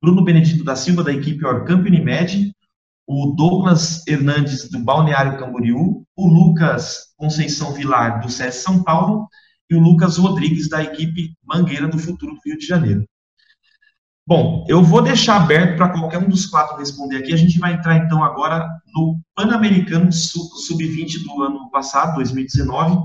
Bruno 0.00 0.24
Benedito 0.24 0.64
da 0.64 0.76
Silva, 0.76 1.02
da 1.02 1.12
equipe 1.12 1.44
Orcamp 1.44 1.86
Unimed, 1.86 2.52
o 3.06 3.34
Douglas 3.36 4.06
Hernandes, 4.06 4.70
do 4.70 4.78
Balneário 4.78 5.38
Camboriú, 5.38 6.06
o 6.16 6.26
Lucas 6.26 7.14
Conceição 7.16 7.72
Vilar, 7.72 8.20
do 8.20 8.30
SES 8.30 8.56
São 8.56 8.82
Paulo, 8.82 9.28
e 9.68 9.74
o 9.74 9.80
Lucas 9.80 10.16
Rodrigues, 10.16 10.68
da 10.68 10.82
equipe 10.82 11.34
Mangueira 11.42 11.88
do 11.88 11.98
Futuro 11.98 12.34
do 12.34 12.40
Rio 12.44 12.58
de 12.58 12.66
Janeiro. 12.66 13.04
Bom, 14.26 14.64
eu 14.68 14.82
vou 14.82 15.02
deixar 15.02 15.36
aberto 15.36 15.76
para 15.76 15.90
qualquer 15.90 16.18
um 16.18 16.28
dos 16.28 16.46
quatro 16.46 16.78
responder 16.78 17.18
aqui. 17.18 17.34
A 17.34 17.36
gente 17.36 17.58
vai 17.58 17.74
entrar 17.74 17.98
então 17.98 18.24
agora 18.24 18.66
no 18.94 19.20
Pan-Americano 19.34 20.10
Sub-20 20.10 21.22
do 21.24 21.42
ano 21.42 21.70
passado, 21.70 22.14
2019, 22.14 22.96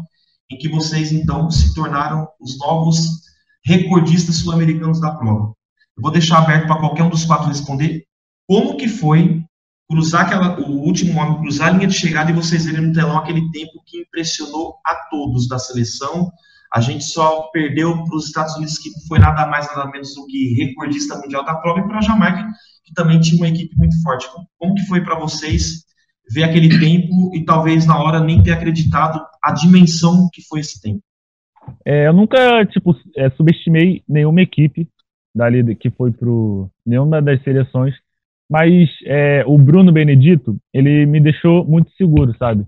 em 0.49 0.57
que 0.57 0.69
vocês 0.69 1.11
então 1.11 1.51
se 1.51 1.73
tornaram 1.73 2.25
os 2.39 2.57
novos 2.57 3.05
recordistas 3.65 4.37
sul-americanos 4.37 5.01
da 5.01 5.11
prova. 5.11 5.53
Eu 5.97 6.01
vou 6.01 6.11
deixar 6.11 6.37
aberto 6.37 6.67
para 6.67 6.79
qualquer 6.79 7.03
um 7.03 7.09
dos 7.09 7.25
quatro 7.25 7.49
responder 7.49 8.05
como 8.47 8.77
que 8.77 8.87
foi 8.87 9.43
cruzar 9.89 10.25
aquela, 10.25 10.57
o 10.61 10.79
último 10.85 11.19
homem 11.19 11.41
cruzar 11.41 11.67
a 11.67 11.71
linha 11.71 11.87
de 11.87 11.95
chegada 11.95 12.31
e 12.31 12.33
vocês 12.33 12.63
verem 12.63 12.87
no 12.87 12.93
telão 12.93 13.17
aquele 13.17 13.51
tempo 13.51 13.83
que 13.85 13.99
impressionou 13.99 14.77
a 14.85 14.95
todos 15.09 15.49
da 15.49 15.59
seleção, 15.59 16.31
a 16.73 16.81
gente 16.81 17.03
só 17.03 17.49
perdeu 17.51 18.03
para 18.03 18.15
os 18.15 18.27
Estados 18.27 18.55
Unidos, 18.55 18.77
que 18.77 18.89
foi 19.07 19.19
nada 19.19 19.47
mais 19.47 19.67
nada 19.67 19.89
menos 19.89 20.13
do 20.13 20.25
que 20.27 20.53
recordista 20.55 21.17
mundial 21.17 21.43
da 21.43 21.55
prova, 21.55 21.79
e 21.79 21.87
para 21.87 21.97
a 21.97 22.01
Jamaica, 22.01 22.47
que 22.85 22.93
também 22.93 23.19
tinha 23.19 23.41
uma 23.41 23.49
equipe 23.49 23.75
muito 23.75 24.01
forte. 24.03 24.27
Como 24.57 24.75
que 24.75 24.85
foi 24.85 25.01
para 25.01 25.17
vocês 25.17 25.83
ver 26.31 26.43
aquele 26.43 26.79
tempo 26.79 27.31
e 27.33 27.43
talvez 27.43 27.85
na 27.85 28.01
hora 28.01 28.19
nem 28.19 28.43
ter 28.43 28.51
acreditado 28.51 29.19
a 29.43 29.51
dimensão 29.51 30.29
que 30.31 30.41
foi 30.47 30.59
esse 30.59 30.79
tempo? 30.79 31.01
É, 31.85 32.07
eu 32.07 32.13
nunca 32.13 32.65
tipo 32.65 32.95
é, 33.15 33.29
subestimei 33.31 34.03
nenhuma 34.07 34.41
equipe 34.41 34.87
dali 35.33 35.75
que 35.75 35.89
foi 35.91 36.11
para 36.11 36.27
nenhuma 36.85 37.21
das 37.21 37.41
seleções, 37.43 37.95
mas 38.49 38.89
é, 39.05 39.43
o 39.45 39.57
Bruno 39.57 39.91
Benedito 39.91 40.57
ele 40.73 41.05
me 41.05 41.19
deixou 41.19 41.65
muito 41.65 41.91
seguro, 41.93 42.35
sabe? 42.37 42.65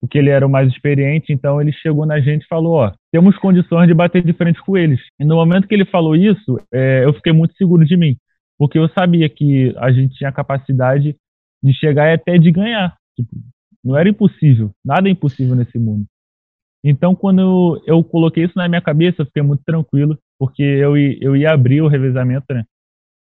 Porque 0.00 0.18
ele 0.18 0.30
era 0.30 0.46
o 0.46 0.50
mais 0.50 0.68
experiente, 0.68 1.32
então 1.32 1.60
ele 1.60 1.72
chegou 1.72 2.06
na 2.06 2.20
gente 2.20 2.42
e 2.42 2.48
falou, 2.48 2.74
ó, 2.74 2.92
temos 3.12 3.36
condições 3.36 3.86
de 3.86 3.94
bater 3.94 4.24
de 4.24 4.32
frente 4.32 4.60
com 4.62 4.76
eles. 4.76 5.00
E 5.18 5.24
no 5.24 5.36
momento 5.36 5.68
que 5.68 5.74
ele 5.74 5.84
falou 5.84 6.16
isso, 6.16 6.58
é, 6.72 7.04
eu 7.04 7.12
fiquei 7.12 7.32
muito 7.32 7.54
seguro 7.54 7.84
de 7.84 7.96
mim, 7.96 8.16
porque 8.58 8.78
eu 8.78 8.88
sabia 8.88 9.28
que 9.28 9.74
a 9.76 9.92
gente 9.92 10.14
tinha 10.14 10.32
capacidade 10.32 11.14
de 11.62 11.74
chegar 11.74 12.08
e 12.10 12.14
até 12.14 12.38
de 12.38 12.50
ganhar. 12.50 12.96
Tipo, 13.14 13.30
não 13.84 13.96
era 13.96 14.08
impossível, 14.08 14.70
nada 14.84 15.08
é 15.08 15.12
impossível 15.12 15.54
nesse 15.54 15.78
mundo. 15.78 16.06
Então, 16.82 17.14
quando 17.14 17.40
eu, 17.40 17.82
eu 17.86 18.02
coloquei 18.02 18.44
isso 18.44 18.54
na 18.56 18.66
minha 18.66 18.80
cabeça, 18.80 19.20
eu 19.20 19.26
fiquei 19.26 19.42
muito 19.42 19.62
tranquilo, 19.64 20.18
porque 20.38 20.62
eu, 20.62 20.96
eu 20.96 21.36
ia 21.36 21.52
abrir 21.52 21.82
o 21.82 21.88
revezamento, 21.88 22.46
né? 22.54 22.64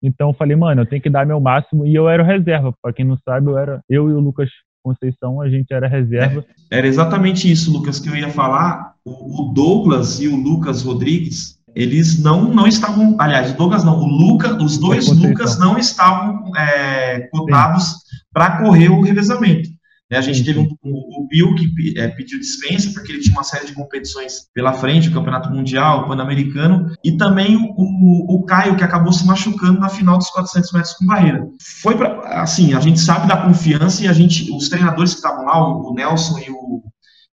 Então 0.02 0.30
eu 0.30 0.35
falei, 0.35 0.56
mano, 0.56 0.82
eu 0.82 0.87
tenho 0.87 1.00
que 1.00 1.11
dar 1.11 1.24
meu 1.24 1.38
máximo 1.38 1.87
e 1.87 1.94
eu 1.94 2.08
era 2.08 2.22
o 2.22 2.26
reserva. 2.26 2.74
Para 2.82 2.92
quem 2.92 3.04
não 3.04 3.16
sabe, 3.18 3.46
eu 3.46 3.56
era 3.56 3.80
eu 3.88 4.11
e 4.11 4.12
o 4.12 4.18
Lucas 4.18 4.50
Conceição, 4.82 5.40
a 5.40 5.48
gente 5.48 5.72
era 5.72 5.86
reserva. 5.86 6.44
É, 6.70 6.78
era 6.78 6.86
exatamente 6.86 7.50
isso, 7.50 7.72
Lucas, 7.72 8.00
que 8.00 8.08
eu 8.08 8.16
ia 8.16 8.30
falar. 8.30 8.94
O, 9.04 9.42
o 9.42 9.52
Douglas 9.52 10.20
e 10.20 10.28
o 10.28 10.36
Lucas 10.36 10.82
Rodrigues, 10.82 11.58
eles 11.74 12.22
não 12.22 12.52
não 12.52 12.66
estavam, 12.66 13.16
aliás, 13.18 13.52
o 13.52 13.56
Douglas 13.56 13.84
não, 13.84 13.98
o 13.98 14.06
Lucas, 14.06 14.60
os 14.62 14.78
dois 14.78 15.08
Lucas 15.08 15.58
não 15.58 15.78
estavam 15.78 16.52
é, 16.56 17.20
cotados 17.32 17.96
para 18.32 18.62
correr 18.62 18.88
o 18.88 19.00
revezamento. 19.00 19.68
Né? 20.12 20.18
A 20.18 20.20
gente 20.20 20.44
teve 20.44 20.59
um, 20.59 20.68
o, 20.83 21.22
o 21.22 21.27
Bill 21.27 21.55
que 21.55 21.98
é, 21.98 22.07
pediu 22.09 22.38
dispensa, 22.38 22.92
porque 22.92 23.11
ele 23.11 23.22
tinha 23.22 23.35
uma 23.35 23.42
série 23.42 23.64
de 23.64 23.72
competições 23.72 24.46
pela 24.53 24.75
frente, 24.75 25.09
o 25.09 25.12
Campeonato 25.12 25.48
Mundial, 25.51 26.03
o 26.03 26.09
Pan-Americano, 26.09 26.94
e 27.03 27.16
também 27.16 27.57
o, 27.57 28.35
o, 28.35 28.44
Caio, 28.44 28.77
que 28.77 28.85
acabou 28.85 29.11
se 29.11 29.27
machucando 29.27 29.81
na 29.81 29.88
final 29.88 30.18
dos 30.18 30.29
400 30.29 30.72
metros 30.72 30.92
com 30.92 31.07
barreira. 31.07 31.48
Foi 31.81 31.96
para, 31.96 32.42
assim, 32.42 32.75
a 32.75 32.81
gente 32.81 33.01
sabe 33.01 33.27
da 33.27 33.38
confiança 33.38 34.05
e 34.05 34.09
a 34.09 34.12
gente, 34.12 34.53
os 34.55 34.68
treinadores 34.68 35.12
que 35.12 35.16
estavam 35.16 35.46
lá, 35.46 35.66
o, 35.66 35.94
Nelson 35.94 36.38
e 36.40 36.51
o, 36.51 36.83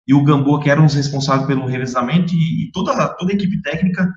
e 0.08 0.14
o 0.14 0.24
Gamboa, 0.24 0.62
que 0.62 0.70
eram 0.70 0.86
os 0.86 0.94
responsáveis 0.94 1.48
pelo 1.48 1.66
revezamento, 1.66 2.32
e, 2.36 2.68
e 2.68 2.72
toda, 2.72 3.08
toda 3.16 3.32
a 3.32 3.36
equipe 3.36 3.60
técnica 3.64 4.08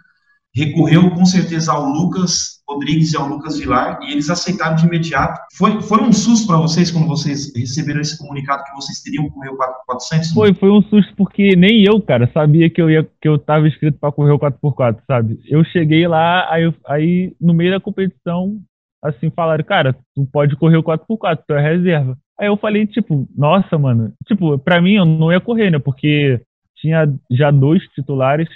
recorreu 0.55 1.11
com 1.13 1.25
certeza 1.25 1.73
ao 1.73 1.87
Lucas 1.87 2.60
Rodrigues 2.71 3.13
e 3.13 3.17
ao 3.17 3.27
Lucas 3.27 3.59
Vilar 3.59 3.99
e 4.03 4.13
eles 4.13 4.31
aceitaram 4.31 4.77
de 4.77 4.87
imediato. 4.87 5.41
Foi, 5.57 5.81
foi 5.83 6.03
um 6.03 6.13
susto 6.13 6.47
para 6.47 6.57
vocês 6.59 6.91
quando 6.91 7.09
vocês 7.09 7.53
receberam 7.55 8.01
esse 8.01 8.17
comunicado 8.17 8.65
que 8.65 8.75
vocês 8.75 9.01
teriam 9.01 9.25
que 9.25 9.35
correr 9.35 9.51
o 9.51 9.57
4x400? 9.57 10.35
Foi, 10.35 10.55
foi 10.55 10.71
um 10.71 10.83
susto 10.83 11.13
porque 11.17 11.57
nem 11.57 11.85
eu, 11.85 12.01
cara, 12.01 12.31
sabia 12.33 12.71
que 12.71 12.81
eu 12.81 12.91
ia 12.91 13.09
que 13.21 13.29
eu 13.29 13.37
estava 13.37 13.67
inscrito 13.67 13.99
para 13.99 14.13
correr 14.13 14.33
o 14.33 14.39
4x4, 14.39 14.99
sabe? 15.07 15.41
Eu 15.47 15.65
cheguei 15.65 16.07
lá, 16.07 16.47
aí, 16.53 16.73
aí 16.87 17.33
no 17.41 17.53
meio 17.53 17.73
da 17.73 17.81
competição, 17.81 18.59
assim, 19.03 19.31
falaram, 19.31 19.65
cara, 19.65 19.97
tu 20.15 20.27
pode 20.33 20.57
correr 20.57 20.77
o 20.77 20.83
4x4, 20.83 21.39
tu 21.47 21.55
é 21.55 21.61
reserva. 21.61 22.17
Aí 22.39 22.47
eu 22.47 22.57
falei, 22.57 22.87
tipo, 22.87 23.29
nossa, 23.37 23.77
mano, 23.77 24.13
tipo, 24.27 24.59
para 24.59 24.81
mim 24.81 24.95
eu 24.95 25.05
não 25.05 25.33
ia 25.33 25.41
correr, 25.41 25.71
né? 25.71 25.79
Porque 25.79 26.41
tinha 26.77 27.13
já 27.31 27.51
dois 27.51 27.83
titulares 27.95 28.49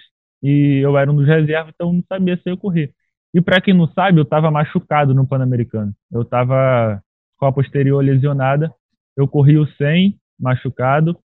e 0.43 0.81
eu 0.83 0.97
era 0.97 1.11
um 1.11 1.17
dos 1.17 1.27
reservas, 1.27 1.73
então 1.75 1.93
não 1.93 2.03
sabia 2.09 2.37
se 2.37 2.43
eu 2.47 2.55
ia 2.55 2.59
correr. 2.59 2.93
E 3.35 3.41
para 3.43 3.61
quem 3.61 3.75
não 3.75 3.89
sabe, 3.89 4.19
eu 4.19 4.23
estava 4.23 4.51
machucado 4.51 5.13
no 5.13 5.27
Pan-Americano. 5.27 5.93
Eu 6.13 6.23
estava 6.23 7.03
com 7.37 7.47
a 7.47 7.53
posterior 7.53 8.03
lesionada. 8.03 8.73
Eu 9.17 9.27
corri 9.27 9.59
o 9.59 9.67
100 9.67 10.17
machucado, 10.39 11.19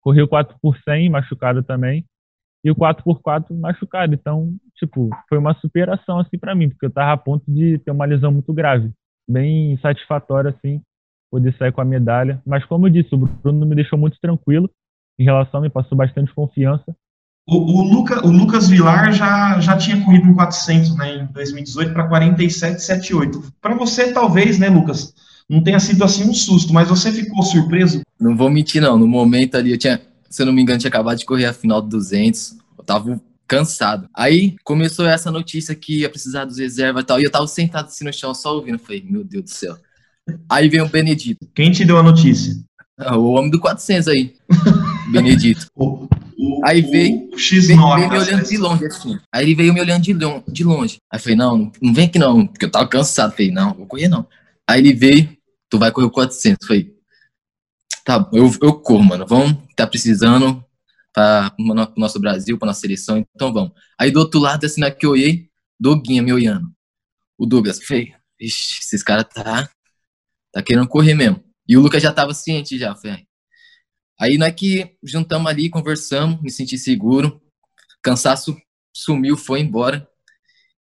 corri 0.00 0.22
o 0.22 0.28
4 0.28 0.56
por 0.60 0.76
100 0.78 1.10
machucado 1.10 1.62
também, 1.62 2.04
e 2.64 2.70
o 2.70 2.74
4 2.74 3.04
por 3.04 3.20
4 3.20 3.54
machucado. 3.54 4.14
Então, 4.14 4.54
tipo, 4.76 5.10
foi 5.28 5.38
uma 5.38 5.54
superação 5.54 6.18
assim 6.18 6.38
para 6.38 6.54
mim, 6.54 6.68
porque 6.68 6.86
eu 6.86 6.88
estava 6.90 7.12
a 7.12 7.16
ponto 7.16 7.44
de 7.48 7.78
ter 7.78 7.90
uma 7.90 8.04
lesão 8.04 8.32
muito 8.32 8.52
grave. 8.52 8.90
Bem 9.28 9.76
satisfatório 9.78 10.50
assim, 10.50 10.80
poder 11.30 11.56
sair 11.56 11.72
com 11.72 11.80
a 11.80 11.84
medalha. 11.84 12.40
Mas 12.46 12.64
como 12.64 12.86
eu 12.86 12.90
disse, 12.90 13.14
o 13.14 13.18
Bruno 13.18 13.66
me 13.66 13.74
deixou 13.74 13.98
muito 13.98 14.18
tranquilo 14.20 14.70
em 15.18 15.24
relação, 15.24 15.60
me 15.60 15.70
passou 15.70 15.96
bastante 15.96 16.32
confiança. 16.32 16.96
O, 17.50 17.78
o, 17.78 17.82
Luca, 17.82 18.26
o 18.26 18.30
Lucas 18.30 18.68
Vilar 18.68 19.10
já, 19.10 19.58
já 19.58 19.74
tinha 19.74 19.98
corrido 20.04 20.28
um 20.28 20.34
400 20.34 20.94
né, 20.96 21.16
em 21.16 21.32
2018 21.32 21.94
para 21.94 22.10
47,78. 22.10 23.42
Para 23.58 23.74
você, 23.74 24.12
talvez, 24.12 24.58
né, 24.58 24.68
Lucas, 24.68 25.14
não 25.48 25.62
tenha 25.62 25.80
sido 25.80 26.04
assim 26.04 26.28
um 26.28 26.34
susto, 26.34 26.74
mas 26.74 26.86
você 26.86 27.10
ficou 27.10 27.42
surpreso? 27.42 28.02
Não 28.20 28.36
vou 28.36 28.50
mentir, 28.50 28.82
não. 28.82 28.98
No 28.98 29.08
momento 29.08 29.56
ali, 29.56 29.72
eu 29.72 29.78
tinha, 29.78 29.98
se 30.28 30.42
eu 30.42 30.46
não 30.46 30.52
me 30.52 30.60
engano, 30.60 30.78
tinha 30.78 30.90
acabado 30.90 31.16
de 31.16 31.24
correr 31.24 31.46
a 31.46 31.54
final 31.54 31.80
do 31.80 31.88
200. 31.88 32.54
Eu 32.76 32.84
tava 32.84 33.18
cansado. 33.46 34.10
Aí 34.14 34.56
começou 34.62 35.06
essa 35.06 35.30
notícia 35.30 35.74
que 35.74 36.00
ia 36.00 36.10
precisar 36.10 36.44
dos 36.44 36.58
reservas 36.58 37.02
e 37.02 37.06
tal. 37.06 37.18
E 37.18 37.24
eu 37.24 37.30
tava 37.30 37.46
sentado 37.46 37.86
assim 37.86 38.04
no 38.04 38.12
chão, 38.12 38.34
só 38.34 38.56
ouvindo. 38.56 38.78
Falei, 38.78 39.02
meu 39.08 39.24
Deus 39.24 39.44
do 39.44 39.50
céu. 39.50 39.74
Aí 40.50 40.68
veio 40.68 40.84
o 40.84 40.88
Benedito. 40.88 41.48
Quem 41.54 41.72
te 41.72 41.82
deu 41.82 41.96
a 41.96 42.02
notícia? 42.02 42.54
Ah, 42.98 43.16
o 43.16 43.32
homem 43.32 43.50
do 43.50 43.58
400 43.58 44.08
aí. 44.08 44.34
Benedito. 45.10 45.66
O, 46.38 46.64
aí 46.64 46.80
veio, 46.80 47.30
o 47.32 47.36
X9, 47.36 47.66
veio, 47.66 48.08
veio 48.08 48.10
me 48.10 48.18
olhando 48.18 48.44
de 48.44 48.56
longe, 48.56 48.86
assim. 48.86 49.18
Aí 49.34 49.44
ele 49.44 49.54
veio 49.56 49.74
me 49.74 49.80
olhando 49.80 50.02
de, 50.02 50.14
de 50.52 50.64
longe. 50.64 50.98
Aí 51.10 51.18
eu 51.18 51.22
falei, 51.22 51.36
não, 51.36 51.72
não 51.82 51.92
vem 51.92 52.06
aqui 52.06 52.18
não, 52.18 52.46
porque 52.46 52.64
eu 52.64 52.70
tava 52.70 52.86
cansado. 52.86 53.32
Falei, 53.32 53.50
não, 53.50 53.74
vou 53.74 53.86
correr 53.86 54.06
não. 54.06 54.24
Aí 54.68 54.80
ele 54.80 54.92
veio, 54.92 55.36
tu 55.68 55.78
vai 55.78 55.90
correr 55.90 56.06
o 56.06 56.10
400. 56.10 56.64
Falei, 56.64 56.94
tá, 58.04 58.30
eu, 58.32 58.50
eu 58.62 58.80
corro, 58.80 59.02
mano, 59.02 59.26
vamos, 59.26 59.58
tá 59.74 59.84
precisando 59.84 60.64
para 61.12 61.52
o 61.58 62.00
nosso 62.00 62.20
Brasil, 62.20 62.56
para 62.56 62.66
nossa 62.66 62.80
seleção, 62.80 63.18
então 63.34 63.52
vamos. 63.52 63.72
Aí 63.98 64.12
do 64.12 64.20
outro 64.20 64.38
lado, 64.38 64.64
assim, 64.64 64.80
na 64.80 64.90
que 64.90 65.04
eu 65.04 65.10
olhei, 65.10 65.48
Doguinha 65.80 66.22
me 66.22 66.32
olhando. 66.32 66.70
O 67.36 67.46
Douglas, 67.46 67.82
falei, 67.82 68.14
ixi, 68.40 68.80
esses 68.80 69.02
caras 69.02 69.24
tá, 69.24 69.68
tá 70.52 70.62
querendo 70.62 70.86
correr 70.86 71.14
mesmo. 71.14 71.42
E 71.68 71.76
o 71.76 71.80
Lucas 71.80 72.02
já 72.02 72.12
tava 72.12 72.32
ciente 72.32 72.78
já, 72.78 72.94
falei, 72.94 73.27
Aí 74.20 74.36
não 74.36 74.46
é 74.46 74.52
que 74.52 74.90
juntamos 75.02 75.50
ali, 75.50 75.70
conversamos, 75.70 76.40
me 76.42 76.50
senti 76.50 76.76
seguro, 76.76 77.40
cansaço 78.02 78.56
sumiu, 78.92 79.36
foi 79.36 79.60
embora. 79.60 80.06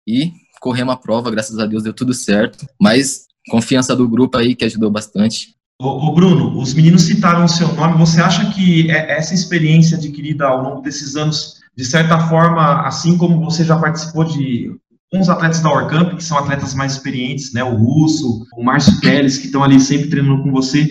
E 0.07 0.33
corremos 0.61 0.95
a 0.95 0.97
prova, 0.97 1.31
graças 1.31 1.59
a 1.59 1.67
Deus 1.67 1.83
deu 1.83 1.93
tudo 1.93 2.15
certo, 2.15 2.67
mas 2.81 3.27
confiança 3.51 3.95
do 3.95 4.09
grupo 4.09 4.39
aí 4.39 4.55
que 4.55 4.65
ajudou 4.65 4.91
bastante. 4.91 5.55
Ô, 5.79 6.15
Bruno, 6.15 6.59
os 6.59 6.73
meninos 6.73 7.03
citaram 7.03 7.45
o 7.45 7.49
seu 7.49 7.71
nome, 7.75 7.99
você 7.99 8.21
acha 8.21 8.51
que 8.51 8.91
é, 8.91 9.19
essa 9.19 9.35
experiência 9.35 9.99
adquirida 9.99 10.47
ao 10.47 10.63
longo 10.63 10.81
desses 10.81 11.17
anos, 11.17 11.57
de 11.77 11.85
certa 11.85 12.19
forma, 12.29 12.87
assim 12.87 13.19
como 13.19 13.45
você 13.45 13.63
já 13.63 13.77
participou 13.79 14.25
de 14.25 14.75
uns 15.13 15.29
atletas 15.29 15.61
da 15.61 15.71
Orcamp, 15.71 16.17
que 16.17 16.25
são 16.25 16.39
atletas 16.39 16.75
mais 16.75 16.93
experientes, 16.93 17.53
né, 17.53 17.63
o 17.63 17.75
Russo, 17.75 18.47
o 18.57 18.65
Márcio 18.65 18.99
Teles, 19.01 19.37
que 19.37 19.47
estão 19.47 19.63
ali 19.63 19.79
sempre 19.79 20.09
treinando 20.09 20.43
com 20.43 20.51
você, 20.51 20.89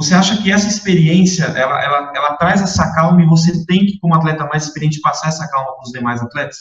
você 0.00 0.14
acha 0.14 0.42
que 0.42 0.50
essa 0.50 0.66
experiência, 0.66 1.44
ela, 1.44 1.84
ela, 1.84 2.12
ela 2.16 2.36
traz 2.36 2.62
essa 2.62 2.90
calma 2.94 3.22
e 3.22 3.26
você 3.26 3.66
tem 3.66 3.84
que, 3.84 3.98
como 3.98 4.14
atleta 4.14 4.46
mais 4.46 4.64
experiente, 4.64 4.98
passar 5.02 5.28
essa 5.28 5.46
calma 5.50 5.74
para 5.74 5.84
os 5.84 5.92
demais 5.92 6.22
atletas? 6.22 6.56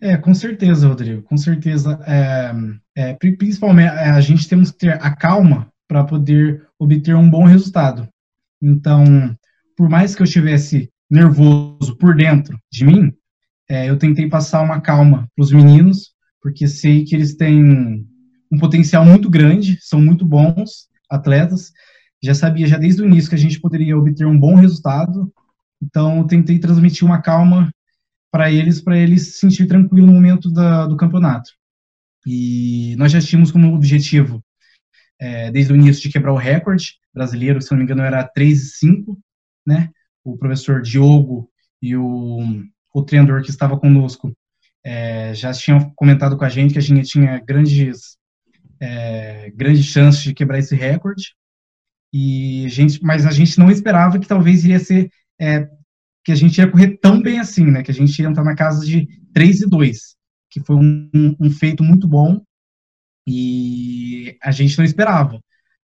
É, 0.00 0.16
com 0.16 0.34
certeza, 0.34 0.88
Rodrigo, 0.88 1.22
com 1.22 1.36
certeza. 1.36 2.00
É, 2.04 2.52
é, 2.96 3.14
principalmente, 3.14 3.94
é, 3.94 4.10
a 4.10 4.20
gente 4.20 4.48
temos 4.48 4.72
que 4.72 4.78
ter 4.78 4.92
a 5.00 5.14
calma 5.14 5.68
para 5.86 6.02
poder 6.02 6.66
obter 6.80 7.14
um 7.14 7.30
bom 7.30 7.44
resultado. 7.44 8.08
Então, 8.60 9.36
por 9.76 9.88
mais 9.88 10.16
que 10.16 10.22
eu 10.22 10.24
estivesse 10.24 10.90
nervoso 11.08 11.96
por 11.96 12.16
dentro 12.16 12.58
de 12.72 12.84
mim, 12.84 13.12
é, 13.68 13.88
eu 13.88 13.96
tentei 13.96 14.28
passar 14.28 14.62
uma 14.62 14.80
calma 14.80 15.28
para 15.36 15.44
os 15.44 15.52
meninos, 15.52 16.10
porque 16.42 16.66
sei 16.66 17.04
que 17.04 17.14
eles 17.14 17.36
têm 17.36 18.04
um 18.50 18.58
potencial 18.58 19.04
muito 19.04 19.30
grande, 19.30 19.78
são 19.80 20.00
muito 20.00 20.26
bons 20.26 20.88
atletas, 21.08 21.70
já 22.22 22.34
sabia 22.34 22.66
já 22.66 22.76
desde 22.76 23.02
o 23.02 23.06
início 23.06 23.28
que 23.28 23.36
a 23.36 23.38
gente 23.38 23.60
poderia 23.60 23.96
obter 23.96 24.26
um 24.26 24.38
bom 24.38 24.54
resultado, 24.54 25.32
então 25.82 26.26
tentei 26.26 26.58
transmitir 26.58 27.04
uma 27.04 27.22
calma 27.22 27.72
para 28.30 28.50
eles, 28.50 28.80
para 28.80 28.96
eles 28.96 29.26
se 29.26 29.32
sentir 29.40 29.66
tranquilo 29.66 30.06
no 30.06 30.12
momento 30.12 30.50
da, 30.50 30.86
do 30.86 30.96
campeonato. 30.96 31.50
E 32.26 32.94
nós 32.96 33.10
já 33.10 33.20
tínhamos 33.20 33.50
como 33.50 33.74
objetivo, 33.74 34.44
é, 35.18 35.50
desde 35.50 35.72
o 35.72 35.76
início, 35.76 36.02
de 36.02 36.10
quebrar 36.10 36.32
o 36.32 36.36
recorde 36.36 36.94
brasileiro, 37.12 37.60
se 37.60 37.70
não 37.70 37.78
me 37.78 37.84
engano 37.84 38.02
era 38.02 38.28
3,5, 38.36 39.16
né? 39.66 39.90
O 40.22 40.36
professor 40.36 40.82
Diogo 40.82 41.50
e 41.82 41.96
o, 41.96 42.62
o 42.94 43.02
treinador 43.02 43.42
que 43.42 43.50
estava 43.50 43.78
conosco 43.78 44.32
é, 44.84 45.34
já 45.34 45.52
tinham 45.52 45.90
comentado 45.94 46.36
com 46.36 46.44
a 46.44 46.48
gente 46.48 46.72
que 46.72 46.78
a 46.78 46.82
gente 46.82 47.08
tinha 47.08 47.38
grandes, 47.40 48.16
é, 48.78 49.50
grandes 49.50 49.84
chances 49.86 50.22
de 50.22 50.34
quebrar 50.34 50.58
esse 50.58 50.74
recorde. 50.74 51.34
E 52.12 52.64
a 52.66 52.68
gente, 52.68 53.02
mas 53.02 53.24
a 53.26 53.30
gente 53.30 53.58
não 53.58 53.70
esperava 53.70 54.18
que 54.18 54.26
talvez 54.26 54.64
iria 54.64 54.78
ser 54.78 55.10
é, 55.40 55.68
que 56.24 56.32
a 56.32 56.34
gente 56.34 56.58
ia 56.58 56.70
correr 56.70 56.98
tão 56.98 57.22
bem 57.22 57.38
assim, 57.38 57.64
né? 57.64 57.82
Que 57.82 57.90
a 57.90 57.94
gente 57.94 58.20
ia 58.20 58.28
entrar 58.28 58.44
na 58.44 58.54
casa 58.54 58.84
de 58.84 59.08
3 59.32 59.62
e 59.62 59.68
2, 59.68 60.16
que 60.50 60.60
foi 60.60 60.76
um, 60.76 61.36
um 61.40 61.50
feito 61.50 61.82
muito 61.82 62.06
bom 62.08 62.42
e 63.26 64.36
a 64.42 64.50
gente 64.50 64.76
não 64.76 64.84
esperava. 64.84 65.40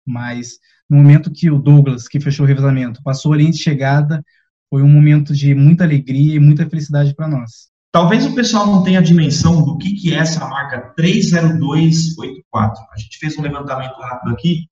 Mas 0.05 0.59
no 0.89 0.97
momento 0.97 1.31
que 1.31 1.49
o 1.49 1.59
Douglas, 1.59 2.07
que 2.07 2.19
fechou 2.19 2.45
o 2.45 2.47
revezamento, 2.47 3.01
passou 3.03 3.33
a 3.33 3.37
linha 3.37 3.51
de 3.51 3.57
chegada, 3.57 4.23
foi 4.69 4.81
um 4.81 4.89
momento 4.89 5.33
de 5.33 5.53
muita 5.53 5.83
alegria 5.83 6.35
e 6.35 6.39
muita 6.39 6.69
felicidade 6.69 7.13
para 7.15 7.27
nós. 7.27 7.71
Talvez 7.91 8.25
o 8.25 8.33
pessoal 8.33 8.67
não 8.67 8.83
tenha 8.83 9.01
dimensão 9.01 9.65
do 9.65 9.77
que, 9.77 9.93
que 9.95 10.13
é 10.13 10.17
essa 10.17 10.47
marca 10.47 10.93
30284. 10.95 12.83
A 12.93 12.97
gente 12.97 13.17
fez 13.17 13.37
um 13.37 13.41
levantamento 13.41 13.95
rápido 13.99 14.33
aqui 14.33 14.69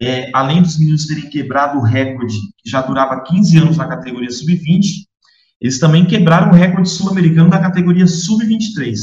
é, 0.00 0.30
além 0.34 0.62
dos 0.62 0.78
meninos 0.78 1.06
terem 1.06 1.28
quebrado 1.28 1.78
o 1.78 1.82
recorde, 1.82 2.36
que 2.58 2.68
já 2.70 2.82
durava 2.82 3.22
15 3.22 3.58
anos 3.58 3.76
na 3.76 3.88
categoria 3.88 4.30
sub-20, 4.30 5.06
eles 5.60 5.78
também 5.78 6.04
quebraram 6.04 6.50
o 6.50 6.54
recorde 6.54 6.88
sul-americano 6.88 7.50
da 7.50 7.58
categoria 7.58 8.06
sub-23. 8.06 8.96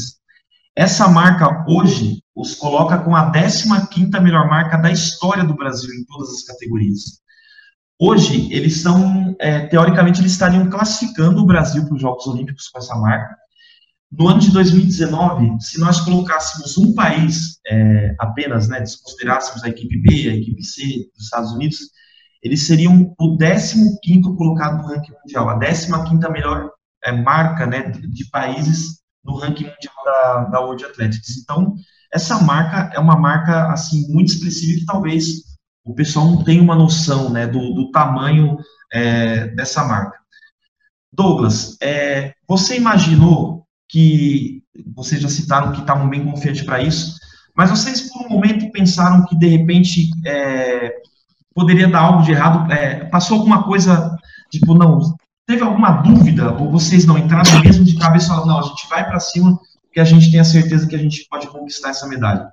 Essa 0.76 1.08
marca 1.08 1.64
hoje 1.68 2.22
os 2.34 2.54
coloca 2.54 2.98
com 2.98 3.14
a 3.14 3.32
15ª 3.32 4.20
melhor 4.20 4.48
marca 4.48 4.76
da 4.76 4.90
história 4.90 5.44
do 5.44 5.54
Brasil 5.54 5.92
em 5.94 6.04
todas 6.04 6.30
as 6.30 6.42
categorias. 6.44 7.20
Hoje, 8.00 8.52
eles 8.52 8.80
são, 8.80 9.36
é, 9.40 9.66
teoricamente, 9.66 10.20
eles 10.20 10.32
estariam 10.32 10.68
classificando 10.68 11.40
o 11.40 11.46
Brasil 11.46 11.84
para 11.84 11.94
os 11.94 12.00
Jogos 12.00 12.26
Olímpicos 12.26 12.68
com 12.68 12.78
essa 12.78 12.96
marca, 12.96 13.36
no 14.12 14.28
ano 14.28 14.40
de 14.40 14.52
2019, 14.52 15.60
se 15.60 15.80
nós 15.80 16.00
colocássemos 16.00 16.78
um 16.78 16.94
país 16.94 17.58
é, 17.66 18.14
apenas, 18.18 18.68
né, 18.68 18.80
desconsiderássemos 18.80 19.64
a 19.64 19.68
equipe 19.68 20.00
B, 20.00 20.28
a 20.28 20.34
equipe 20.34 20.62
C 20.62 20.82
dos 21.14 21.24
Estados 21.24 21.52
Unidos, 21.52 21.78
eles 22.42 22.66
seriam 22.66 23.14
o 23.18 23.36
15 23.36 24.22
colocado 24.36 24.82
no 24.82 24.88
ranking 24.88 25.12
mundial, 25.12 25.48
a 25.48 25.58
15 25.58 25.90
melhor 26.30 26.70
é, 27.04 27.10
marca 27.10 27.66
né, 27.66 27.90
de 27.90 28.30
países 28.30 29.00
no 29.24 29.36
ranking 29.36 29.64
mundial 29.64 29.94
da, 30.04 30.44
da 30.44 30.60
World 30.60 30.84
Athletics. 30.84 31.38
Então, 31.42 31.74
essa 32.12 32.40
marca 32.40 32.90
é 32.94 33.00
uma 33.00 33.18
marca 33.18 33.72
assim 33.72 34.06
muito 34.12 34.32
expressiva 34.32 34.78
que 34.78 34.86
talvez 34.86 35.54
o 35.84 35.94
pessoal 35.94 36.26
não 36.26 36.44
tenha 36.44 36.62
uma 36.62 36.76
noção 36.76 37.30
né, 37.30 37.46
do, 37.46 37.74
do 37.74 37.90
tamanho 37.90 38.56
é, 38.92 39.48
dessa 39.48 39.84
marca. 39.84 40.18
Douglas, 41.12 41.76
é, 41.80 42.34
você 42.46 42.76
imaginou 42.76 43.63
que 43.94 44.60
vocês 44.92 45.22
já 45.22 45.28
citaram 45.28 45.70
que 45.70 45.80
estavam 45.80 46.08
bem 46.08 46.24
confiantes 46.24 46.62
para 46.62 46.82
isso, 46.82 47.16
mas 47.54 47.70
vocês 47.70 48.10
por 48.10 48.26
um 48.26 48.28
momento 48.28 48.72
pensaram 48.72 49.24
que 49.24 49.38
de 49.38 49.46
repente 49.46 50.10
é, 50.26 50.96
poderia 51.54 51.86
dar 51.86 52.00
algo 52.00 52.24
de 52.24 52.32
errado? 52.32 52.72
É, 52.72 53.04
passou 53.04 53.38
alguma 53.38 53.62
coisa, 53.62 54.18
tipo, 54.50 54.74
não, 54.74 55.16
teve 55.46 55.62
alguma 55.62 55.92
dúvida, 56.02 56.52
ou 56.54 56.72
vocês 56.72 57.06
não 57.06 57.16
entraram 57.16 57.60
mesmo 57.62 57.84
de 57.84 57.96
cabeça 57.96 58.26
e 58.26 58.28
falaram, 58.30 58.46
não, 58.48 58.58
a 58.58 58.62
gente 58.62 58.88
vai 58.88 59.06
para 59.06 59.20
cima, 59.20 59.56
porque 59.84 60.00
a 60.00 60.04
gente 60.04 60.28
tem 60.28 60.40
a 60.40 60.44
certeza 60.44 60.88
que 60.88 60.96
a 60.96 60.98
gente 60.98 61.28
pode 61.30 61.46
conquistar 61.46 61.90
essa 61.90 62.08
medalha? 62.08 62.52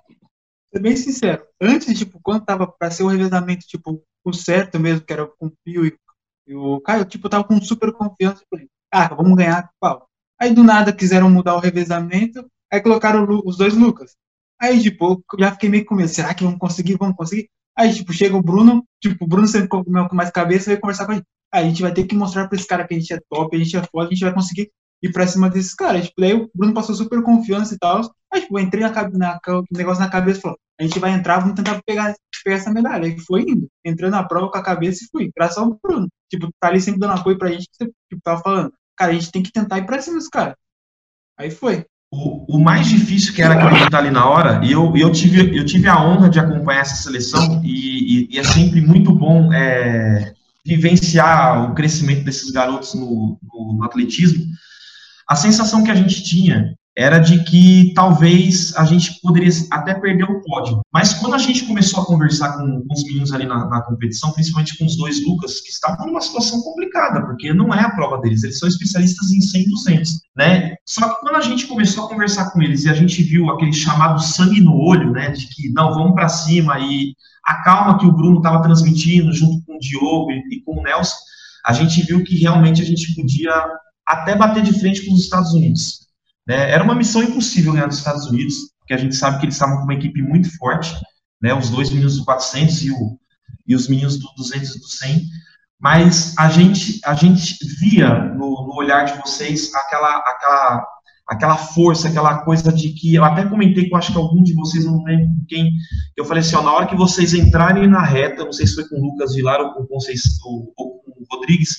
Ser 0.71 0.79
bem 0.79 0.95
sincero, 0.95 1.41
antes, 1.59 1.97
tipo, 1.97 2.19
quando 2.21 2.45
tava 2.45 2.67
para 2.67 2.91
ser 2.91 3.01
o 3.01 3.07
revezamento, 3.07 3.65
tipo, 3.65 3.99
o 4.23 4.31
certo 4.31 4.79
mesmo, 4.79 5.03
que 5.03 5.11
era 5.11 5.25
com 5.25 5.47
o 5.47 5.53
Pio 5.65 5.87
e, 5.87 6.53
o 6.53 6.79
Caio, 6.81 7.03
tipo, 7.03 7.27
tava 7.27 7.43
com 7.43 7.59
super 7.59 7.91
confiança, 7.91 8.43
falei, 8.47 8.67
ah, 8.93 9.07
vamos 9.15 9.35
ganhar, 9.35 9.71
qual? 9.79 10.07
Aí 10.41 10.51
do 10.51 10.63
nada 10.63 10.91
quiseram 10.91 11.29
mudar 11.29 11.55
o 11.55 11.59
revezamento, 11.59 12.49
aí 12.73 12.81
colocaram 12.81 13.27
os 13.45 13.57
dois 13.57 13.75
Lucas. 13.75 14.15
Aí, 14.59 14.81
tipo, 14.81 15.23
já 15.39 15.51
fiquei 15.51 15.69
meio 15.69 15.85
com 15.85 15.93
medo, 15.93 16.09
será 16.09 16.33
que 16.33 16.43
vamos 16.43 16.57
conseguir, 16.57 16.97
vamos 16.97 17.15
conseguir? 17.15 17.47
Aí, 17.77 17.93
tipo, 17.93 18.11
chega 18.11 18.35
o 18.35 18.41
Bruno, 18.41 18.83
tipo, 18.99 19.25
o 19.25 19.27
Bruno 19.27 19.47
sempre 19.47 19.67
com 19.67 19.83
mais 20.15 20.31
cabeça, 20.31 20.71
vai 20.71 20.79
conversar 20.79 21.05
com 21.05 21.11
a 21.11 21.15
gente. 21.15 21.27
Aí 21.53 21.65
a 21.65 21.67
gente 21.67 21.81
vai 21.83 21.93
ter 21.93 22.05
que 22.05 22.15
mostrar 22.15 22.47
pra 22.47 22.57
esse 22.57 22.67
cara 22.67 22.87
que 22.87 22.95
a 22.95 22.97
gente 22.97 23.13
é 23.13 23.19
top, 23.29 23.55
a 23.55 23.59
gente 23.59 23.77
é 23.77 23.83
foda, 23.83 24.07
a 24.07 24.09
gente 24.09 24.23
vai 24.23 24.33
conseguir 24.33 24.71
ir 25.03 25.11
pra 25.11 25.27
cima 25.27 25.47
desses 25.47 25.75
caras. 25.75 26.05
Tipo, 26.05 26.21
daí 26.21 26.33
o 26.33 26.49
Bruno 26.55 26.73
passou 26.73 26.95
super 26.95 27.21
confiança 27.21 27.75
e 27.75 27.77
tal. 27.77 28.01
Aí, 28.33 28.41
tipo, 28.41 28.57
eu 28.57 28.63
entrei 28.63 28.81
na, 28.81 28.91
na, 29.11 29.39
negócio 29.71 30.03
na 30.03 30.09
cabeça 30.09 30.39
e 30.39 30.41
falou, 30.41 30.57
a 30.79 30.83
gente 30.83 30.97
vai 30.99 31.11
entrar, 31.11 31.39
vamos 31.39 31.55
tentar 31.55 31.79
pegar, 31.85 32.15
pegar 32.43 32.55
essa 32.55 32.71
medalha. 32.71 33.05
Aí 33.05 33.19
foi 33.19 33.41
indo. 33.41 33.67
Entrei 33.85 34.09
na 34.09 34.23
prova 34.23 34.49
com 34.49 34.57
a 34.57 34.63
cabeça 34.63 35.03
e 35.03 35.07
fui. 35.11 35.31
Graças 35.35 35.57
ao 35.59 35.77
Bruno. 35.83 36.07
Tipo, 36.31 36.49
tá 36.59 36.67
ali 36.69 36.81
sempre 36.81 36.99
dando 36.99 37.19
apoio 37.19 37.37
pra 37.37 37.51
gente, 37.51 37.67
que 37.67 37.77
você 37.77 37.85
tipo, 38.09 38.21
tava 38.23 38.41
falando. 38.41 38.73
Cara, 39.01 39.13
a 39.13 39.15
gente 39.15 39.31
tem 39.31 39.41
que 39.41 39.51
tentar 39.51 39.79
ir 39.79 39.87
pra 39.87 39.99
cima 39.99 40.17
dos 40.17 40.27
caras. 40.27 40.53
Aí 41.35 41.49
foi. 41.49 41.83
O, 42.13 42.57
o, 42.57 42.59
mais 42.59 42.85
difícil 42.87 43.33
que 43.33 43.41
era 43.41 43.55
acreditar 43.55 43.97
ali 43.97 44.11
na 44.11 44.29
hora, 44.29 44.63
e 44.63 44.71
eu, 44.73 44.95
eu, 44.95 45.11
tive, 45.11 45.57
eu 45.57 45.65
tive 45.65 45.87
a 45.87 45.99
honra 45.99 46.29
de 46.29 46.39
acompanhar 46.39 46.81
essa 46.81 47.01
seleção, 47.01 47.63
e, 47.63 48.27
e, 48.27 48.35
e 48.35 48.37
é 48.37 48.43
sempre 48.43 48.79
muito 48.79 49.11
bom 49.11 49.51
é, 49.51 50.35
vivenciar 50.63 51.71
o 51.71 51.73
crescimento 51.73 52.23
desses 52.23 52.51
garotos 52.51 52.93
no, 52.93 53.39
no, 53.41 53.73
no 53.73 53.83
atletismo. 53.83 54.45
A 55.27 55.35
sensação 55.35 55.83
que 55.83 55.89
a 55.89 55.95
gente 55.95 56.21
tinha 56.21 56.77
era 56.97 57.19
de 57.19 57.43
que 57.43 57.93
talvez 57.95 58.75
a 58.75 58.83
gente 58.83 59.19
poderia 59.21 59.49
até 59.71 59.93
perder 59.93 60.25
o 60.25 60.41
pódio. 60.41 60.81
Mas 60.91 61.13
quando 61.13 61.35
a 61.35 61.37
gente 61.37 61.65
começou 61.65 62.01
a 62.01 62.05
conversar 62.05 62.57
com, 62.57 62.85
com 62.85 62.93
os 62.93 63.03
meninos 63.05 63.31
ali 63.31 63.45
na, 63.45 63.65
na, 63.67 63.81
competição, 63.81 64.31
principalmente 64.33 64.77
com 64.77 64.85
os 64.85 64.97
dois 64.97 65.23
Lucas, 65.25 65.61
que 65.61 65.69
estavam 65.69 66.07
numa 66.07 66.19
situação 66.19 66.61
complicada, 66.61 67.25
porque 67.25 67.53
não 67.53 67.73
é 67.73 67.79
a 67.79 67.91
prova 67.91 68.19
deles, 68.19 68.43
eles 68.43 68.59
são 68.59 68.67
especialistas 68.67 69.31
em 69.31 69.39
100 69.39 69.61
e 69.61 69.69
200, 69.69 70.11
né? 70.35 70.75
Só 70.85 71.07
que 71.07 71.21
quando 71.21 71.35
a 71.35 71.41
gente 71.41 71.65
começou 71.65 72.05
a 72.05 72.09
conversar 72.09 72.51
com 72.51 72.61
eles 72.61 72.83
e 72.83 72.89
a 72.89 72.93
gente 72.93 73.23
viu 73.23 73.49
aquele 73.49 73.73
chamado 73.73 74.21
sangue 74.21 74.59
no 74.59 74.75
olho, 74.75 75.11
né, 75.11 75.31
de 75.31 75.47
que 75.47 75.71
não, 75.71 75.93
vamos 75.93 76.13
para 76.13 76.27
cima 76.27 76.77
e 76.79 77.13
a 77.45 77.63
calma 77.63 77.97
que 77.97 78.05
o 78.05 78.11
Bruno 78.11 78.37
estava 78.37 78.61
transmitindo 78.61 79.33
junto 79.33 79.65
com 79.65 79.75
o 79.75 79.79
Diogo 79.79 80.31
e, 80.31 80.55
e 80.55 80.61
com 80.63 80.79
o 80.79 80.83
Nelson, 80.83 81.15
a 81.65 81.73
gente 81.73 82.01
viu 82.03 82.23
que 82.23 82.37
realmente 82.37 82.81
a 82.81 82.85
gente 82.85 83.13
podia 83.15 83.51
até 84.05 84.35
bater 84.35 84.63
de 84.63 84.73
frente 84.73 85.05
com 85.05 85.13
os 85.13 85.21
Estados 85.21 85.53
Unidos. 85.53 86.00
Né? 86.51 86.69
Era 86.69 86.83
uma 86.83 86.93
missão 86.93 87.23
impossível 87.23 87.71
ganhar 87.71 87.87
dos 87.87 87.99
Estados 87.99 88.25
Unidos, 88.25 88.55
porque 88.79 88.93
a 88.93 88.97
gente 88.97 89.15
sabe 89.15 89.39
que 89.39 89.45
eles 89.45 89.55
estavam 89.55 89.77
com 89.77 89.83
uma 89.83 89.93
equipe 89.93 90.21
muito 90.21 90.53
forte, 90.57 90.93
né? 91.41 91.53
os 91.53 91.69
dois 91.69 91.89
meninos 91.89 92.17
do 92.17 92.25
400 92.25 92.83
e, 92.83 92.91
o, 92.91 93.17
e 93.65 93.73
os 93.73 93.87
meninos 93.87 94.19
do 94.19 94.27
200 94.35 94.75
e 94.75 94.79
do 94.79 94.85
100, 94.85 95.21
mas 95.79 96.35
a 96.37 96.49
gente, 96.49 96.99
a 97.05 97.13
gente 97.13 97.57
via 97.79 98.09
no, 98.35 98.67
no 98.67 98.75
olhar 98.75 99.05
de 99.05 99.17
vocês 99.21 99.73
aquela, 99.73 100.17
aquela, 100.17 100.87
aquela 101.25 101.55
força, 101.55 102.09
aquela 102.09 102.39
coisa 102.39 102.69
de 102.73 102.89
que 102.95 103.15
eu 103.15 103.23
até 103.23 103.45
comentei 103.45 103.89
com 103.89 103.95
acho 103.95 104.11
que 104.11 104.17
algum 104.17 104.43
de 104.43 104.53
vocês, 104.53 104.83
não 104.83 105.01
lembro 105.05 105.29
quem, 105.47 105.71
eu 106.17 106.25
falei 106.25 106.41
assim, 106.41 106.57
ó, 106.57 106.61
na 106.61 106.73
hora 106.73 106.85
que 106.85 106.97
vocês 106.97 107.33
entrarem 107.33 107.87
na 107.87 108.03
reta, 108.03 108.43
não 108.43 108.51
sei 108.51 108.67
se 108.67 108.75
foi 108.75 108.89
com 108.89 108.97
o 108.97 109.05
Lucas 109.05 109.33
Vilar 109.33 109.61
ou 109.61 109.71
com, 109.73 109.83
ou, 109.83 110.73
ou 110.75 110.99
com 110.99 111.11
o 111.11 111.25
Rodrigues, 111.31 111.77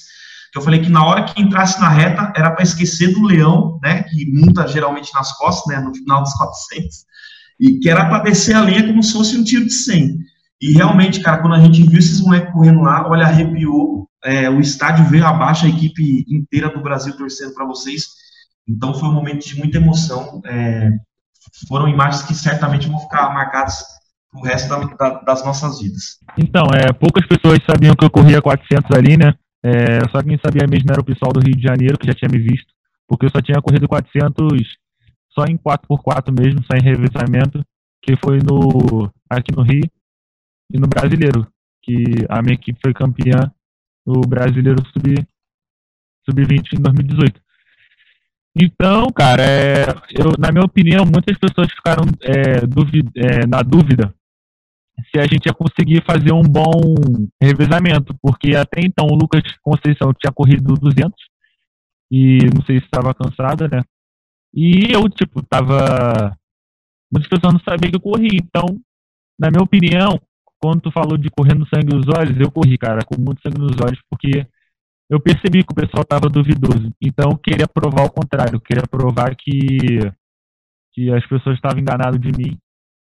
que 0.53 0.59
eu 0.59 0.63
falei 0.63 0.81
que 0.81 0.91
na 0.91 1.05
hora 1.05 1.25
que 1.25 1.41
entrasse 1.41 1.81
na 1.81 1.89
reta 1.89 2.31
era 2.37 2.51
para 2.51 2.63
esquecer 2.63 3.15
do 3.15 3.23
leão, 3.23 3.81
né, 3.83 4.03
que 4.03 4.31
monta 4.33 4.69
geralmente 4.69 5.11
nas 5.15 5.33
costas, 5.39 5.75
né, 5.75 5.83
no 5.83 5.95
final 5.95 6.23
dos 6.23 6.33
400, 6.37 6.97
e 7.59 7.79
que 7.79 7.89
era 7.89 8.07
para 8.07 8.25
descer 8.25 8.55
a 8.55 8.61
linha 8.61 8.87
como 8.87 9.03
se 9.03 9.15
fosse 9.15 9.37
um 9.37 9.43
tiro 9.45 9.65
de 9.65 9.73
100. 9.73 10.19
E 10.61 10.73
realmente, 10.75 11.21
cara, 11.21 11.39
quando 11.39 11.55
a 11.55 11.61
gente 11.61 11.83
viu 11.83 11.99
esses 11.99 12.21
moleques 12.21 12.53
correndo 12.53 12.83
lá, 12.83 13.09
olha, 13.09 13.27
arrepiou, 13.27 14.07
é, 14.23 14.49
o 14.49 14.61
estádio 14.61 15.07
veio 15.07 15.27
abaixo, 15.27 15.65
a 15.65 15.69
equipe 15.69 16.25
inteira 16.29 16.69
do 16.69 16.83
Brasil 16.83 17.17
torcendo 17.17 17.55
para 17.55 17.67
vocês. 17.67 18.05
Então 18.69 18.95
foi 18.95 19.09
um 19.09 19.15
momento 19.15 19.45
de 19.45 19.59
muita 19.59 19.79
emoção. 19.79 20.41
É, 20.47 20.91
foram 21.67 21.89
imagens 21.89 22.23
que 22.23 22.35
certamente 22.35 22.89
vão 22.89 23.01
ficar 23.01 23.35
marcadas 23.35 23.83
o 24.35 24.45
resto 24.45 24.69
da, 24.69 24.79
da, 24.79 25.21
das 25.23 25.45
nossas 25.45 25.81
vidas. 25.81 26.19
Então, 26.39 26.67
é, 26.73 26.93
poucas 26.93 27.27
pessoas 27.27 27.59
sabiam 27.69 27.95
que 27.95 28.05
eu 28.05 28.11
corria 28.11 28.41
400 28.41 28.97
ali, 28.97 29.17
né? 29.17 29.35
É, 29.65 30.01
só 30.11 30.23
quem 30.23 30.39
sabia 30.45 30.67
mesmo 30.69 30.91
era 30.91 31.01
o 31.01 31.05
pessoal 31.05 31.33
do 31.33 31.41
Rio 31.41 31.57
de 31.57 31.63
Janeiro, 31.63 31.97
que 31.97 32.07
já 32.07 32.15
tinha 32.15 32.29
me 32.29 32.39
visto, 32.39 32.73
porque 33.07 33.27
eu 33.27 33.31
só 33.31 33.41
tinha 33.41 33.63
corrido 33.63 33.87
400 33.87 34.43
só 35.31 35.45
em 35.45 35.57
4x4 35.57 36.33
mesmo, 36.37 36.65
só 36.65 36.77
em 36.77 36.83
revezamento, 36.83 37.65
que 38.03 38.17
foi 38.17 38.39
no 38.39 39.11
aqui 39.31 39.55
no 39.55 39.63
Rio 39.63 39.89
e 40.71 40.79
no 40.79 40.87
Brasileiro, 40.87 41.47
que 41.83 42.27
a 42.29 42.43
minha 42.43 42.55
equipe 42.55 42.79
foi 42.83 42.93
campeã 42.93 43.51
no 44.05 44.21
Brasileiro 44.23 44.83
Sub-20 44.89 45.27
sub 46.29 46.43
em 46.43 46.83
2018. 46.83 47.41
Então, 48.55 49.07
cara, 49.13 49.43
é, 49.43 49.87
eu, 50.11 50.33
na 50.39 50.53
minha 50.53 50.65
opinião, 50.65 51.05
muitas 51.05 51.39
pessoas 51.39 51.71
ficaram 51.71 52.05
é, 52.23 52.59
é, 53.17 53.47
na 53.47 53.63
dúvida 53.63 54.13
se 55.11 55.19
a 55.19 55.27
gente 55.27 55.47
ia 55.47 55.55
conseguir 55.55 56.05
fazer 56.05 56.33
um 56.33 56.43
bom 56.43 56.95
revezamento, 57.41 58.15
porque 58.21 58.55
até 58.55 58.81
então 58.81 59.07
o 59.07 59.17
Lucas 59.17 59.43
Conceição 59.63 60.13
tinha 60.13 60.33
corrido 60.33 60.75
200 60.75 61.13
e 62.11 62.39
não 62.55 62.63
sei 62.67 62.79
se 62.79 62.85
estava 62.85 63.15
cansada, 63.15 63.69
né? 63.69 63.83
E 64.55 64.93
eu, 64.93 65.09
tipo, 65.09 65.43
tava. 65.43 66.37
Muitas 67.11 67.29
pessoas 67.29 67.55
não 67.55 67.61
sabiam 67.61 67.91
que 67.91 67.97
eu 67.97 68.01
corri, 68.01 68.29
então, 68.35 68.67
na 69.39 69.51
minha 69.51 69.63
opinião, 69.63 70.21
quando 70.59 70.83
tu 70.83 70.93
falou 70.93 71.17
de 71.17 71.31
correr 71.31 71.55
no 71.55 71.67
sangue 71.67 71.95
nos 71.95 72.07
olhos, 72.09 72.39
eu 72.39 72.51
corri, 72.51 72.77
cara, 72.79 73.01
com 73.05 73.21
muito 73.21 73.41
sangue 73.43 73.59
nos 73.59 73.77
olhos, 73.81 74.01
porque 74.11 74.47
eu 75.11 75.21
percebi 75.21 75.65
que 75.65 75.73
o 75.73 75.75
pessoal 75.75 76.05
tava 76.05 76.29
duvidoso. 76.29 76.93
Então, 77.01 77.31
eu 77.31 77.39
queria 77.39 77.67
provar 77.67 78.05
o 78.05 78.13
contrário, 78.13 78.57
eu 78.57 78.61
queria 78.61 78.85
provar 78.87 79.35
que, 79.37 79.99
que 80.93 81.13
as 81.13 81.27
pessoas 81.27 81.57
estavam 81.57 81.81
enganadas 81.81 82.21
de 82.21 82.29
mim. 82.29 82.59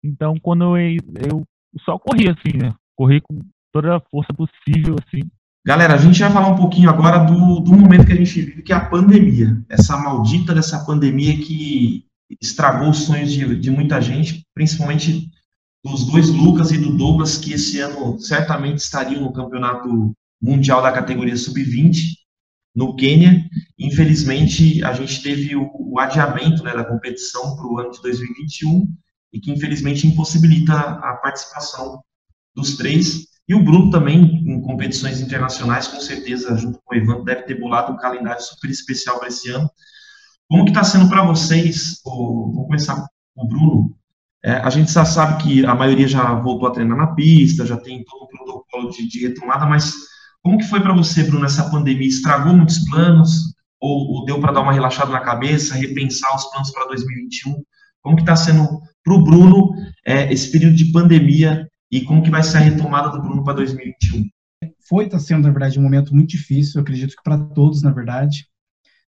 Então, 0.03 0.39
quando 0.41 0.77
eu, 0.77 0.97
eu 1.31 1.45
só 1.81 1.99
correr, 1.99 2.31
assim, 2.31 2.57
né? 2.57 2.75
Correr 2.97 3.21
com 3.21 3.41
toda 3.73 3.97
a 3.97 4.01
força 4.11 4.33
possível, 4.33 4.97
assim. 5.05 5.23
Galera, 5.67 5.95
a 5.95 5.99
gente 5.99 6.21
vai 6.21 6.31
falar 6.31 6.49
um 6.49 6.57
pouquinho 6.57 6.91
agora 6.91 7.19
do, 7.19 7.61
do 7.61 7.73
momento 7.73 8.07
que 8.07 8.13
a 8.13 8.17
gente 8.17 8.41
vive, 8.43 8.63
que 8.63 8.73
é 8.73 8.77
a 8.77 8.85
pandemia. 8.85 9.65
Essa 9.69 9.97
maldita 9.97 10.55
dessa 10.55 10.85
pandemia 10.85 11.37
que 11.39 12.05
estragou 12.41 12.91
os 12.91 13.05
sonhos 13.05 13.33
de, 13.33 13.59
de 13.59 13.71
muita 13.71 14.01
gente, 14.01 14.45
principalmente 14.55 15.31
dos 15.83 16.05
dois 16.05 16.29
Lucas 16.31 16.71
e 16.71 16.79
do 16.79 16.97
Douglas, 16.97 17.39
que 17.39 17.53
esse 17.55 17.81
ano 17.81 18.19
certamente 18.19 18.79
estariam 18.79 19.23
no 19.23 19.33
campeonato 19.33 20.13
mundial 20.41 20.83
da 20.83 20.93
categoria 20.93 21.37
sub-20 21.37 21.97
no 22.75 22.95
Quênia. 22.95 23.49
Infelizmente, 23.79 24.85
a 24.85 24.93
gente 24.93 25.23
teve 25.23 25.57
o, 25.57 25.71
o 25.75 25.99
adiamento 25.99 26.63
né, 26.63 26.75
da 26.75 26.85
competição 26.85 27.57
para 27.57 27.67
o 27.67 27.79
ano 27.79 27.91
de 27.91 28.03
2021 28.03 28.87
e 29.35 29.41
que 29.41 29.51
infelizmente 29.51 30.07
impossibilita 30.07 30.73
a 30.73 31.19
participação 31.23 32.01
dos 32.55 32.77
três. 32.77 33.27
E 33.47 33.55
o 33.55 33.63
Bruno 33.63 33.91
também, 33.91 34.43
em 34.47 34.63
competições 34.63 35.21
internacionais, 35.21 35.89
com 35.89 36.01
certeza, 36.01 36.57
junto 36.57 36.81
com 36.85 36.95
o 36.95 36.97
Ivan, 36.97 37.25
deve 37.25 37.43
ter 37.43 37.61
bolado 37.61 37.93
um 37.93 37.97
calendário 37.97 38.41
super 38.41 38.71
especial 38.71 39.19
para 39.19 39.29
esse 39.29 39.51
ano. 39.51 39.69
Como 40.49 40.65
que 40.65 40.71
está 40.71 40.85
sendo 40.85 41.09
para 41.09 41.25
vocês? 41.25 42.01
vamos 42.05 42.67
começar 42.67 43.07
com 43.35 43.45
o 43.45 43.49
Bruno. 43.49 43.97
É, 44.43 44.53
a 44.53 44.71
gente 44.71 44.93
já 44.93 45.05
sabe 45.05 45.43
que 45.43 45.67
a 45.67 45.75
maioria 45.75 46.07
já 46.07 46.35
voltou 46.35 46.69
a 46.69 46.71
treinar 46.71 46.97
na 46.97 47.09
pista, 47.09 47.67
já 47.67 47.77
tem 47.77 48.05
todo 48.05 48.23
o 48.23 48.29
protocolo 48.29 48.91
de, 48.91 49.09
de 49.09 49.27
retomada, 49.27 49.67
mas 49.67 49.93
como 50.43 50.59
que 50.59 50.65
foi 50.65 50.81
para 50.81 50.95
você, 50.95 51.25
Bruno, 51.25 51.45
essa 51.45 51.71
pandemia? 51.71 52.07
Estragou 52.07 52.55
muitos 52.55 52.79
planos? 52.91 53.55
ou, 53.85 54.15
ou 54.15 54.25
deu 54.25 54.41
para 54.41 54.53
dar 54.53 54.63
uma 54.63 54.73
relaxada 54.73 55.13
na 55.13 55.21
cabeça, 55.21 55.75
repensar 55.75 56.35
os 56.35 56.47
planos 56.47 56.71
para 56.71 56.87
2021? 56.87 57.63
Como 58.01 58.17
que 58.17 58.23
está 58.23 58.35
sendo 58.35 58.81
para 59.05 59.15
o 59.15 59.23
Bruno 59.23 59.75
é, 60.05 60.33
esse 60.33 60.51
período 60.51 60.75
de 60.75 60.91
pandemia 60.91 61.69
e 61.91 62.01
como 62.01 62.23
que 62.23 62.31
vai 62.31 62.43
ser 62.43 62.57
a 62.57 62.61
retomada 62.61 63.11
do 63.11 63.23
Bruno 63.23 63.45
para 63.45 63.55
2021? 63.55 64.29
Foi, 64.89 65.05
está 65.05 65.19
sendo, 65.19 65.45
na 65.45 65.53
verdade, 65.53 65.79
um 65.79 65.83
momento 65.83 66.15
muito 66.15 66.31
difícil, 66.31 66.81
acredito 66.81 67.15
que 67.15 67.23
para 67.23 67.39
todos, 67.39 67.83
na 67.83 67.91
verdade, 67.91 68.47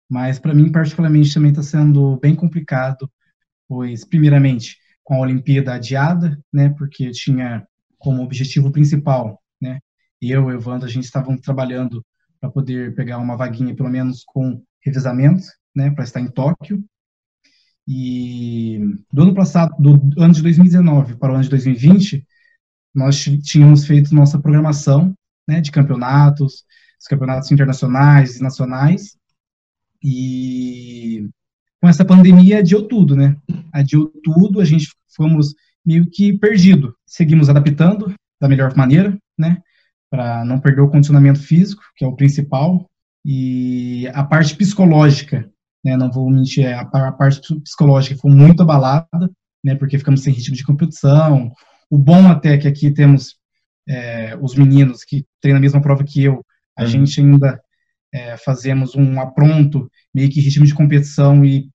mas 0.10 0.40
para 0.40 0.54
mim, 0.54 0.72
particularmente, 0.72 1.34
também 1.34 1.52
está 1.52 1.64
sendo 1.64 2.20
bem 2.20 2.36
complicado, 2.36 3.10
pois, 3.68 4.04
primeiramente, 4.04 4.78
com 5.04 5.16
a 5.16 5.20
Olimpíada 5.20 5.74
adiada, 5.74 6.40
né, 6.52 6.70
porque 6.78 7.12
tinha 7.12 7.66
como 7.98 8.24
objetivo 8.24 8.72
principal, 8.72 9.40
né, 9.62 9.80
eu 10.22 10.52
Evandro, 10.52 10.88
a 10.88 10.92
gente 10.92 11.06
estavam 11.06 11.38
trabalhando 11.38 12.04
para 12.40 12.50
poder 12.50 12.94
pegar 12.96 13.18
uma 13.18 13.38
vaguinha, 13.38 13.76
pelo 13.76 13.90
menos 13.90 14.24
com 14.26 14.62
revezamento, 14.84 15.44
né, 15.76 15.92
para 15.92 16.04
estar 16.04 16.20
em 16.20 16.30
Tóquio. 16.30 16.84
E 17.88 18.80
do 19.12 19.24
ano 19.24 19.34
passado, 19.34 19.76
do 19.78 20.00
ano 20.17 20.34
de 20.34 20.41
2019 20.41 21.15
para 21.15 21.32
o 21.32 21.36
ano 21.36 21.43
de 21.43 21.50
2020, 21.50 22.26
nós 22.93 23.24
tínhamos 23.43 23.86
feito 23.86 24.15
nossa 24.15 24.39
programação, 24.39 25.13
né, 25.48 25.60
de 25.60 25.72
campeonatos, 25.72 26.63
os 27.00 27.08
campeonatos 27.08 27.52
internacionais 27.52 28.38
e 28.38 28.43
nacionais. 28.43 29.17
E 30.02 31.30
com 31.82 31.88
essa 31.88 32.06
pandemia 32.06 32.60
adiou 32.60 32.88
tudo, 32.88 33.15
né? 33.15 33.36
Adiou 33.72 34.12
tudo, 34.24 34.62
a 34.62 34.65
gente 34.65 34.89
fomos 35.15 35.54
meio 35.86 36.10
que 36.10 36.38
perdido. 36.38 36.96
Seguimos 37.06 37.50
adaptando 37.50 38.13
da 38.39 38.48
melhor 38.48 38.76
maneira, 38.76 39.17
né? 39.38 39.62
Para 40.10 40.46
não 40.46 40.60
perder 40.60 40.82
o 40.82 40.89
condicionamento 40.89 41.39
físico, 41.39 41.84
que 41.96 42.06
é 42.06 42.08
o 42.08 42.15
principal, 42.15 42.89
e 43.26 44.08
a 44.13 44.24
parte 44.24 44.56
psicológica, 44.56 45.50
né? 45.84 45.98
Não 45.98 46.12
vou 46.12 46.30
mentir, 46.30 46.67
a, 46.67 46.82
a 46.82 47.12
parte 47.12 47.56
psicológica 47.62 48.19
foi 48.19 48.32
muito 48.32 48.62
abalada, 48.62 49.30
né? 49.63 49.76
Porque 49.76 49.98
ficamos 49.98 50.22
sem 50.22 50.34
ritmo 50.34 50.56
de 50.56 50.63
competição. 50.63 51.52
O 51.89 51.98
bom 51.98 52.28
até 52.30 52.54
é 52.54 52.58
que 52.58 52.67
aqui 52.67 52.91
temos 52.91 53.36
é, 53.88 54.38
os 54.41 54.56
meninos 54.56 55.04
que 55.04 55.26
treinam 55.41 55.60
a 55.60 55.62
mesma 55.62 55.82
prova 55.82 56.04
que 56.04 56.24
eu, 56.24 56.43
a 56.78 56.84
uhum. 56.84 56.88
gente 56.88 57.19
ainda 57.19 57.62
é, 58.13 58.38
fazemos 58.38 58.96
um 58.96 59.19
apronto, 59.19 59.89
meio 60.13 60.30
que 60.30 60.39
ritmo 60.39 60.65
de 60.65 60.74
competição 60.74 61.43
e, 61.43 61.69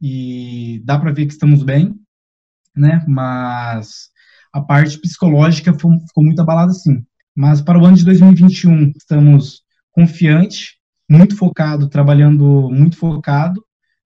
e 0.00 0.80
dá 0.84 0.98
para 0.98 1.12
ver 1.12 1.26
que 1.26 1.32
estamos 1.32 1.62
bem, 1.62 1.94
né? 2.74 3.04
Mas 3.06 4.10
a 4.52 4.60
parte 4.60 4.98
psicológica 4.98 5.72
ficou, 5.72 5.98
ficou 6.00 6.24
muito 6.24 6.40
abalada, 6.40 6.72
sim. 6.72 7.04
Mas 7.34 7.60
para 7.60 7.78
o 7.78 7.84
ano 7.84 7.96
de 7.96 8.04
2021 8.04 8.92
estamos 8.96 9.62
confiantes, 9.90 10.74
muito 11.08 11.36
focado, 11.36 11.88
trabalhando 11.88 12.68
muito 12.70 12.96
focado 12.96 13.64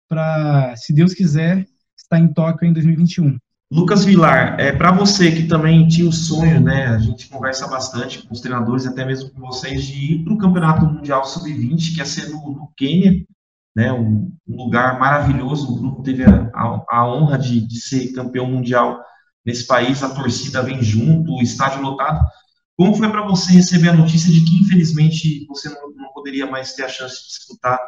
para, 0.09 0.75
se 0.77 0.93
Deus 0.93 1.15
quiser, 1.15 1.67
estar 1.97 2.19
em 2.19 2.33
Tóquio 2.33 2.69
em 2.69 2.73
2021. 2.73 3.39
Lucas 3.73 4.05
Vilar, 4.05 4.61
é 4.61 4.71
para 4.71 4.93
você 4.93 5.33
que 5.33 5.45
também 5.45 5.89
tinha 5.89 6.07
o 6.07 6.13
sonho, 6.13 6.61
né? 6.61 6.89
A 6.89 6.99
gente 6.99 7.27
conversa 7.31 7.67
bastante 7.67 8.19
com 8.19 8.35
os 8.35 8.43
treinadores, 8.43 8.87
até 8.87 9.03
mesmo 9.03 9.31
com 9.31 9.41
vocês, 9.41 9.85
de 9.85 10.13
ir 10.13 10.25
para 10.25 10.35
o 10.35 10.39
Campeonato 10.39 10.85
Mundial 10.85 11.25
Sub-20, 11.25 11.95
que 11.95 11.99
ia 11.99 12.05
ser 12.05 12.29
no, 12.29 12.53
no 12.53 12.71
Quênia, 12.77 13.25
né? 13.75 13.91
Um, 13.91 14.31
um, 14.47 14.57
lugar 14.57 15.01
maravilhoso. 15.01 15.73
O 15.73 15.79
grupo 15.79 16.03
teve 16.03 16.23
a, 16.23 16.51
a, 16.55 16.85
a 16.91 17.07
honra 17.09 17.39
de, 17.39 17.67
de, 17.67 17.81
ser 17.81 18.13
campeão 18.13 18.45
mundial 18.45 19.01
nesse 19.43 19.67
país. 19.67 20.03
A 20.03 20.11
torcida 20.11 20.63
vem 20.63 20.83
junto, 20.83 21.33
o 21.33 21.43
estádio 21.43 21.81
lotado. 21.81 22.21
Como 22.83 22.97
foi 22.97 23.09
para 23.11 23.25
você 23.25 23.53
receber 23.53 23.91
a 23.91 23.97
notícia 23.97 24.33
de 24.33 24.45
que, 24.45 24.57
infelizmente, 24.57 25.47
você 25.47 25.69
não, 25.69 25.95
não 25.95 26.13
poderia 26.13 26.47
mais 26.47 26.75
ter 26.75 26.83
a 26.83 26.89
chance 26.89 27.23
de 27.23 27.29
disputar 27.29 27.79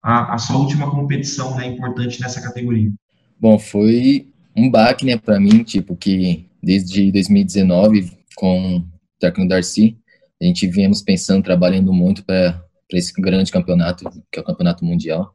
a, 0.00 0.34
a 0.34 0.38
sua 0.38 0.58
última 0.58 0.88
competição, 0.88 1.56
né? 1.56 1.66
Importante 1.66 2.20
nessa 2.20 2.40
categoria. 2.40 2.92
Bom, 3.40 3.58
foi 3.58 4.28
um 4.56 4.70
baque, 4.70 5.04
né, 5.04 5.16
para 5.16 5.40
mim, 5.40 5.64
tipo, 5.64 5.96
que 5.96 6.48
desde 6.62 7.10
2019, 7.10 8.12
com 8.36 8.76
o 8.76 8.84
técnico 9.18 9.48
Darcy, 9.48 9.98
a 10.40 10.44
gente 10.44 10.68
viemos 10.68 11.02
pensando, 11.02 11.42
trabalhando 11.42 11.92
muito 11.92 12.24
para 12.24 12.62
esse 12.92 13.12
grande 13.20 13.50
campeonato, 13.50 14.08
que 14.30 14.38
é 14.38 14.42
o 14.42 14.44
Campeonato 14.44 14.84
Mundial. 14.84 15.34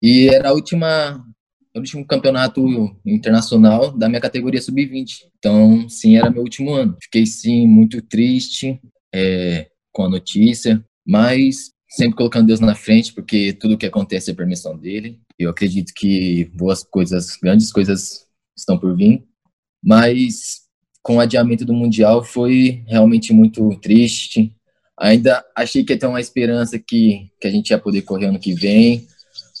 E 0.00 0.28
era 0.28 0.48
a 0.48 0.52
última, 0.52 1.22
o 1.76 1.80
último 1.80 2.06
campeonato 2.06 2.64
internacional 3.04 3.90
da 3.90 4.08
minha 4.08 4.20
categoria 4.20 4.60
sub-20. 4.60 5.24
Então, 5.38 5.88
sim, 5.88 6.16
era 6.16 6.30
meu 6.30 6.42
último 6.42 6.72
ano. 6.72 6.96
Fiquei, 7.02 7.26
sim, 7.26 7.66
muito 7.66 8.00
triste 8.02 8.80
é, 9.14 9.68
com 9.92 10.04
a 10.04 10.08
notícia, 10.08 10.84
mas 11.06 11.70
sempre 11.88 12.16
colocando 12.16 12.46
Deus 12.46 12.60
na 12.60 12.74
frente, 12.74 13.12
porque 13.12 13.52
tudo 13.52 13.78
que 13.78 13.86
acontece 13.86 14.30
é 14.30 14.34
permissão 14.34 14.76
dele. 14.76 15.20
Eu 15.38 15.50
acredito 15.50 15.92
que 15.94 16.50
boas 16.54 16.82
coisas, 16.82 17.36
grandes 17.36 17.70
coisas 17.70 18.26
estão 18.56 18.78
por 18.78 18.96
vir, 18.96 19.24
mas 19.82 20.62
com 21.02 21.16
o 21.16 21.20
adiamento 21.20 21.64
do 21.64 21.74
Mundial 21.74 22.24
foi 22.24 22.82
realmente 22.86 23.32
muito 23.32 23.68
triste. 23.80 24.52
Ainda 24.98 25.44
achei 25.54 25.84
que 25.84 25.92
ia 25.92 25.98
ter 25.98 26.06
uma 26.06 26.20
esperança 26.20 26.78
que, 26.78 27.30
que 27.40 27.46
a 27.46 27.50
gente 27.50 27.70
ia 27.70 27.78
poder 27.78 28.02
correr 28.02 28.26
ano 28.26 28.38
que 28.38 28.54
vem. 28.54 29.06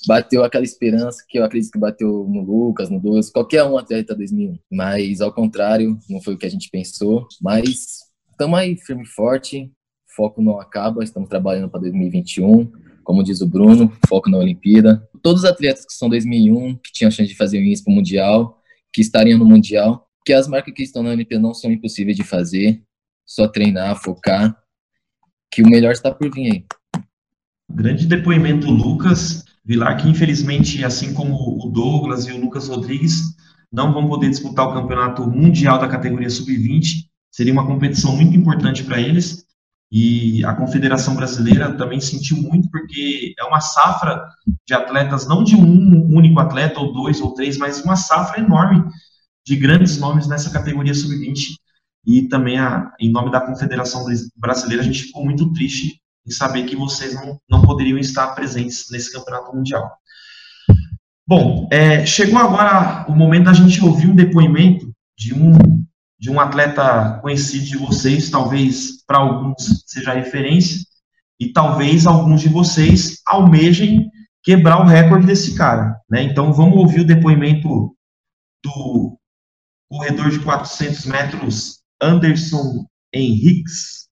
Bateu 0.06 0.44
aquela 0.44 0.64
esperança 0.64 1.24
que 1.28 1.38
eu 1.38 1.44
acredito 1.44 1.72
que 1.72 1.78
bateu 1.78 2.26
no 2.28 2.42
Lucas, 2.42 2.88
no 2.88 3.00
Douglas, 3.00 3.28
qualquer 3.28 3.64
um 3.64 3.76
atleta 3.76 4.14
2001. 4.14 4.56
Mas, 4.70 5.20
ao 5.20 5.32
contrário, 5.32 5.98
não 6.08 6.22
foi 6.22 6.34
o 6.34 6.38
que 6.38 6.46
a 6.46 6.50
gente 6.50 6.70
pensou. 6.70 7.26
Mas 7.42 8.04
estamos 8.30 8.56
aí 8.56 8.76
firme 8.76 9.02
e 9.02 9.06
forte, 9.06 9.72
foco 10.14 10.40
não 10.40 10.60
acaba, 10.60 11.02
estamos 11.02 11.28
trabalhando 11.28 11.68
para 11.68 11.80
2021. 11.80 12.70
Como 13.02 13.24
diz 13.24 13.40
o 13.40 13.48
Bruno, 13.48 13.92
foco 14.08 14.30
na 14.30 14.38
Olimpíada. 14.38 15.08
Todos 15.22 15.42
os 15.42 15.48
atletas 15.48 15.84
que 15.84 15.92
são 15.92 16.08
2001, 16.08 16.76
que 16.76 16.92
tinham 16.92 17.10
chance 17.10 17.28
de 17.28 17.36
fazer 17.36 17.58
o 17.58 17.64
INSPO 17.64 17.90
Mundial, 17.90 18.60
que 18.92 19.00
estariam 19.00 19.38
no 19.38 19.44
Mundial, 19.44 20.08
que 20.24 20.32
as 20.32 20.46
marcas 20.46 20.72
que 20.72 20.82
estão 20.82 21.02
na 21.02 21.10
Olimpíada 21.10 21.42
não 21.42 21.54
são 21.54 21.70
impossíveis 21.70 22.16
de 22.16 22.22
fazer, 22.22 22.80
só 23.24 23.48
treinar, 23.48 24.00
focar, 24.02 24.56
que 25.52 25.62
o 25.62 25.68
melhor 25.68 25.92
está 25.92 26.12
por 26.12 26.32
vir 26.32 26.52
aí. 26.52 26.64
Grande 27.68 28.06
depoimento, 28.06 28.70
Lucas 28.70 29.44
Vilar, 29.66 29.96
que 29.96 30.08
infelizmente, 30.08 30.84
assim 30.84 31.12
como 31.12 31.34
o 31.34 31.68
Douglas 31.68 32.26
e 32.26 32.32
o 32.32 32.40
Lucas 32.40 32.68
Rodrigues, 32.68 33.34
não 33.72 33.92
vão 33.92 34.08
poder 34.08 34.30
disputar 34.30 34.68
o 34.68 34.72
campeonato 34.72 35.28
mundial 35.28 35.78
da 35.80 35.88
categoria 35.88 36.30
sub-20. 36.30 37.08
Seria 37.32 37.52
uma 37.52 37.66
competição 37.66 38.14
muito 38.14 38.36
importante 38.36 38.84
para 38.84 39.00
eles. 39.00 39.44
E 39.90 40.44
a 40.44 40.54
Confederação 40.54 41.16
Brasileira 41.16 41.76
também 41.76 42.00
sentiu 42.00 42.36
muito, 42.36 42.70
porque 42.70 43.34
é 43.36 43.44
uma 43.44 43.60
safra 43.60 44.24
de 44.66 44.72
atletas, 44.72 45.26
não 45.26 45.42
de 45.42 45.56
um 45.56 46.14
único 46.14 46.38
atleta, 46.38 46.78
ou 46.78 46.92
dois 46.92 47.20
ou 47.20 47.34
três, 47.34 47.58
mas 47.58 47.82
uma 47.82 47.96
safra 47.96 48.40
enorme 48.40 48.84
de 49.44 49.56
grandes 49.56 49.98
nomes 49.98 50.28
nessa 50.28 50.50
categoria 50.50 50.94
sub-20. 50.94 51.56
E 52.06 52.28
também, 52.28 52.56
a, 52.56 52.92
em 53.00 53.10
nome 53.10 53.32
da 53.32 53.40
Confederação 53.40 54.04
Brasileira, 54.36 54.82
a 54.82 54.86
gente 54.86 55.04
ficou 55.04 55.24
muito 55.24 55.52
triste 55.52 56.00
em 56.26 56.30
saber 56.30 56.64
que 56.64 56.76
vocês 56.76 57.14
não, 57.14 57.40
não 57.48 57.62
poderiam 57.62 57.98
estar 57.98 58.28
presentes 58.34 58.86
nesse 58.90 59.12
campeonato 59.12 59.54
mundial. 59.54 59.90
Bom, 61.26 61.68
é, 61.72 62.04
chegou 62.06 62.38
agora 62.38 63.04
o 63.08 63.14
momento 63.14 63.44
da 63.44 63.52
gente 63.52 63.84
ouvir 63.84 64.08
um 64.08 64.14
depoimento 64.14 64.92
de 65.18 65.34
um 65.34 65.52
de 66.18 66.30
um 66.30 66.40
atleta 66.40 67.18
conhecido 67.20 67.66
de 67.66 67.76
vocês, 67.76 68.30
talvez 68.30 69.04
para 69.04 69.18
alguns 69.18 69.84
seja 69.86 70.14
referência, 70.14 70.80
e 71.38 71.52
talvez 71.52 72.06
alguns 72.06 72.40
de 72.40 72.48
vocês 72.48 73.20
almejem 73.26 74.10
quebrar 74.42 74.80
o 74.80 74.86
recorde 74.86 75.26
desse 75.26 75.54
cara. 75.54 76.00
Né? 76.08 76.22
Então 76.22 76.52
vamos 76.52 76.78
ouvir 76.78 77.00
o 77.00 77.06
depoimento 77.06 77.94
do 78.64 79.18
corredor 79.88 80.30
de 80.30 80.40
400 80.40 81.06
metros, 81.06 81.80
Anderson 82.00 82.86
Henriques. 83.12 84.05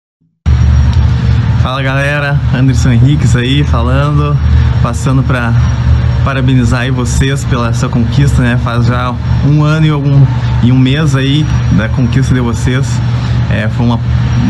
Fala 1.62 1.80
galera, 1.80 2.40
Anderson 2.52 2.90
Henriques 2.90 3.36
aí 3.36 3.62
falando, 3.62 4.36
passando 4.82 5.22
para 5.22 5.52
parabenizar 6.24 6.80
aí 6.80 6.90
vocês 6.90 7.44
pela 7.44 7.68
essa 7.68 7.88
conquista, 7.88 8.42
né? 8.42 8.58
Faz 8.64 8.86
já 8.86 9.14
um 9.46 9.62
ano 9.62 9.86
e, 9.86 9.90
algum, 9.90 10.26
e 10.64 10.72
um 10.72 10.78
mês 10.78 11.14
aí 11.14 11.46
da 11.78 11.88
conquista 11.88 12.34
de 12.34 12.40
vocês. 12.40 12.84
É, 13.48 13.68
foi 13.68 13.86
uma 13.86 14.00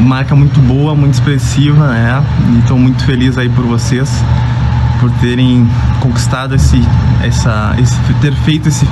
marca 0.01 0.35
muito 0.35 0.59
boa, 0.61 0.95
muito 0.95 1.13
expressiva, 1.13 1.87
né? 1.89 2.25
E 2.55 2.61
estou 2.61 2.79
muito 2.79 3.05
feliz 3.05 3.37
aí 3.37 3.51
por 3.51 3.67
vocês, 3.67 4.11
por 4.99 5.11
terem 5.21 5.69
conquistado 6.01 6.55
esse, 6.55 6.83
essa, 7.23 7.75
esse 7.79 7.95
ter 8.23 8.33
feito 8.37 8.71
esse, 8.71 8.89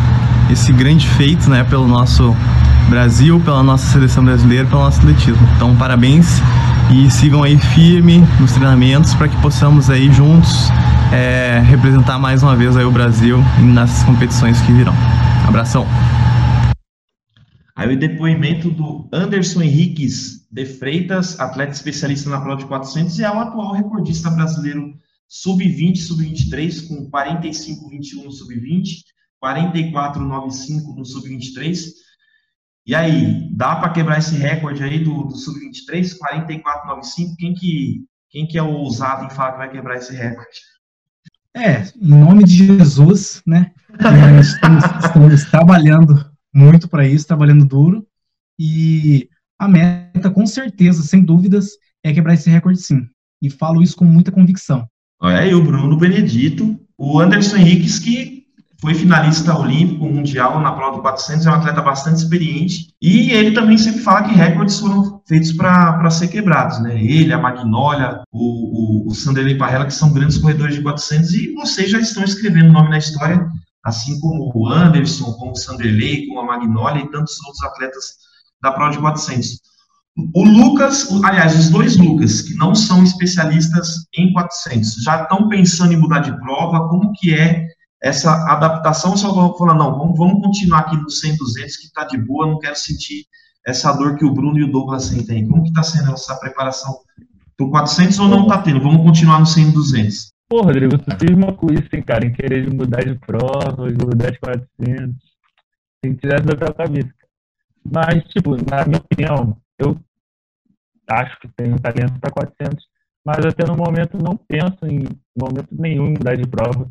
esse 0.51 0.75
grande 0.75 1.09
feito, 1.09 1.49
né? 1.49 1.65
Pelo 1.65 1.89
nosso 1.89 2.37
Brasil, 2.91 3.41
pela 3.41 3.63
nossa 3.63 3.87
seleção 3.87 4.23
brasileira, 4.23 4.67
pelo 4.67 4.83
nosso 4.83 4.99
atletismo. 4.99 5.49
Então, 5.57 5.75
parabéns 5.75 6.43
e 6.93 7.11
sigam 7.11 7.43
aí 7.43 7.57
firme 7.57 8.19
nos 8.41 8.53
treinamentos 8.53 9.15
para 9.15 9.29
que 9.29 9.41
possamos 9.41 9.89
aí 9.89 10.13
juntos 10.13 10.69
é, 11.13 11.61
representar 11.61 12.19
mais 12.19 12.43
uma 12.43 12.57
vez 12.57 12.77
aí 12.77 12.85
o 12.85 12.91
Brasil 12.91 13.39
nas 13.75 14.03
competições 14.03 14.61
que 14.63 14.73
virão. 14.73 14.93
Abração. 15.47 15.87
Aí 17.77 17.95
o 17.95 17.99
depoimento 17.99 18.71
do 18.71 19.09
Anderson 19.13 19.63
Henriques 19.63 20.47
de 20.51 20.67
Freitas, 20.67 21.39
atleta 21.39 21.73
especialista 21.73 22.29
na 22.29 22.41
prova 22.41 22.61
de 22.61 22.67
400 22.67 23.19
e 23.19 23.25
é 23.25 23.31
o 23.31 23.39
atual 23.39 23.73
recordista 23.73 24.29
brasileiro 24.29 24.93
sub-20, 25.29 25.97
sub-23, 25.97 26.89
com 26.89 27.09
45-21 27.09 28.25
no 28.25 28.33
sub-20, 28.33 29.05
44-95 29.43 30.97
no 30.97 31.05
sub-23. 31.05 31.85
E 32.87 32.95
aí, 32.95 33.49
dá 33.53 33.77
para 33.77 33.91
quebrar 33.91 34.19
esse 34.19 34.37
recorde 34.37 34.83
aí 34.83 35.05
do, 35.05 35.25
do 35.25 35.37
sub-23, 35.37 36.17
44-95? 36.19 37.37
Quem 37.39 37.55
que, 37.55 38.05
quem 38.31 38.47
que 38.47 38.59
é 38.59 38.63
o 38.63 38.73
ousado 38.73 39.27
em 39.27 39.31
falar 39.31 39.53
que 39.53 39.59
vai 39.59 39.71
quebrar 39.71 39.97
esse 39.97 40.15
recorde? 40.15 40.61
É, 41.55 41.83
em 41.83 42.09
nome 42.09 42.45
de 42.45 42.67
Jesus, 42.67 43.43
né? 43.47 43.73
estamos, 44.41 44.85
estamos 45.05 45.45
trabalhando 45.45 46.31
muito 46.55 46.89
para 46.89 47.07
isso, 47.07 47.27
trabalhando 47.27 47.67
duro. 47.67 48.07
E 48.59 49.29
a 49.59 49.69
meta, 49.69 50.31
com 50.31 50.47
certeza, 50.47 51.03
sem 51.03 51.23
dúvidas, 51.23 51.71
é 52.03 52.13
quebrar 52.13 52.35
esse 52.35 52.49
recorde 52.49 52.81
sim. 52.81 53.07
E 53.43 53.51
falo 53.51 53.83
isso 53.83 53.97
com 53.97 54.05
muita 54.05 54.33
convicção. 54.33 54.89
Olha 55.21 55.41
aí 55.41 55.55
o 55.55 55.63
Bruno 55.63 55.97
Benedito, 55.97 56.79
o 56.97 57.21
Anderson 57.21 57.57
Henriques, 57.57 57.99
que 57.99 58.40
foi 58.81 58.95
finalista 58.95 59.57
olímpico 59.57 60.07
mundial 60.07 60.59
na 60.61 60.73
prova 60.73 60.97
do 60.97 61.03
400, 61.03 61.47
é 61.47 61.51
um 61.51 61.55
atleta 61.55 61.83
bastante 61.83 62.17
experiente, 62.17 62.95
e 63.01 63.31
ele 63.31 63.53
também 63.53 63.77
sempre 63.77 64.01
fala 64.01 64.23
que 64.23 64.35
recordes 64.35 64.81
foram 64.81 65.21
feitos 65.29 65.53
para 65.53 66.11
ser 66.11 66.29
quebrados, 66.29 66.81
né? 66.81 66.99
Ele, 67.03 67.33
a 67.33 67.39
Magnólia, 67.39 68.23
o, 68.33 69.05
o, 69.07 69.09
o 69.09 69.15
Sanderley 69.15 69.59
Parrella, 69.59 69.85
que 69.85 69.93
são 69.93 70.13
grandes 70.13 70.39
corredores 70.39 70.75
de 70.75 70.83
400, 70.83 71.35
e 71.35 71.55
vocês 71.55 71.91
já 71.91 71.99
estão 71.99 72.25
escrevendo 72.25 72.73
nome 72.73 72.89
na 72.89 72.99
história, 72.99 73.47
assim 73.85 74.19
como 74.19 74.51
o 74.55 74.67
Anderson, 74.67 75.33
como 75.35 75.53
o 75.53 75.57
Sanderley, 75.57 76.27
como 76.27 76.41
a 76.41 76.47
Magnólia 76.47 77.03
e 77.03 77.11
tantos 77.11 77.39
outros 77.45 77.63
atletas 77.63 78.05
da 78.63 78.73
prova 78.73 78.93
de 78.93 78.99
400. 78.99 79.61
O 80.35 80.45
Lucas, 80.45 81.07
aliás, 81.23 81.59
os 81.59 81.69
dois 81.69 81.97
Lucas, 81.97 82.43
que 82.43 82.55
não 82.57 82.75
são 82.75 83.03
especialistas 83.05 84.07
em 84.17 84.33
400, 84.33 84.95
já 85.05 85.23
estão 85.23 85.49
pensando 85.49 85.93
em 85.93 85.97
mudar 85.97 86.21
de 86.21 86.37
prova, 86.41 86.89
como 86.89 87.13
que 87.13 87.35
é 87.35 87.67
essa 88.03 88.33
adaptação, 88.51 89.17
só 89.17 89.57
falar, 89.57 89.75
não, 89.75 89.99
vamos, 89.99 90.19
vamos 90.19 90.43
continuar 90.43 90.81
aqui 90.81 90.97
no 90.97 91.11
100, 91.11 91.37
200, 91.37 91.77
que 91.77 91.87
está 91.87 92.05
de 92.05 92.17
boa, 92.17 92.47
não 92.47 92.59
quero 92.59 92.77
sentir 92.77 93.27
essa 93.67 93.93
dor 93.93 94.17
que 94.17 94.25
o 94.25 94.33
Bruno 94.33 94.59
e 94.59 94.65
o 94.65 94.73
Douglas 94.73 95.05
sentem. 95.05 95.47
Como 95.47 95.63
que 95.63 95.69
está 95.69 95.83
sendo 95.83 96.13
essa 96.13 96.35
preparação 96.37 96.97
para 97.57 97.67
o 97.67 97.71
400 97.71 98.19
ou 98.19 98.29
não 98.29 98.43
está 98.43 98.63
tendo? 98.63 98.81
Vamos 98.81 99.03
continuar 99.03 99.39
no 99.39 99.47
100, 99.47 99.73
200. 99.73 100.33
Pô, 100.49 100.63
Rodrigo, 100.63 100.99
tu 100.99 101.11
cisma 101.21 101.53
com 101.53 101.73
isso, 101.73 101.89
hein, 101.93 102.03
cara, 102.03 102.27
em 102.27 102.33
querer 102.33 102.73
mudar 102.73 103.05
de 103.05 103.15
prova, 103.19 103.87
mudar 103.87 104.31
de 104.31 104.39
400, 104.41 105.15
tem 106.03 106.15
que 106.15 106.21
tirar 106.21 106.41
isso 106.41 106.47
da 106.47 106.73
cabeça. 106.73 107.15
Mas, 107.85 108.25
tipo, 108.25 108.57
na 108.57 108.85
minha 108.85 108.99
opinião, 108.99 109.57
eu 109.79 109.97
acho 111.09 111.39
que 111.39 111.49
tenho 111.49 111.79
talento 111.79 112.19
para 112.19 112.31
400, 112.31 112.85
mas 113.25 113.45
até 113.45 113.65
no 113.67 113.77
momento 113.77 114.19
não 114.19 114.37
penso 114.37 114.79
em 114.85 115.05
momento 115.39 115.69
nenhum 115.71 116.07
em 116.07 116.15
mudar 116.15 116.35
de 116.35 116.47
prova. 116.47 116.91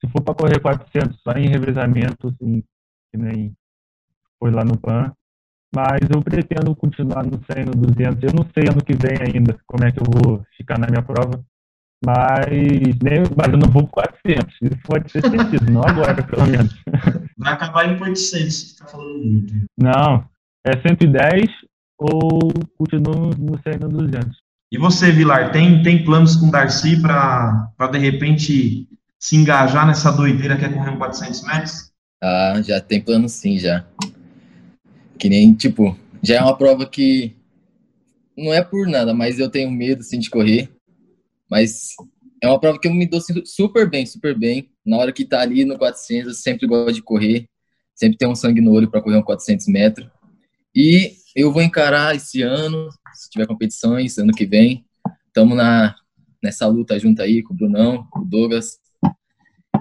Se 0.00 0.10
for 0.10 0.22
para 0.22 0.34
correr 0.34 0.60
400, 0.60 1.20
só 1.22 1.32
em 1.32 1.48
revezamento, 1.48 2.28
assim, 2.28 2.62
que 3.10 3.18
nem 3.18 3.54
foi 4.38 4.50
lá 4.50 4.64
no 4.64 4.78
PAN. 4.78 5.12
Mas 5.74 6.00
eu 6.08 6.22
pretendo 6.22 6.74
continuar 6.76 7.24
no 7.24 7.40
100, 7.44 7.64
no 7.66 7.72
200. 7.72 8.22
Eu 8.22 8.32
não 8.34 8.46
sei 8.54 8.68
ano 8.70 8.84
que 8.84 8.94
vem 8.94 9.16
ainda 9.20 9.58
como 9.66 9.84
é 9.84 9.92
que 9.92 10.00
eu 10.00 10.06
vou 10.06 10.44
ficar 10.56 10.78
na 10.78 10.86
minha 10.86 11.02
prova. 11.02 11.44
Mas, 12.04 12.46
nem, 13.02 13.22
mas 13.36 13.48
eu 13.52 13.58
não 13.58 13.68
vou 13.68 13.86
400. 13.88 14.54
Isso 14.62 14.78
pode 14.84 15.10
ser 15.10 15.22
sentido, 15.22 15.70
não 15.70 15.82
agora, 15.82 16.22
pelo 16.22 16.46
menos. 16.46 16.74
Vai 17.36 17.52
acabar 17.52 17.88
em 17.88 18.00
800, 18.00 18.18
você 18.26 18.66
está 18.66 18.86
falando 18.86 19.24
muito. 19.24 19.54
Não, 19.78 20.24
é 20.64 20.76
110 20.76 21.50
ou 21.98 22.52
continuo 22.76 23.30
no 23.38 23.60
100 23.62 23.78
no 23.80 23.88
200. 23.88 24.36
E 24.72 24.78
você, 24.78 25.10
Vilar, 25.10 25.52
tem, 25.52 25.82
tem 25.82 26.04
planos 26.04 26.36
com 26.36 26.48
o 26.48 26.50
Darcy 26.50 27.00
para, 27.00 27.70
de 27.92 27.98
repente, 27.98 28.88
se 29.18 29.36
engajar 29.36 29.86
nessa 29.86 30.10
doideira 30.12 30.56
que 30.56 30.64
é 30.64 30.68
correr 30.68 30.90
um 30.90 30.98
400 30.98 31.42
metros? 31.42 31.92
Ah, 32.22 32.60
já 32.62 32.80
tem 32.80 33.00
plano 33.00 33.28
sim, 33.28 33.58
já. 33.58 33.86
Que 35.18 35.28
nem, 35.28 35.54
tipo, 35.54 35.96
já 36.22 36.36
é 36.36 36.42
uma 36.42 36.56
prova 36.56 36.86
que 36.86 37.34
não 38.36 38.52
é 38.52 38.62
por 38.62 38.86
nada, 38.86 39.14
mas 39.14 39.38
eu 39.38 39.50
tenho 39.50 39.70
medo, 39.70 40.02
sim, 40.02 40.18
de 40.18 40.28
correr. 40.28 40.70
Mas 41.50 41.94
é 42.42 42.48
uma 42.48 42.60
prova 42.60 42.78
que 42.78 42.88
eu 42.88 42.94
me 42.94 43.06
dou 43.06 43.20
super 43.44 43.88
bem, 43.88 44.04
super 44.04 44.36
bem. 44.38 44.70
Na 44.84 44.98
hora 44.98 45.12
que 45.12 45.24
tá 45.24 45.40
ali 45.40 45.64
no 45.64 45.78
400, 45.78 46.28
eu 46.28 46.34
sempre 46.34 46.66
gosto 46.66 46.94
de 46.94 47.02
correr. 47.02 47.48
Sempre 47.94 48.18
tem 48.18 48.28
um 48.28 48.34
sangue 48.34 48.60
no 48.60 48.72
olho 48.72 48.90
para 48.90 49.00
correr 49.00 49.16
um 49.16 49.22
400 49.22 49.66
metros. 49.68 50.08
E 50.74 51.14
eu 51.34 51.50
vou 51.50 51.62
encarar 51.62 52.14
esse 52.14 52.42
ano, 52.42 52.90
se 53.14 53.30
tiver 53.30 53.46
competições, 53.46 54.18
ano 54.18 54.32
que 54.32 54.44
vem. 54.44 54.84
Estamos 55.28 55.56
na, 55.56 55.94
nessa 56.42 56.66
luta 56.66 56.98
junto 56.98 57.22
aí 57.22 57.42
com 57.42 57.54
o 57.54 57.56
Brunão, 57.56 58.06
com 58.10 58.20
o 58.20 58.24
Douglas. 58.24 58.78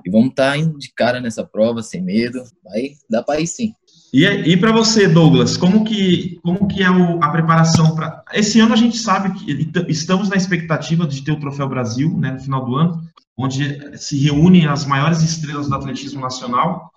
E 0.06 0.10
vamos 0.10 0.30
estar 0.30 0.52
tá 0.52 0.58
indo 0.58 0.78
de 0.78 0.92
cara 0.94 1.22
nessa 1.22 1.44
prova, 1.44 1.84
sem 1.84 2.02
medo. 2.02 2.42
Vai, 2.64 2.92
dá 3.10 3.22
para 3.22 3.40
ir 3.40 3.48
sim. 3.48 3.74
E, 4.14 4.26
e 4.26 4.58
para 4.58 4.72
você, 4.72 5.08
Douglas, 5.08 5.58
como 5.58 5.84
que, 5.84 6.40
como 6.42 6.68
que 6.68 6.82
é 6.82 6.90
o, 6.90 7.22
a 7.22 7.30
preparação 7.30 7.96
para. 7.96 8.24
Esse 8.34 8.60
ano 8.60 8.74
a 8.74 8.78
gente 8.78 8.98
sabe 8.98 9.38
que 9.38 9.70
estamos 9.90 10.30
na 10.30 10.36
expectativa 10.36 11.06
de 11.06 11.22
ter 11.22 11.34
o 11.34 11.40
Troféu 11.40 11.68
Brasil, 11.68 12.16
né, 12.18 12.32
no 12.32 12.40
final 12.40 12.66
do 12.66 12.76
ano, 12.76 13.02
onde 13.38 13.98
se 13.98 14.18
reúnem 14.18 14.68
as 14.68 14.86
maiores 14.86 15.22
estrelas 15.22 15.68
do 15.68 15.76
atletismo 15.76 16.22
nacional. 16.22 16.92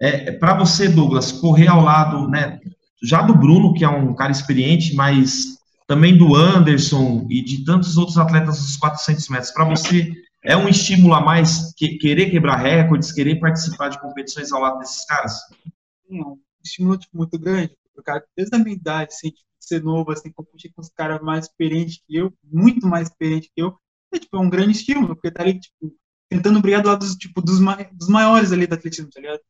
É, 0.00 0.30
para 0.32 0.54
você, 0.54 0.88
Douglas, 0.88 1.32
correr 1.32 1.68
ao 1.68 1.82
lado 1.82 2.28
né, 2.28 2.60
já 3.02 3.22
do 3.22 3.34
Bruno, 3.34 3.74
que 3.74 3.84
é 3.84 3.88
um 3.88 4.14
cara 4.14 4.30
experiente, 4.30 4.94
mas 4.94 5.56
também 5.86 6.16
do 6.16 6.34
Anderson 6.34 7.26
e 7.30 7.42
de 7.42 7.64
tantos 7.64 7.96
outros 7.96 8.18
atletas 8.18 8.58
dos 8.58 8.76
400 8.76 9.28
metros. 9.28 9.50
Para 9.50 9.64
você, 9.64 10.12
é 10.46 10.56
um 10.56 10.68
estímulo 10.68 11.12
a 11.12 11.20
mais 11.20 11.74
que, 11.74 11.98
querer 11.98 12.30
quebrar 12.30 12.56
recordes, 12.56 13.12
querer 13.12 13.40
participar 13.40 13.88
de 13.88 14.00
competições 14.00 14.52
ao 14.52 14.60
lado 14.60 14.78
desses 14.78 15.04
caras? 15.04 15.32
Sim, 16.06 16.20
é 16.20 16.24
um 16.24 16.38
estímulo 16.64 16.96
tipo, 16.96 17.16
muito 17.16 17.36
grande. 17.38 17.76
O 17.96 18.02
cara, 18.02 18.24
desde 18.36 18.54
a 18.54 18.58
minha 18.58 18.76
idade, 18.76 19.12
assim, 19.12 19.30
tipo, 19.30 19.46
ser 19.58 19.82
novo, 19.82 20.12
assim, 20.12 20.30
competir 20.30 20.72
com 20.72 20.80
os 20.80 20.88
caras 20.88 21.20
mais 21.20 21.46
experientes 21.46 22.00
que 22.06 22.14
eu, 22.14 22.32
muito 22.44 22.86
mais 22.86 23.08
experientes 23.08 23.50
que 23.52 23.60
eu, 23.60 23.76
é, 24.14 24.18
tipo, 24.20 24.36
é 24.36 24.40
um 24.40 24.48
grande 24.48 24.72
estímulo, 24.72 25.16
porque 25.16 25.32
tá 25.32 25.42
ali, 25.42 25.58
tipo, 25.58 25.92
tentando 26.30 26.60
brigar 26.60 26.80
do 26.80 26.88
lado 26.88 27.00
dos, 27.00 27.16
tipo, 27.16 27.42
dos, 27.42 27.58
dos 27.92 28.08
maiores 28.08 28.52
ali 28.52 28.68
do 28.68 28.74
atletismo, 28.74 29.10
tá 29.10 29.20
ligado? 29.20 29.40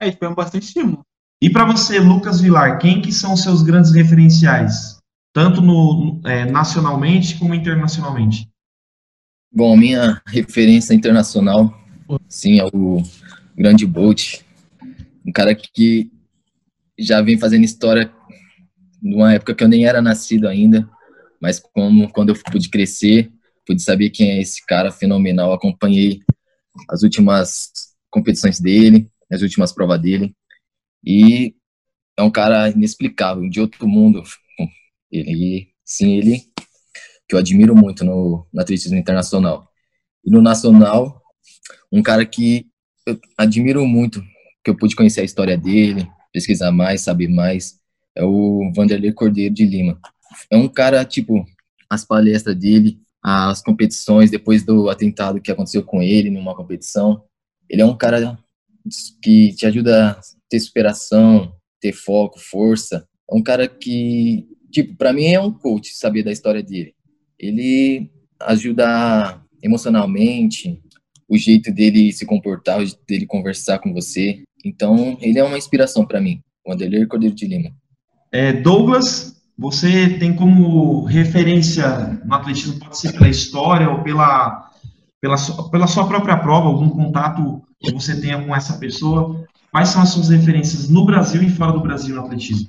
É, 0.00 0.10
tipo, 0.10 0.24
é 0.24 0.28
um 0.28 0.34
bastante 0.34 0.66
estímulo. 0.66 1.04
E 1.42 1.50
para 1.50 1.64
você, 1.64 1.98
Lucas 1.98 2.40
Vilar, 2.40 2.78
quem 2.78 3.02
que 3.02 3.10
são 3.10 3.34
os 3.34 3.42
seus 3.42 3.62
grandes 3.62 3.92
referenciais, 3.92 4.98
tanto 5.32 5.60
no, 5.60 6.20
é, 6.24 6.44
nacionalmente 6.44 7.38
como 7.38 7.54
internacionalmente? 7.54 8.48
Bom, 9.56 9.76
minha 9.76 10.20
referência 10.26 10.94
internacional, 10.94 11.72
sim, 12.28 12.58
é 12.58 12.64
o 12.72 13.00
grande 13.56 13.86
Bolt, 13.86 14.40
um 15.24 15.30
cara 15.30 15.54
que 15.54 16.10
já 16.98 17.22
vem 17.22 17.38
fazendo 17.38 17.62
história 17.62 18.12
numa 19.00 19.32
época 19.32 19.54
que 19.54 19.62
eu 19.62 19.68
nem 19.68 19.86
era 19.86 20.02
nascido 20.02 20.48
ainda, 20.48 20.90
mas 21.40 21.60
como 21.60 22.10
quando 22.10 22.30
eu 22.30 22.42
pude 22.50 22.68
crescer, 22.68 23.30
pude 23.64 23.80
saber 23.80 24.10
quem 24.10 24.32
é 24.32 24.40
esse 24.40 24.66
cara 24.66 24.90
fenomenal, 24.90 25.52
acompanhei 25.52 26.20
as 26.90 27.04
últimas 27.04 27.70
competições 28.10 28.58
dele, 28.58 29.08
as 29.30 29.40
últimas 29.40 29.72
provas 29.72 30.00
dele, 30.02 30.34
e 31.04 31.54
é 32.16 32.22
um 32.24 32.30
cara 32.30 32.70
inexplicável, 32.70 33.48
de 33.48 33.60
outro 33.60 33.86
mundo. 33.86 34.20
Ele, 35.12 35.68
sim, 35.84 36.14
ele 36.14 36.42
que 37.34 37.36
eu 37.36 37.40
admiro 37.40 37.74
muito 37.74 38.04
no, 38.04 38.46
no 38.52 38.60
atletismo 38.60 38.96
internacional. 38.96 39.68
E 40.24 40.30
no 40.30 40.40
nacional, 40.40 41.20
um 41.90 42.00
cara 42.00 42.24
que 42.24 42.66
eu 43.04 43.18
admiro 43.36 43.84
muito, 43.84 44.22
que 44.62 44.70
eu 44.70 44.76
pude 44.76 44.94
conhecer 44.94 45.20
a 45.20 45.24
história 45.24 45.58
dele, 45.58 46.08
pesquisar 46.32 46.70
mais, 46.70 47.00
saber 47.00 47.28
mais, 47.28 47.80
é 48.14 48.24
o 48.24 48.70
Vanderlei 48.74 49.12
Cordeiro 49.12 49.52
de 49.52 49.66
Lima. 49.66 50.00
É 50.48 50.56
um 50.56 50.68
cara, 50.68 51.04
tipo, 51.04 51.44
as 51.90 52.04
palestras 52.04 52.56
dele, 52.56 53.00
as 53.20 53.60
competições, 53.60 54.30
depois 54.30 54.64
do 54.64 54.88
atentado 54.88 55.40
que 55.40 55.50
aconteceu 55.50 55.82
com 55.82 56.02
ele 56.02 56.30
numa 56.30 56.54
competição, 56.54 57.24
ele 57.68 57.82
é 57.82 57.86
um 57.86 57.96
cara 57.96 58.38
que 59.20 59.52
te 59.54 59.66
ajuda 59.66 60.12
a 60.12 60.20
ter 60.48 60.60
superação, 60.60 61.52
ter 61.80 61.92
foco, 61.92 62.38
força. 62.38 63.08
É 63.28 63.34
um 63.34 63.42
cara 63.42 63.66
que, 63.66 64.46
tipo, 64.70 64.96
para 64.96 65.12
mim 65.12 65.26
é 65.26 65.40
um 65.40 65.52
coach 65.52 65.94
saber 65.94 66.22
da 66.22 66.30
história 66.30 66.62
dele. 66.62 66.94
Ele 67.44 68.10
ajuda 68.40 69.40
emocionalmente, 69.62 70.80
o 71.28 71.36
jeito 71.36 71.72
dele 71.72 72.12
se 72.12 72.24
comportar, 72.24 72.78
o 72.78 72.86
jeito 72.86 73.04
dele 73.06 73.26
conversar 73.26 73.78
com 73.78 73.92
você. 73.92 74.42
Então, 74.64 75.18
ele 75.20 75.38
é 75.38 75.44
uma 75.44 75.58
inspiração 75.58 76.06
para 76.06 76.20
mim, 76.20 76.40
o 76.64 76.70
Wanderlei 76.70 77.06
Cordeiro 77.06 77.34
de 77.34 77.46
Lima. 77.46 77.70
É, 78.32 78.52
Douglas, 78.52 79.42
você 79.56 80.18
tem 80.18 80.34
como 80.34 81.04
referência 81.04 82.20
no 82.24 82.34
atletismo, 82.34 82.78
pode 82.78 82.98
ser 82.98 83.12
pela 83.12 83.28
história 83.28 83.90
ou 83.90 84.02
pela, 84.02 84.70
pela, 85.20 85.36
pela 85.70 85.86
sua 85.86 86.08
própria 86.08 86.36
prova, 86.38 86.68
algum 86.68 86.88
contato 86.88 87.62
que 87.78 87.92
você 87.92 88.20
tenha 88.20 88.42
com 88.42 88.54
essa 88.54 88.78
pessoa? 88.78 89.46
Quais 89.70 89.90
são 89.90 90.02
as 90.02 90.10
suas 90.10 90.30
referências 90.30 90.88
no 90.88 91.04
Brasil 91.04 91.42
e 91.42 91.50
fora 91.50 91.72
do 91.72 91.82
Brasil 91.82 92.14
no 92.14 92.22
atletismo? 92.22 92.68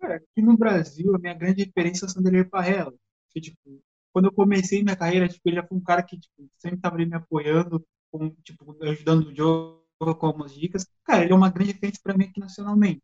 Cara, 0.00 0.16
aqui 0.16 0.40
no 0.40 0.56
Brasil, 0.56 1.14
a 1.14 1.18
minha 1.18 1.34
grande 1.34 1.64
referência 1.64 2.04
é 2.04 2.06
o 2.06 2.10
Sandro 2.10 2.48
Parrella. 2.48 2.94
Tipo, 3.40 3.80
quando 4.12 4.26
eu 4.26 4.32
comecei 4.32 4.82
minha 4.82 4.96
carreira, 4.96 5.28
tipo, 5.28 5.48
ele 5.48 5.56
já 5.56 5.62
foi 5.62 5.78
um 5.78 5.82
cara 5.82 6.02
que 6.02 6.18
tipo, 6.18 6.48
sempre 6.58 6.78
estava 6.78 6.96
me 6.96 7.14
apoiando, 7.14 7.84
com, 8.10 8.30
tipo, 8.42 8.76
ajudando 8.82 9.26
o 9.26 9.34
jogo 9.34 9.78
com 10.00 10.26
algumas 10.26 10.54
dicas. 10.54 10.86
Cara, 11.04 11.24
ele 11.24 11.32
é 11.32 11.36
uma 11.36 11.50
grande 11.50 11.72
referência 11.72 12.00
para 12.02 12.16
mim 12.16 12.24
aqui 12.24 12.40
nacionalmente. 12.40 13.02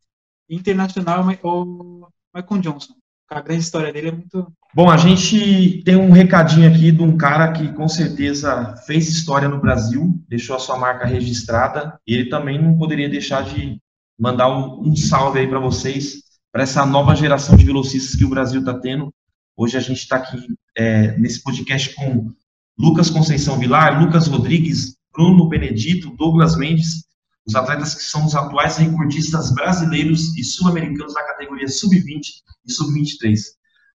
Internacional, 0.49 1.25
o 1.43 2.09
Michael 2.35 2.61
Johnson. 2.61 2.95
A 3.31 3.41
grande 3.41 3.63
história 3.63 3.93
dele 3.93 4.09
é 4.09 4.13
muito. 4.13 4.53
Bom, 4.75 4.91
a 4.91 4.97
gente 4.97 5.83
tem 5.83 5.97
um 5.97 6.11
recadinho 6.11 6.69
aqui 6.69 6.93
de 6.93 7.03
um 7.03 7.17
cara 7.17 7.53
que 7.53 7.73
com 7.73 7.89
certeza 7.89 8.77
fez 8.87 9.09
história 9.09 9.49
no 9.49 9.61
Brasil, 9.61 10.13
deixou 10.29 10.57
a 10.57 10.59
sua 10.59 10.79
marca 10.79 11.07
registrada, 11.07 11.99
e 12.07 12.15
ele 12.15 12.29
também 12.29 12.61
não 12.63 12.77
poderia 12.77 13.09
deixar 13.09 13.43
de 13.43 13.81
mandar 14.19 14.49
um, 14.49 14.89
um 14.89 14.95
salve 14.95 15.41
aí 15.41 15.49
para 15.49 15.59
vocês, 15.59 16.23
para 16.53 16.63
essa 16.63 16.85
nova 16.85 17.15
geração 17.17 17.57
de 17.57 17.65
velocistas 17.65 18.15
que 18.15 18.25
o 18.25 18.31
Brasil 18.31 18.61
está 18.61 18.79
tendo. 18.79 19.13
Hoje 19.57 19.77
a 19.77 19.81
gente 19.81 19.99
está 19.99 20.17
aqui 20.17 20.37
é, 20.77 21.17
nesse 21.17 21.41
podcast 21.41 21.95
com 21.95 22.33
Lucas 22.77 23.09
Conceição 23.09 23.57
Vilar, 23.57 24.03
Lucas 24.03 24.27
Rodrigues, 24.27 24.97
Bruno 25.13 25.49
Benedito, 25.49 26.11
Douglas 26.17 26.57
Mendes, 26.57 27.05
os 27.47 27.55
atletas 27.55 27.95
que 27.95 28.03
são 28.03 28.27
os 28.27 28.35
atuais 28.35 28.79
recordistas 28.79 29.55
brasileiros 29.55 30.37
e 30.37 30.43
sul-americanos 30.43 31.15
da 31.15 31.23
categoria 31.25 31.69
sub-20 31.69 32.23
e 32.67 32.73
sub-23. 32.73 33.39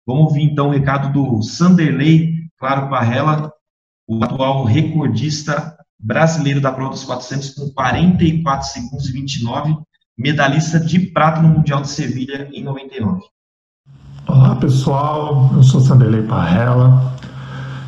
Vamos 0.07 0.25
ouvir 0.25 0.43
então 0.43 0.69
o 0.69 0.73
recado 0.73 1.11
do 1.11 1.43
Sanderley 1.43 2.35
Claro 2.59 2.91
Parrella, 2.91 3.51
o 4.07 4.23
atual 4.23 4.65
recordista 4.65 5.75
brasileiro 5.99 6.61
da 6.61 6.71
prova 6.71 6.91
dos 6.91 7.05
400 7.05 7.55
com 7.55 7.71
44 7.71 8.69
segundos 8.69 9.09
e 9.09 9.13
29, 9.13 9.75
medalhista 10.19 10.79
de 10.79 11.01
prata 11.01 11.41
no 11.41 11.49
Mundial 11.49 11.81
de 11.81 11.89
Sevilha 11.89 12.47
em 12.53 12.63
99. 12.63 13.23
Olá 14.29 14.57
pessoal, 14.57 15.53
eu 15.55 15.63
sou 15.63 15.81
Sanderley 15.81 16.25
Parrella, 16.25 17.13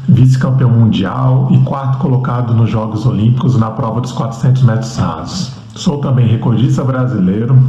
vice-campeão 0.08 0.70
mundial 0.70 1.48
e 1.50 1.58
quarto 1.64 1.98
colocado 1.98 2.54
nos 2.54 2.70
Jogos 2.70 3.04
Olímpicos 3.04 3.58
na 3.58 3.72
prova 3.72 4.00
dos 4.00 4.12
400 4.12 4.62
metros 4.62 4.96
rasos. 4.96 5.52
Sou 5.74 5.98
também 5.98 6.28
recordista 6.28 6.84
brasileiro 6.84 7.60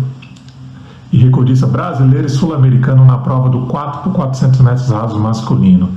e 1.12 1.18
recordista 1.18 1.66
brasileiro 1.66 2.28
e 2.28 2.30
sul-americano 2.30 3.04
na 3.04 3.18
prova 3.18 3.50
do 3.50 3.62
4 3.62 4.04
por 4.04 4.14
400 4.14 4.62
metros 4.62 4.90
rasos 4.90 5.20
masculino. 5.20 5.90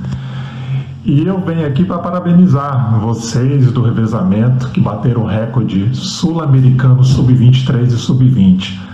E 1.04 1.26
eu 1.26 1.38
venho 1.40 1.66
aqui 1.66 1.84
para 1.84 1.98
parabenizar 1.98 2.98
vocês 3.00 3.70
do 3.70 3.82
revezamento 3.82 4.70
que 4.70 4.80
bateram 4.80 5.24
o 5.24 5.26
recorde 5.26 5.94
sul-americano 5.94 7.04
sub-23 7.04 7.88
e 7.88 7.90
sub-20. 7.90 8.91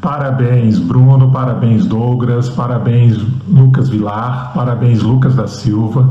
Parabéns, 0.00 0.78
Bruno, 0.78 1.32
parabéns, 1.32 1.84
Douglas, 1.84 2.48
parabéns, 2.48 3.18
Lucas 3.48 3.88
Vilar, 3.88 4.52
parabéns, 4.54 5.02
Lucas 5.02 5.34
da 5.34 5.48
Silva. 5.48 6.10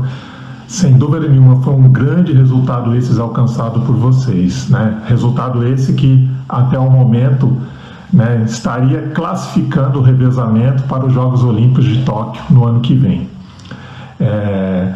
Sem 0.66 0.98
dúvida 0.98 1.26
nenhuma, 1.26 1.62
foi 1.62 1.72
um 1.72 1.88
grande 1.88 2.34
resultado 2.34 2.94
esses 2.94 3.18
alcançado 3.18 3.80
por 3.80 3.96
vocês, 3.96 4.68
né? 4.68 5.00
Resultado 5.06 5.66
esse 5.66 5.94
que 5.94 6.28
até 6.46 6.78
o 6.78 6.90
momento 6.90 7.56
né, 8.12 8.44
estaria 8.46 9.08
classificando 9.14 10.00
o 10.00 10.02
revezamento 10.02 10.82
para 10.82 11.06
os 11.06 11.12
Jogos 11.14 11.42
Olímpicos 11.42 11.86
de 11.86 12.04
Tóquio 12.04 12.42
no 12.50 12.66
ano 12.66 12.80
que 12.80 12.94
vem. 12.94 13.26
É, 14.20 14.92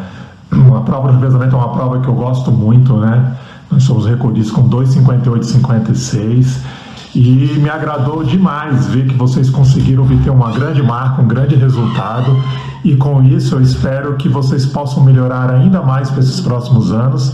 uma 0.51 0.81
prova 0.81 1.09
de 1.09 1.15
revezamento 1.15 1.55
é 1.55 1.57
uma 1.57 1.73
prova 1.73 1.99
que 1.99 2.07
eu 2.07 2.13
gosto 2.13 2.51
muito, 2.51 2.93
né? 2.97 3.35
Nós 3.71 3.81
somos 3.81 4.05
recordistas 4.05 4.53
com 4.53 4.69
2,58,56 4.69 6.82
e 7.15 7.59
me 7.59 7.69
agradou 7.69 8.23
demais 8.23 8.87
ver 8.87 9.07
que 9.07 9.15
vocês 9.15 9.49
conseguiram 9.49 10.03
obter 10.03 10.29
uma 10.29 10.51
grande 10.51 10.81
marca, 10.81 11.21
um 11.21 11.27
grande 11.27 11.55
resultado 11.55 12.35
e 12.83 12.95
com 12.95 13.23
isso 13.23 13.55
eu 13.55 13.61
espero 13.61 14.15
que 14.15 14.27
vocês 14.27 14.65
possam 14.65 15.03
melhorar 15.03 15.49
ainda 15.49 15.81
mais 15.81 16.09
para 16.09 16.19
esses 16.19 16.41
próximos 16.41 16.91
anos 16.91 17.33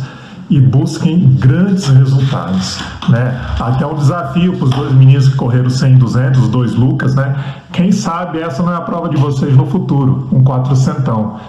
e 0.49 0.59
busquem 0.59 1.35
grandes 1.39 1.87
resultados, 1.87 2.79
né? 3.07 3.39
Até 3.59 3.85
um 3.85 3.93
desafio 3.93 4.57
para 4.57 4.65
os 4.65 4.71
dois 4.71 4.91
meninos 4.93 5.29
que 5.29 5.35
correram 5.35 5.69
100 5.69 5.97
200, 5.99 6.41
os 6.41 6.49
dois 6.49 6.73
Lucas, 6.73 7.13
né? 7.13 7.35
Quem 7.71 7.91
sabe 7.91 8.39
essa 8.39 8.63
não 8.63 8.73
é 8.73 8.75
a 8.75 8.81
prova 8.81 9.09
de 9.09 9.17
vocês 9.17 9.55
no 9.55 9.67
futuro, 9.67 10.27
um 10.31 10.43
400, 10.43 11.03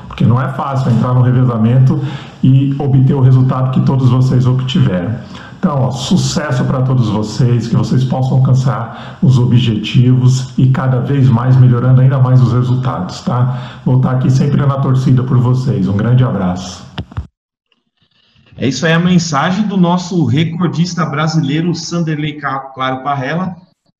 porque 0.06 0.26
não 0.26 0.40
é 0.40 0.48
fácil 0.48 0.90
entrar 0.92 1.14
no 1.14 1.22
revezamento 1.22 1.98
e 2.42 2.74
obter 2.78 3.14
o 3.14 3.20
resultado 3.20 3.70
que 3.70 3.80
todos 3.80 4.10
vocês 4.10 4.46
obtiveram. 4.46 5.14
Então, 5.60 5.78
ó, 5.78 5.90
sucesso 5.90 6.64
para 6.64 6.80
todos 6.80 7.10
vocês, 7.10 7.68
que 7.68 7.76
vocês 7.76 8.02
possam 8.02 8.38
alcançar 8.38 9.18
os 9.22 9.38
objetivos 9.38 10.56
e 10.56 10.70
cada 10.70 11.00
vez 11.00 11.28
mais 11.28 11.54
melhorando 11.54 12.00
ainda 12.00 12.18
mais 12.18 12.40
os 12.40 12.54
resultados, 12.54 13.20
tá? 13.20 13.82
Vou 13.84 13.98
estar 13.98 14.12
aqui 14.12 14.30
sempre 14.30 14.56
na 14.64 14.80
torcida 14.80 15.22
por 15.22 15.36
vocês. 15.36 15.86
Um 15.86 15.98
grande 15.98 16.24
abraço. 16.24 16.82
É 18.56 18.68
isso 18.68 18.86
aí 18.86 18.94
a 18.94 18.98
mensagem 18.98 19.66
do 19.66 19.76
nosso 19.76 20.24
recordista 20.24 21.04
brasileiro 21.04 21.74
Sanderley 21.74 22.40
Claro 22.40 23.04
Parrella, 23.04 23.54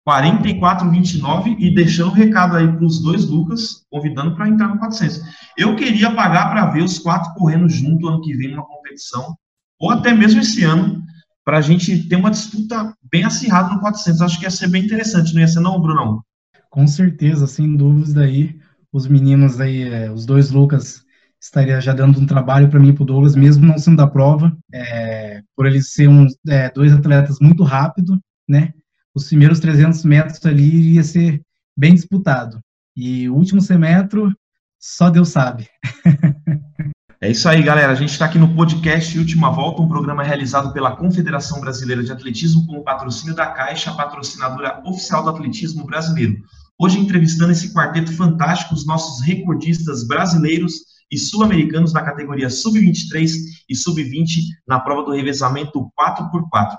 44,29 0.09 1.57
e 1.59 1.75
deixando 1.75 2.09
o 2.09 2.13
um 2.13 2.15
recado 2.15 2.57
aí 2.57 2.69
para 2.73 2.87
os 2.87 3.03
dois 3.03 3.27
Lucas, 3.29 3.85
convidando 3.91 4.35
para 4.35 4.49
entrar 4.49 4.69
no 4.69 4.79
400. 4.79 5.21
Eu 5.59 5.77
queria 5.77 6.11
pagar 6.11 6.51
para 6.51 6.71
ver 6.71 6.83
os 6.83 6.99
quatro 6.99 7.35
correndo 7.35 7.69
junto 7.69 8.09
ano 8.09 8.23
que 8.23 8.33
vem 8.33 8.51
numa 8.51 8.65
competição, 8.65 9.37
ou 9.79 9.91
até 9.91 10.15
mesmo 10.15 10.41
esse 10.41 10.65
ano, 10.65 11.10
para 11.45 11.59
a 11.59 11.61
gente 11.61 12.09
ter 12.09 12.17
uma 12.17 12.31
disputa 12.31 12.95
bem 13.11 13.25
acirrada 13.25 13.75
no 13.75 13.81
400. 13.81 14.23
Acho 14.23 14.39
que 14.39 14.45
ia 14.45 14.51
ser 14.51 14.69
bem 14.69 14.85
interessante, 14.85 15.35
não 15.35 15.41
ia 15.41 15.49
ser 15.49 15.61
não, 15.61 15.81
Brunão? 15.81 16.23
Com 16.69 16.87
certeza, 16.87 17.47
sem 17.47 17.77
dúvida 17.77 18.23
aí, 18.23 18.59
os 18.93 19.07
meninos 19.07 19.61
aí, 19.61 19.83
é, 19.83 20.11
os 20.11 20.25
dois 20.25 20.51
Lucas, 20.51 21.05
estaria 21.41 21.81
já 21.81 21.93
dando 21.93 22.21
um 22.21 22.27
trabalho 22.27 22.69
para 22.69 22.79
mim 22.79 22.91
e 22.91 22.93
para 22.93 23.03
o 23.03 23.07
Douglas, 23.07 23.35
mesmo 23.35 23.67
não 23.67 23.79
sendo 23.79 23.97
da 23.97 24.07
prova, 24.07 24.57
é, 24.73 25.43
por 25.57 25.67
eles 25.67 25.93
ser 25.93 26.09
um, 26.09 26.27
é, 26.49 26.71
dois 26.71 26.93
atletas 26.93 27.39
muito 27.41 27.65
rápido, 27.65 28.21
né? 28.49 28.75
Os 29.15 29.27
primeiros 29.27 29.59
300 29.59 30.05
metros 30.05 30.45
ali 30.45 30.95
ia 30.95 31.03
ser 31.03 31.43
bem 31.77 31.95
disputado. 31.95 32.61
E 32.95 33.29
o 33.29 33.35
último 33.35 33.61
100 33.61 33.79
metros, 33.79 34.35
só 34.79 35.11
Deus 35.11 35.31
sabe. 35.31 35.69
É 37.23 37.31
isso 37.31 37.47
aí, 37.51 37.63
galera. 37.63 37.93
A 37.93 37.95
gente 37.95 38.13
está 38.13 38.25
aqui 38.25 38.39
no 38.39 38.55
podcast 38.55 39.19
Última 39.19 39.51
Volta, 39.51 39.83
um 39.83 39.89
programa 39.89 40.23
realizado 40.23 40.73
pela 40.73 40.97
Confederação 40.97 41.61
Brasileira 41.61 42.03
de 42.03 42.11
Atletismo 42.11 42.67
com 42.67 42.79
o 42.79 42.83
patrocínio 42.83 43.35
da 43.35 43.47
Caixa, 43.49 43.93
patrocinadora 43.93 44.81
oficial 44.87 45.23
do 45.23 45.29
atletismo 45.29 45.85
brasileiro. 45.85 46.39
Hoje 46.79 46.99
entrevistando 46.99 47.53
esse 47.53 47.75
quarteto 47.75 48.11
fantástico, 48.17 48.73
os 48.73 48.87
nossos 48.87 49.23
recordistas 49.23 50.03
brasileiros 50.07 50.73
e 51.11 51.19
sul-americanos 51.19 51.93
na 51.93 52.03
categoria 52.03 52.49
sub-23 52.49 53.33
e 53.69 53.77
sub-20 53.77 54.41
na 54.67 54.81
prova 54.81 55.03
do 55.03 55.13
revezamento 55.13 55.91
4x4. 56.01 56.79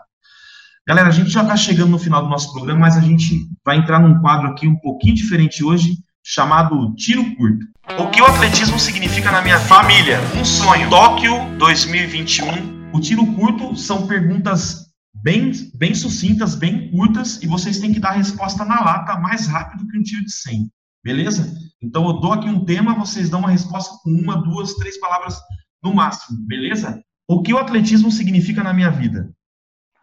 Galera, 0.87 1.09
a 1.09 1.11
gente 1.11 1.29
já 1.29 1.43
está 1.43 1.55
chegando 1.55 1.91
no 1.91 1.99
final 1.99 2.23
do 2.23 2.29
nosso 2.29 2.51
programa, 2.51 2.79
mas 2.79 2.97
a 2.97 3.01
gente 3.01 3.47
vai 3.63 3.77
entrar 3.77 3.99
num 3.99 4.19
quadro 4.19 4.47
aqui 4.47 4.67
um 4.67 4.79
pouquinho 4.79 5.13
diferente 5.13 5.63
hoje, 5.63 5.99
chamado 6.23 6.95
Tiro 6.95 7.35
Curto. 7.35 7.67
O 7.99 8.09
que 8.09 8.21
o 8.21 8.25
atletismo 8.25 8.79
significa 8.79 9.31
na 9.31 9.41
minha 9.41 9.59
família? 9.59 10.19
Um 10.39 10.45
sonho. 10.45 10.89
Tóquio 10.89 11.33
2021. 11.57 12.91
O 12.93 12.99
tiro 12.99 13.25
curto 13.33 13.75
são 13.75 14.07
perguntas 14.07 14.91
bem, 15.13 15.51
bem 15.75 15.93
sucintas, 15.93 16.55
bem 16.55 16.89
curtas, 16.91 17.41
e 17.41 17.47
vocês 17.47 17.79
têm 17.79 17.93
que 17.93 17.99
dar 17.99 18.09
a 18.09 18.13
resposta 18.13 18.63
na 18.63 18.81
lata 18.81 19.19
mais 19.19 19.47
rápido 19.47 19.87
que 19.87 19.97
um 19.97 20.03
tiro 20.03 20.23
de 20.23 20.31
100. 20.31 20.71
Beleza? 21.03 21.53
Então 21.81 22.05
eu 22.07 22.13
dou 22.19 22.33
aqui 22.33 22.47
um 22.47 22.63
tema, 22.63 22.95
vocês 22.95 23.29
dão 23.29 23.39
uma 23.39 23.51
resposta 23.51 23.97
com 24.03 24.11
uma, 24.11 24.41
duas, 24.41 24.75
três 24.75 24.99
palavras 24.99 25.37
no 25.83 25.93
máximo. 25.93 26.39
Beleza? 26.47 27.01
O 27.27 27.41
que 27.41 27.53
o 27.53 27.57
atletismo 27.57 28.11
significa 28.11 28.63
na 28.63 28.73
minha 28.73 28.89
vida? 28.89 29.29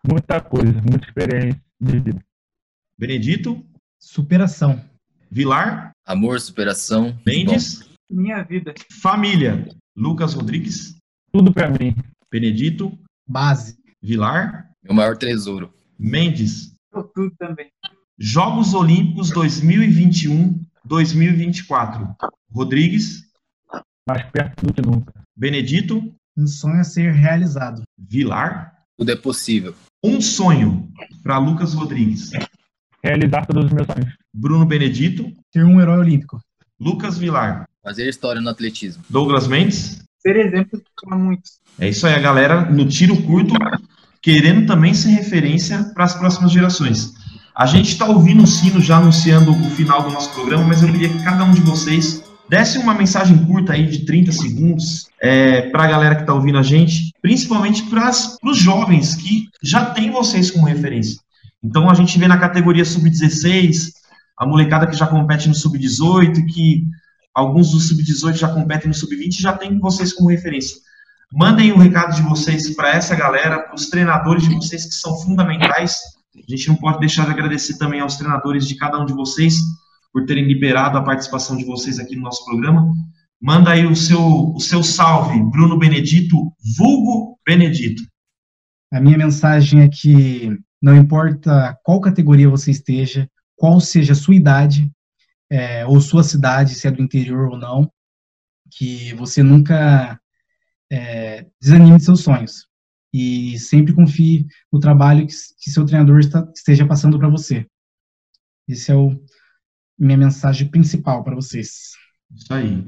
Muita 0.06 0.40
coisa, 0.40 0.80
muita 0.82 1.06
experiência 1.06 1.62
de 1.80 2.00
vida. 2.00 2.24
Benedito? 2.98 3.64
Superação. 3.98 4.84
Vilar? 5.30 5.92
Amor, 6.08 6.40
superação. 6.40 7.14
Mendes? 7.26 7.86
Minha 8.10 8.42
vida. 8.42 8.72
Família. 9.02 9.68
Lucas 9.94 10.32
Rodrigues? 10.32 10.96
Tudo 11.30 11.52
para 11.52 11.68
mim. 11.68 11.94
Benedito? 12.32 12.98
Base. 13.28 13.76
Vilar? 14.00 14.70
Meu 14.82 14.94
maior 14.94 15.18
tesouro. 15.18 15.70
Mendes? 15.98 16.72
Tudo 16.90 17.30
também. 17.38 17.68
Jogos 18.18 18.72
Olímpicos 18.72 19.30
2021, 19.32 20.58
2024. 20.82 22.16
Rodrigues? 22.50 23.30
Mais 24.08 24.24
perto 24.30 24.64
do 24.64 24.72
que 24.72 24.80
nunca. 24.80 25.12
Benedito? 25.36 26.10
Um 26.34 26.46
sonho 26.46 26.80
a 26.80 26.84
ser 26.84 27.12
realizado. 27.12 27.82
Vilar? 27.98 28.82
Tudo 28.96 29.12
é 29.12 29.16
possível. 29.16 29.74
Um 30.02 30.22
sonho 30.22 30.90
para 31.22 31.36
Lucas 31.36 31.74
Rodrigues. 31.74 32.30
Realizar 33.08 33.46
todos 33.46 33.64
os 33.64 33.72
meus 33.72 33.86
sonhos. 33.86 34.12
Bruno 34.34 34.66
Benedito? 34.66 35.32
Ser 35.50 35.64
um 35.64 35.80
herói 35.80 36.00
olímpico. 36.00 36.38
Lucas 36.78 37.16
Vilar? 37.16 37.66
Fazer 37.82 38.06
história 38.06 38.38
no 38.38 38.50
atletismo. 38.50 39.02
Douglas 39.08 39.48
Mendes? 39.48 40.02
Ser 40.18 40.36
exemplo 40.36 40.78
para 41.02 41.16
muitos. 41.16 41.52
É 41.78 41.88
isso 41.88 42.06
aí, 42.06 42.14
a 42.14 42.18
galera 42.18 42.66
no 42.66 42.86
tiro 42.86 43.16
curto, 43.22 43.54
querendo 44.20 44.66
também 44.66 44.92
ser 44.92 45.08
referência 45.08 45.84
para 45.94 46.04
as 46.04 46.14
próximas 46.16 46.52
gerações. 46.52 47.14
A 47.56 47.64
gente 47.64 47.92
está 47.92 48.04
ouvindo 48.04 48.42
o 48.42 48.46
sino 48.46 48.78
já 48.78 48.98
anunciando 48.98 49.52
o 49.52 49.70
final 49.70 50.02
do 50.02 50.10
nosso 50.10 50.30
programa, 50.34 50.64
mas 50.64 50.82
eu 50.82 50.92
queria 50.92 51.08
que 51.08 51.24
cada 51.24 51.44
um 51.44 51.52
de 51.52 51.62
vocês 51.62 52.22
desse 52.46 52.76
uma 52.76 52.92
mensagem 52.92 53.42
curta 53.46 53.72
aí 53.72 53.86
de 53.86 54.04
30 54.04 54.32
segundos 54.32 55.08
é, 55.18 55.62
para 55.70 55.84
a 55.84 55.88
galera 55.88 56.14
que 56.14 56.22
está 56.22 56.34
ouvindo 56.34 56.58
a 56.58 56.62
gente, 56.62 57.10
principalmente 57.22 57.84
para 57.84 58.10
os 58.42 58.58
jovens 58.58 59.14
que 59.14 59.48
já 59.62 59.86
têm 59.86 60.10
vocês 60.10 60.50
como 60.50 60.66
referência. 60.66 61.18
Então 61.62 61.90
a 61.90 61.94
gente 61.94 62.18
vê 62.18 62.28
na 62.28 62.38
categoria 62.38 62.84
sub-16, 62.84 63.92
a 64.38 64.46
molecada 64.46 64.86
que 64.86 64.96
já 64.96 65.06
compete 65.06 65.48
no 65.48 65.54
sub-18, 65.54 66.46
que 66.46 66.84
alguns 67.34 67.72
dos 67.72 67.88
sub-18 67.88 68.34
já 68.34 68.48
competem 68.48 68.88
no 68.88 68.94
sub-20 68.94 69.40
já 69.40 69.52
tem 69.52 69.78
vocês 69.78 70.12
como 70.12 70.30
referência. 70.30 70.76
Mandem 71.32 71.72
o 71.72 71.76
um 71.76 71.78
recado 71.78 72.14
de 72.14 72.22
vocês 72.22 72.74
para 72.74 72.90
essa 72.90 73.14
galera, 73.14 73.60
para 73.60 73.74
os 73.74 73.88
treinadores 73.88 74.44
de 74.48 74.54
vocês 74.54 74.86
que 74.86 74.94
são 74.94 75.14
fundamentais. 75.20 75.98
A 76.36 76.50
gente 76.50 76.68
não 76.68 76.76
pode 76.76 77.00
deixar 77.00 77.26
de 77.26 77.32
agradecer 77.32 77.76
também 77.76 78.00
aos 78.00 78.16
treinadores 78.16 78.66
de 78.66 78.76
cada 78.76 78.98
um 78.98 79.04
de 79.04 79.12
vocês 79.12 79.56
por 80.12 80.24
terem 80.24 80.46
liberado 80.46 80.96
a 80.96 81.02
participação 81.02 81.56
de 81.56 81.64
vocês 81.64 81.98
aqui 81.98 82.16
no 82.16 82.22
nosso 82.22 82.44
programa. 82.44 82.90
Manda 83.40 83.72
aí 83.72 83.86
o 83.86 83.94
seu, 83.94 84.20
o 84.54 84.58
seu 84.58 84.82
salve, 84.82 85.38
Bruno 85.50 85.78
Benedito, 85.78 86.36
vulgo 86.76 87.38
Benedito. 87.46 88.02
A 88.92 89.00
minha 89.00 89.18
mensagem 89.18 89.82
é 89.82 89.88
que 89.88 90.58
não 90.80 90.96
importa 90.96 91.78
qual 91.82 92.00
categoria 92.00 92.48
você 92.48 92.70
esteja, 92.70 93.28
qual 93.56 93.80
seja 93.80 94.12
a 94.12 94.16
sua 94.16 94.34
idade, 94.34 94.90
é, 95.50 95.84
ou 95.86 96.00
sua 96.00 96.22
cidade, 96.22 96.74
se 96.74 96.86
é 96.86 96.90
do 96.90 97.02
interior 97.02 97.48
ou 97.50 97.58
não, 97.58 97.90
que 98.70 99.14
você 99.14 99.42
nunca 99.42 100.20
é, 100.90 101.46
desanime 101.60 101.98
de 101.98 102.04
seus 102.04 102.22
sonhos 102.22 102.66
e 103.12 103.58
sempre 103.58 103.94
confie 103.94 104.46
no 104.72 104.78
trabalho 104.78 105.26
que, 105.26 105.32
que 105.58 105.70
seu 105.70 105.84
treinador 105.84 106.20
está, 106.20 106.46
esteja 106.54 106.86
passando 106.86 107.18
para 107.18 107.28
você. 107.28 107.66
Esse 108.68 108.92
é 108.92 108.94
o 108.94 109.18
minha 109.98 110.16
mensagem 110.16 110.68
principal 110.68 111.24
para 111.24 111.34
vocês. 111.34 111.92
Isso 112.34 112.54
aí. 112.54 112.86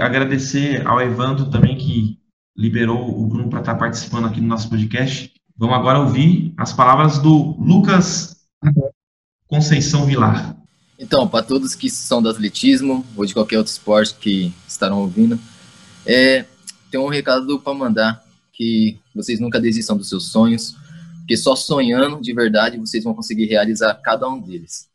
Agradecer 0.00 0.86
ao 0.86 1.00
Evandro 1.00 1.50
também 1.50 1.76
que 1.76 2.20
liberou 2.56 3.20
o 3.20 3.26
Bruno 3.26 3.50
para 3.50 3.60
estar 3.60 3.72
tá 3.72 3.78
participando 3.78 4.26
aqui 4.26 4.40
no 4.40 4.46
nosso 4.46 4.70
podcast. 4.70 5.32
Vamos 5.58 5.74
agora 5.74 6.00
ouvir 6.00 6.52
as 6.54 6.74
palavras 6.74 7.18
do 7.18 7.56
Lucas 7.58 8.36
Conceição 9.46 10.04
Vilar. 10.04 10.54
Então, 10.98 11.26
para 11.26 11.42
todos 11.42 11.74
que 11.74 11.88
são 11.88 12.20
do 12.20 12.28
atletismo 12.28 13.06
ou 13.16 13.24
de 13.24 13.32
qualquer 13.32 13.56
outro 13.56 13.72
esporte 13.72 14.14
que 14.16 14.52
estarão 14.68 15.00
ouvindo, 15.00 15.40
é, 16.04 16.44
tem 16.90 17.00
um 17.00 17.08
recado 17.08 17.58
para 17.58 17.72
mandar 17.72 18.22
que 18.52 18.98
vocês 19.14 19.40
nunca 19.40 19.58
desistam 19.58 19.96
dos 19.96 20.10
seus 20.10 20.30
sonhos, 20.30 20.76
porque 21.18 21.38
só 21.38 21.56
sonhando 21.56 22.20
de 22.20 22.34
verdade 22.34 22.76
vocês 22.76 23.02
vão 23.02 23.14
conseguir 23.14 23.46
realizar 23.46 23.94
cada 23.94 24.28
um 24.28 24.38
deles. 24.38 24.90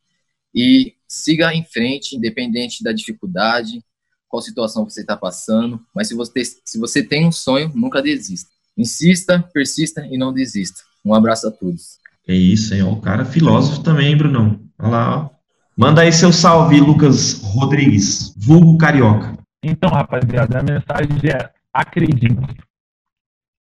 E 0.53 0.93
siga 1.07 1.53
em 1.55 1.63
frente, 1.63 2.15
independente 2.15 2.83
da 2.83 2.91
dificuldade, 2.91 3.83
qual 4.27 4.43
situação 4.43 4.83
você 4.83 5.01
está 5.01 5.17
passando, 5.17 5.83
mas 5.93 6.07
se 6.07 6.13
você, 6.13 6.43
se 6.45 6.77
você 6.77 7.01
tem 7.01 7.25
um 7.25 7.31
sonho, 7.31 7.71
nunca 7.73 7.99
desista. 7.99 8.49
Insista, 8.77 9.43
persista 9.53 10.05
e 10.05 10.17
não 10.17 10.33
desista. 10.33 10.81
Um 11.03 11.13
abraço 11.13 11.47
a 11.47 11.51
todos. 11.51 11.99
É 12.27 12.33
isso, 12.33 12.73
hein? 12.73 12.83
O 12.83 13.01
cara 13.01 13.25
filósofo 13.25 13.83
também, 13.83 14.15
Brunão. 14.15 14.59
Olha 14.79 14.89
lá, 14.89 15.17
ó. 15.17 15.29
Manda 15.75 16.01
aí 16.01 16.11
seu 16.11 16.31
salve, 16.31 16.79
Lucas 16.79 17.41
Rodrigues, 17.41 18.35
vulgo 18.37 18.77
carioca. 18.77 19.37
Então, 19.63 19.89
rapaziada, 19.89 20.59
a 20.59 20.63
mensagem 20.63 21.17
é 21.29 21.51
acredite. 21.73 22.37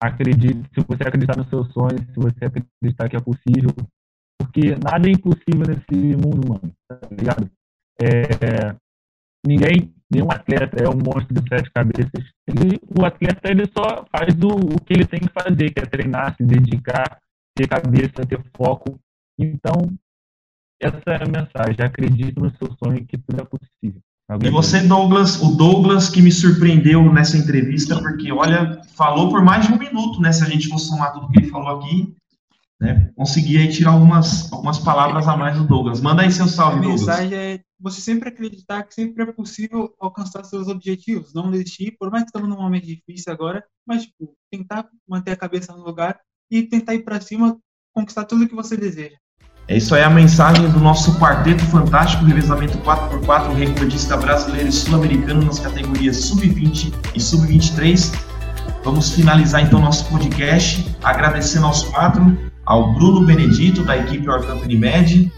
Acredite, 0.02 0.70
se 0.74 0.86
você 0.88 1.04
acreditar 1.04 1.38
no 1.38 1.48
seu 1.50 1.66
sonho, 1.66 1.98
se 1.98 2.16
você 2.16 2.46
acreditar 2.46 3.10
que 3.10 3.16
é 3.16 3.20
possível, 3.20 3.72
porque 4.38 4.76
nada 4.76 5.08
é 5.08 5.12
impossível 5.12 5.66
nesse 5.68 6.16
mundo, 6.16 6.48
mano, 6.48 6.72
tá 6.88 7.00
ligado? 7.10 7.50
É, 8.00 8.76
ninguém, 9.46 9.95
nenhum 10.16 10.32
atleta 10.32 10.84
é 10.84 10.90
um 10.90 10.98
monstro 10.98 11.34
de 11.34 11.48
sete 11.48 11.70
cabeças. 11.72 12.24
Ele, 12.48 12.80
o 12.98 13.06
atleta, 13.06 13.52
ele 13.52 13.66
só 13.68 14.06
faz 14.12 14.34
o, 14.42 14.76
o 14.76 14.82
que 14.82 14.94
ele 14.94 15.06
tem 15.06 15.20
que 15.20 15.30
fazer, 15.30 15.72
que 15.72 15.80
é 15.80 15.86
treinar, 15.86 16.36
se 16.36 16.44
dedicar, 16.44 17.20
ter 17.56 17.68
cabeça, 17.68 18.26
ter 18.28 18.42
foco. 18.56 19.00
Então, 19.38 19.94
essa 20.82 21.02
é 21.08 21.24
a 21.24 21.28
mensagem. 21.28 21.86
Acredite 21.86 22.40
no 22.40 22.50
seu 22.58 22.76
sonho 22.84 23.06
que 23.06 23.18
tudo 23.18 23.42
é 23.42 23.46
possível. 23.46 24.02
Alguém 24.28 24.50
e 24.50 24.52
você, 24.52 24.82
Douglas, 24.82 25.42
o 25.42 25.56
Douglas 25.56 26.10
que 26.10 26.22
me 26.22 26.32
surpreendeu 26.32 27.12
nessa 27.14 27.38
entrevista, 27.38 28.00
porque, 28.00 28.32
olha, 28.32 28.82
falou 28.96 29.30
por 29.30 29.44
mais 29.44 29.68
de 29.68 29.74
um 29.74 29.78
minuto, 29.78 30.20
né? 30.20 30.32
Se 30.32 30.44
a 30.44 30.48
gente 30.48 30.68
for 30.68 30.80
somar 30.80 31.14
tudo 31.14 31.30
que 31.30 31.40
ele 31.40 31.50
falou 31.50 31.80
aqui, 31.80 32.16
né? 32.80 33.12
Consegui 33.16 33.58
aí 33.58 33.70
tirar 33.70 33.92
algumas, 33.92 34.52
algumas 34.52 34.80
palavras 34.80 35.28
a 35.28 35.38
mais 35.38 35.58
do 35.58 35.66
Douglas. 35.66 36.02
Manda 36.02 36.24
aí 36.24 36.32
seu 36.32 36.48
salve, 36.48 36.82
Douglas. 36.82 37.08
A 37.08 37.12
mensagem 37.12 37.38
é 37.38 37.60
você 37.80 38.02
sempre 38.02 38.30
acreditar 38.30 38.84
que 38.84 38.94
sempre 38.94 39.24
é 39.24 39.32
possível 39.32 39.94
alcançar 40.00 40.44
seus 40.44 40.68
objetivos, 40.68 41.34
não 41.34 41.52
desistir, 41.52 41.96
por 42.00 42.10
mais 42.10 42.24
que 42.24 42.30
estamos 42.30 42.50
num 42.50 42.62
momento 42.62 42.86
difícil 42.86 43.32
agora, 43.32 43.64
mas 43.86 44.04
tipo, 44.04 44.36
tentar 44.52 44.88
manter 45.08 45.32
a 45.32 45.38
cabeça 45.38 45.74
no 45.74 45.84
lugar 45.84 46.20
e 46.50 46.64
tentar 46.64 46.94
ir 46.94 47.04
para 47.04 47.20
cima, 47.20 47.58
conquistar 47.94 48.26
tudo 48.26 48.48
que 48.48 48.56
você 48.56 48.78
deseja. 48.78 49.16
É 49.68 49.78
isso 49.78 49.96
aí 49.96 50.04
a 50.04 50.10
mensagem 50.10 50.70
do 50.72 50.80
nosso 50.80 51.18
quarteto 51.20 51.66
fantástico, 51.66 52.24
revezamento 52.24 52.78
4x4, 52.80 53.52
recordista 53.54 54.16
brasileiro 54.16 54.70
e 54.70 54.72
sul-americano 54.72 55.44
nas 55.44 55.60
categorias 55.60 56.18
sub-20 56.18 56.94
e 57.16 57.20
sub-23. 57.20 58.14
Vamos 58.84 59.12
finalizar 59.12 59.64
então 59.64 59.80
nosso 59.80 60.08
podcast 60.08 60.86
agradecendo 61.04 61.66
aos 61.66 61.84
quatro, 61.86 62.38
ao 62.66 62.94
Bruno 62.94 63.26
Benedito, 63.26 63.84
da 63.84 63.98
equipe 63.98 64.30
Orcan 64.30 64.60
Med, 64.68 65.32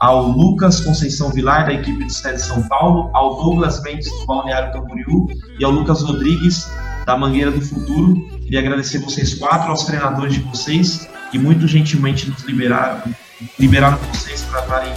ao 0.00 0.22
Lucas 0.28 0.80
Conceição 0.80 1.30
Vilar, 1.30 1.66
da 1.66 1.72
equipe 1.72 2.04
do 2.04 2.10
Estado 2.10 2.34
de 2.34 2.42
São 2.42 2.62
Paulo, 2.68 3.10
ao 3.14 3.42
Douglas 3.42 3.82
Mendes, 3.82 4.10
do 4.10 4.26
Balneário 4.26 4.72
Camboriú, 4.72 5.28
e 5.58 5.64
ao 5.64 5.70
Lucas 5.70 6.02
Rodrigues, 6.02 6.70
da 7.06 7.16
Mangueira 7.16 7.50
do 7.50 7.60
Futuro. 7.60 8.28
Queria 8.42 8.60
agradecer 8.60 8.98
vocês 8.98 9.34
quatro, 9.34 9.70
aos 9.70 9.84
treinadores 9.84 10.34
de 10.34 10.40
vocês, 10.40 11.08
que 11.30 11.38
muito 11.38 11.66
gentilmente 11.66 12.28
nos 12.28 12.42
liberaram, 12.44 13.02
liberaram 13.58 13.98
vocês 14.12 14.42
para 14.42 14.60
estarem 14.60 14.92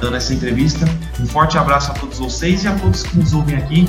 dando 0.00 0.16
essa 0.16 0.34
entrevista. 0.34 0.86
Um 1.20 1.26
forte 1.26 1.56
abraço 1.58 1.90
a 1.90 1.94
todos 1.94 2.18
vocês 2.18 2.64
e 2.64 2.68
a 2.68 2.74
todos 2.78 3.02
que 3.02 3.16
nos 3.16 3.32
ouvem 3.32 3.56
aqui. 3.56 3.88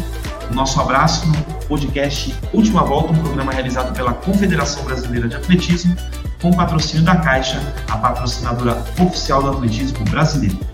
Nosso 0.53 0.79
abraço 0.81 1.27
no 1.27 1.35
podcast 1.67 2.35
Última 2.53 2.83
Volta, 2.83 3.13
um 3.13 3.17
programa 3.17 3.51
realizado 3.51 3.93
pela 3.93 4.13
Confederação 4.13 4.83
Brasileira 4.83 5.27
de 5.27 5.35
Atletismo, 5.35 5.95
com 6.41 6.53
patrocínio 6.53 7.05
da 7.05 7.17
Caixa, 7.17 7.61
a 7.89 7.97
patrocinadora 7.97 8.83
oficial 8.99 9.43
do 9.43 9.49
atletismo 9.51 10.05
brasileiro. 10.05 10.68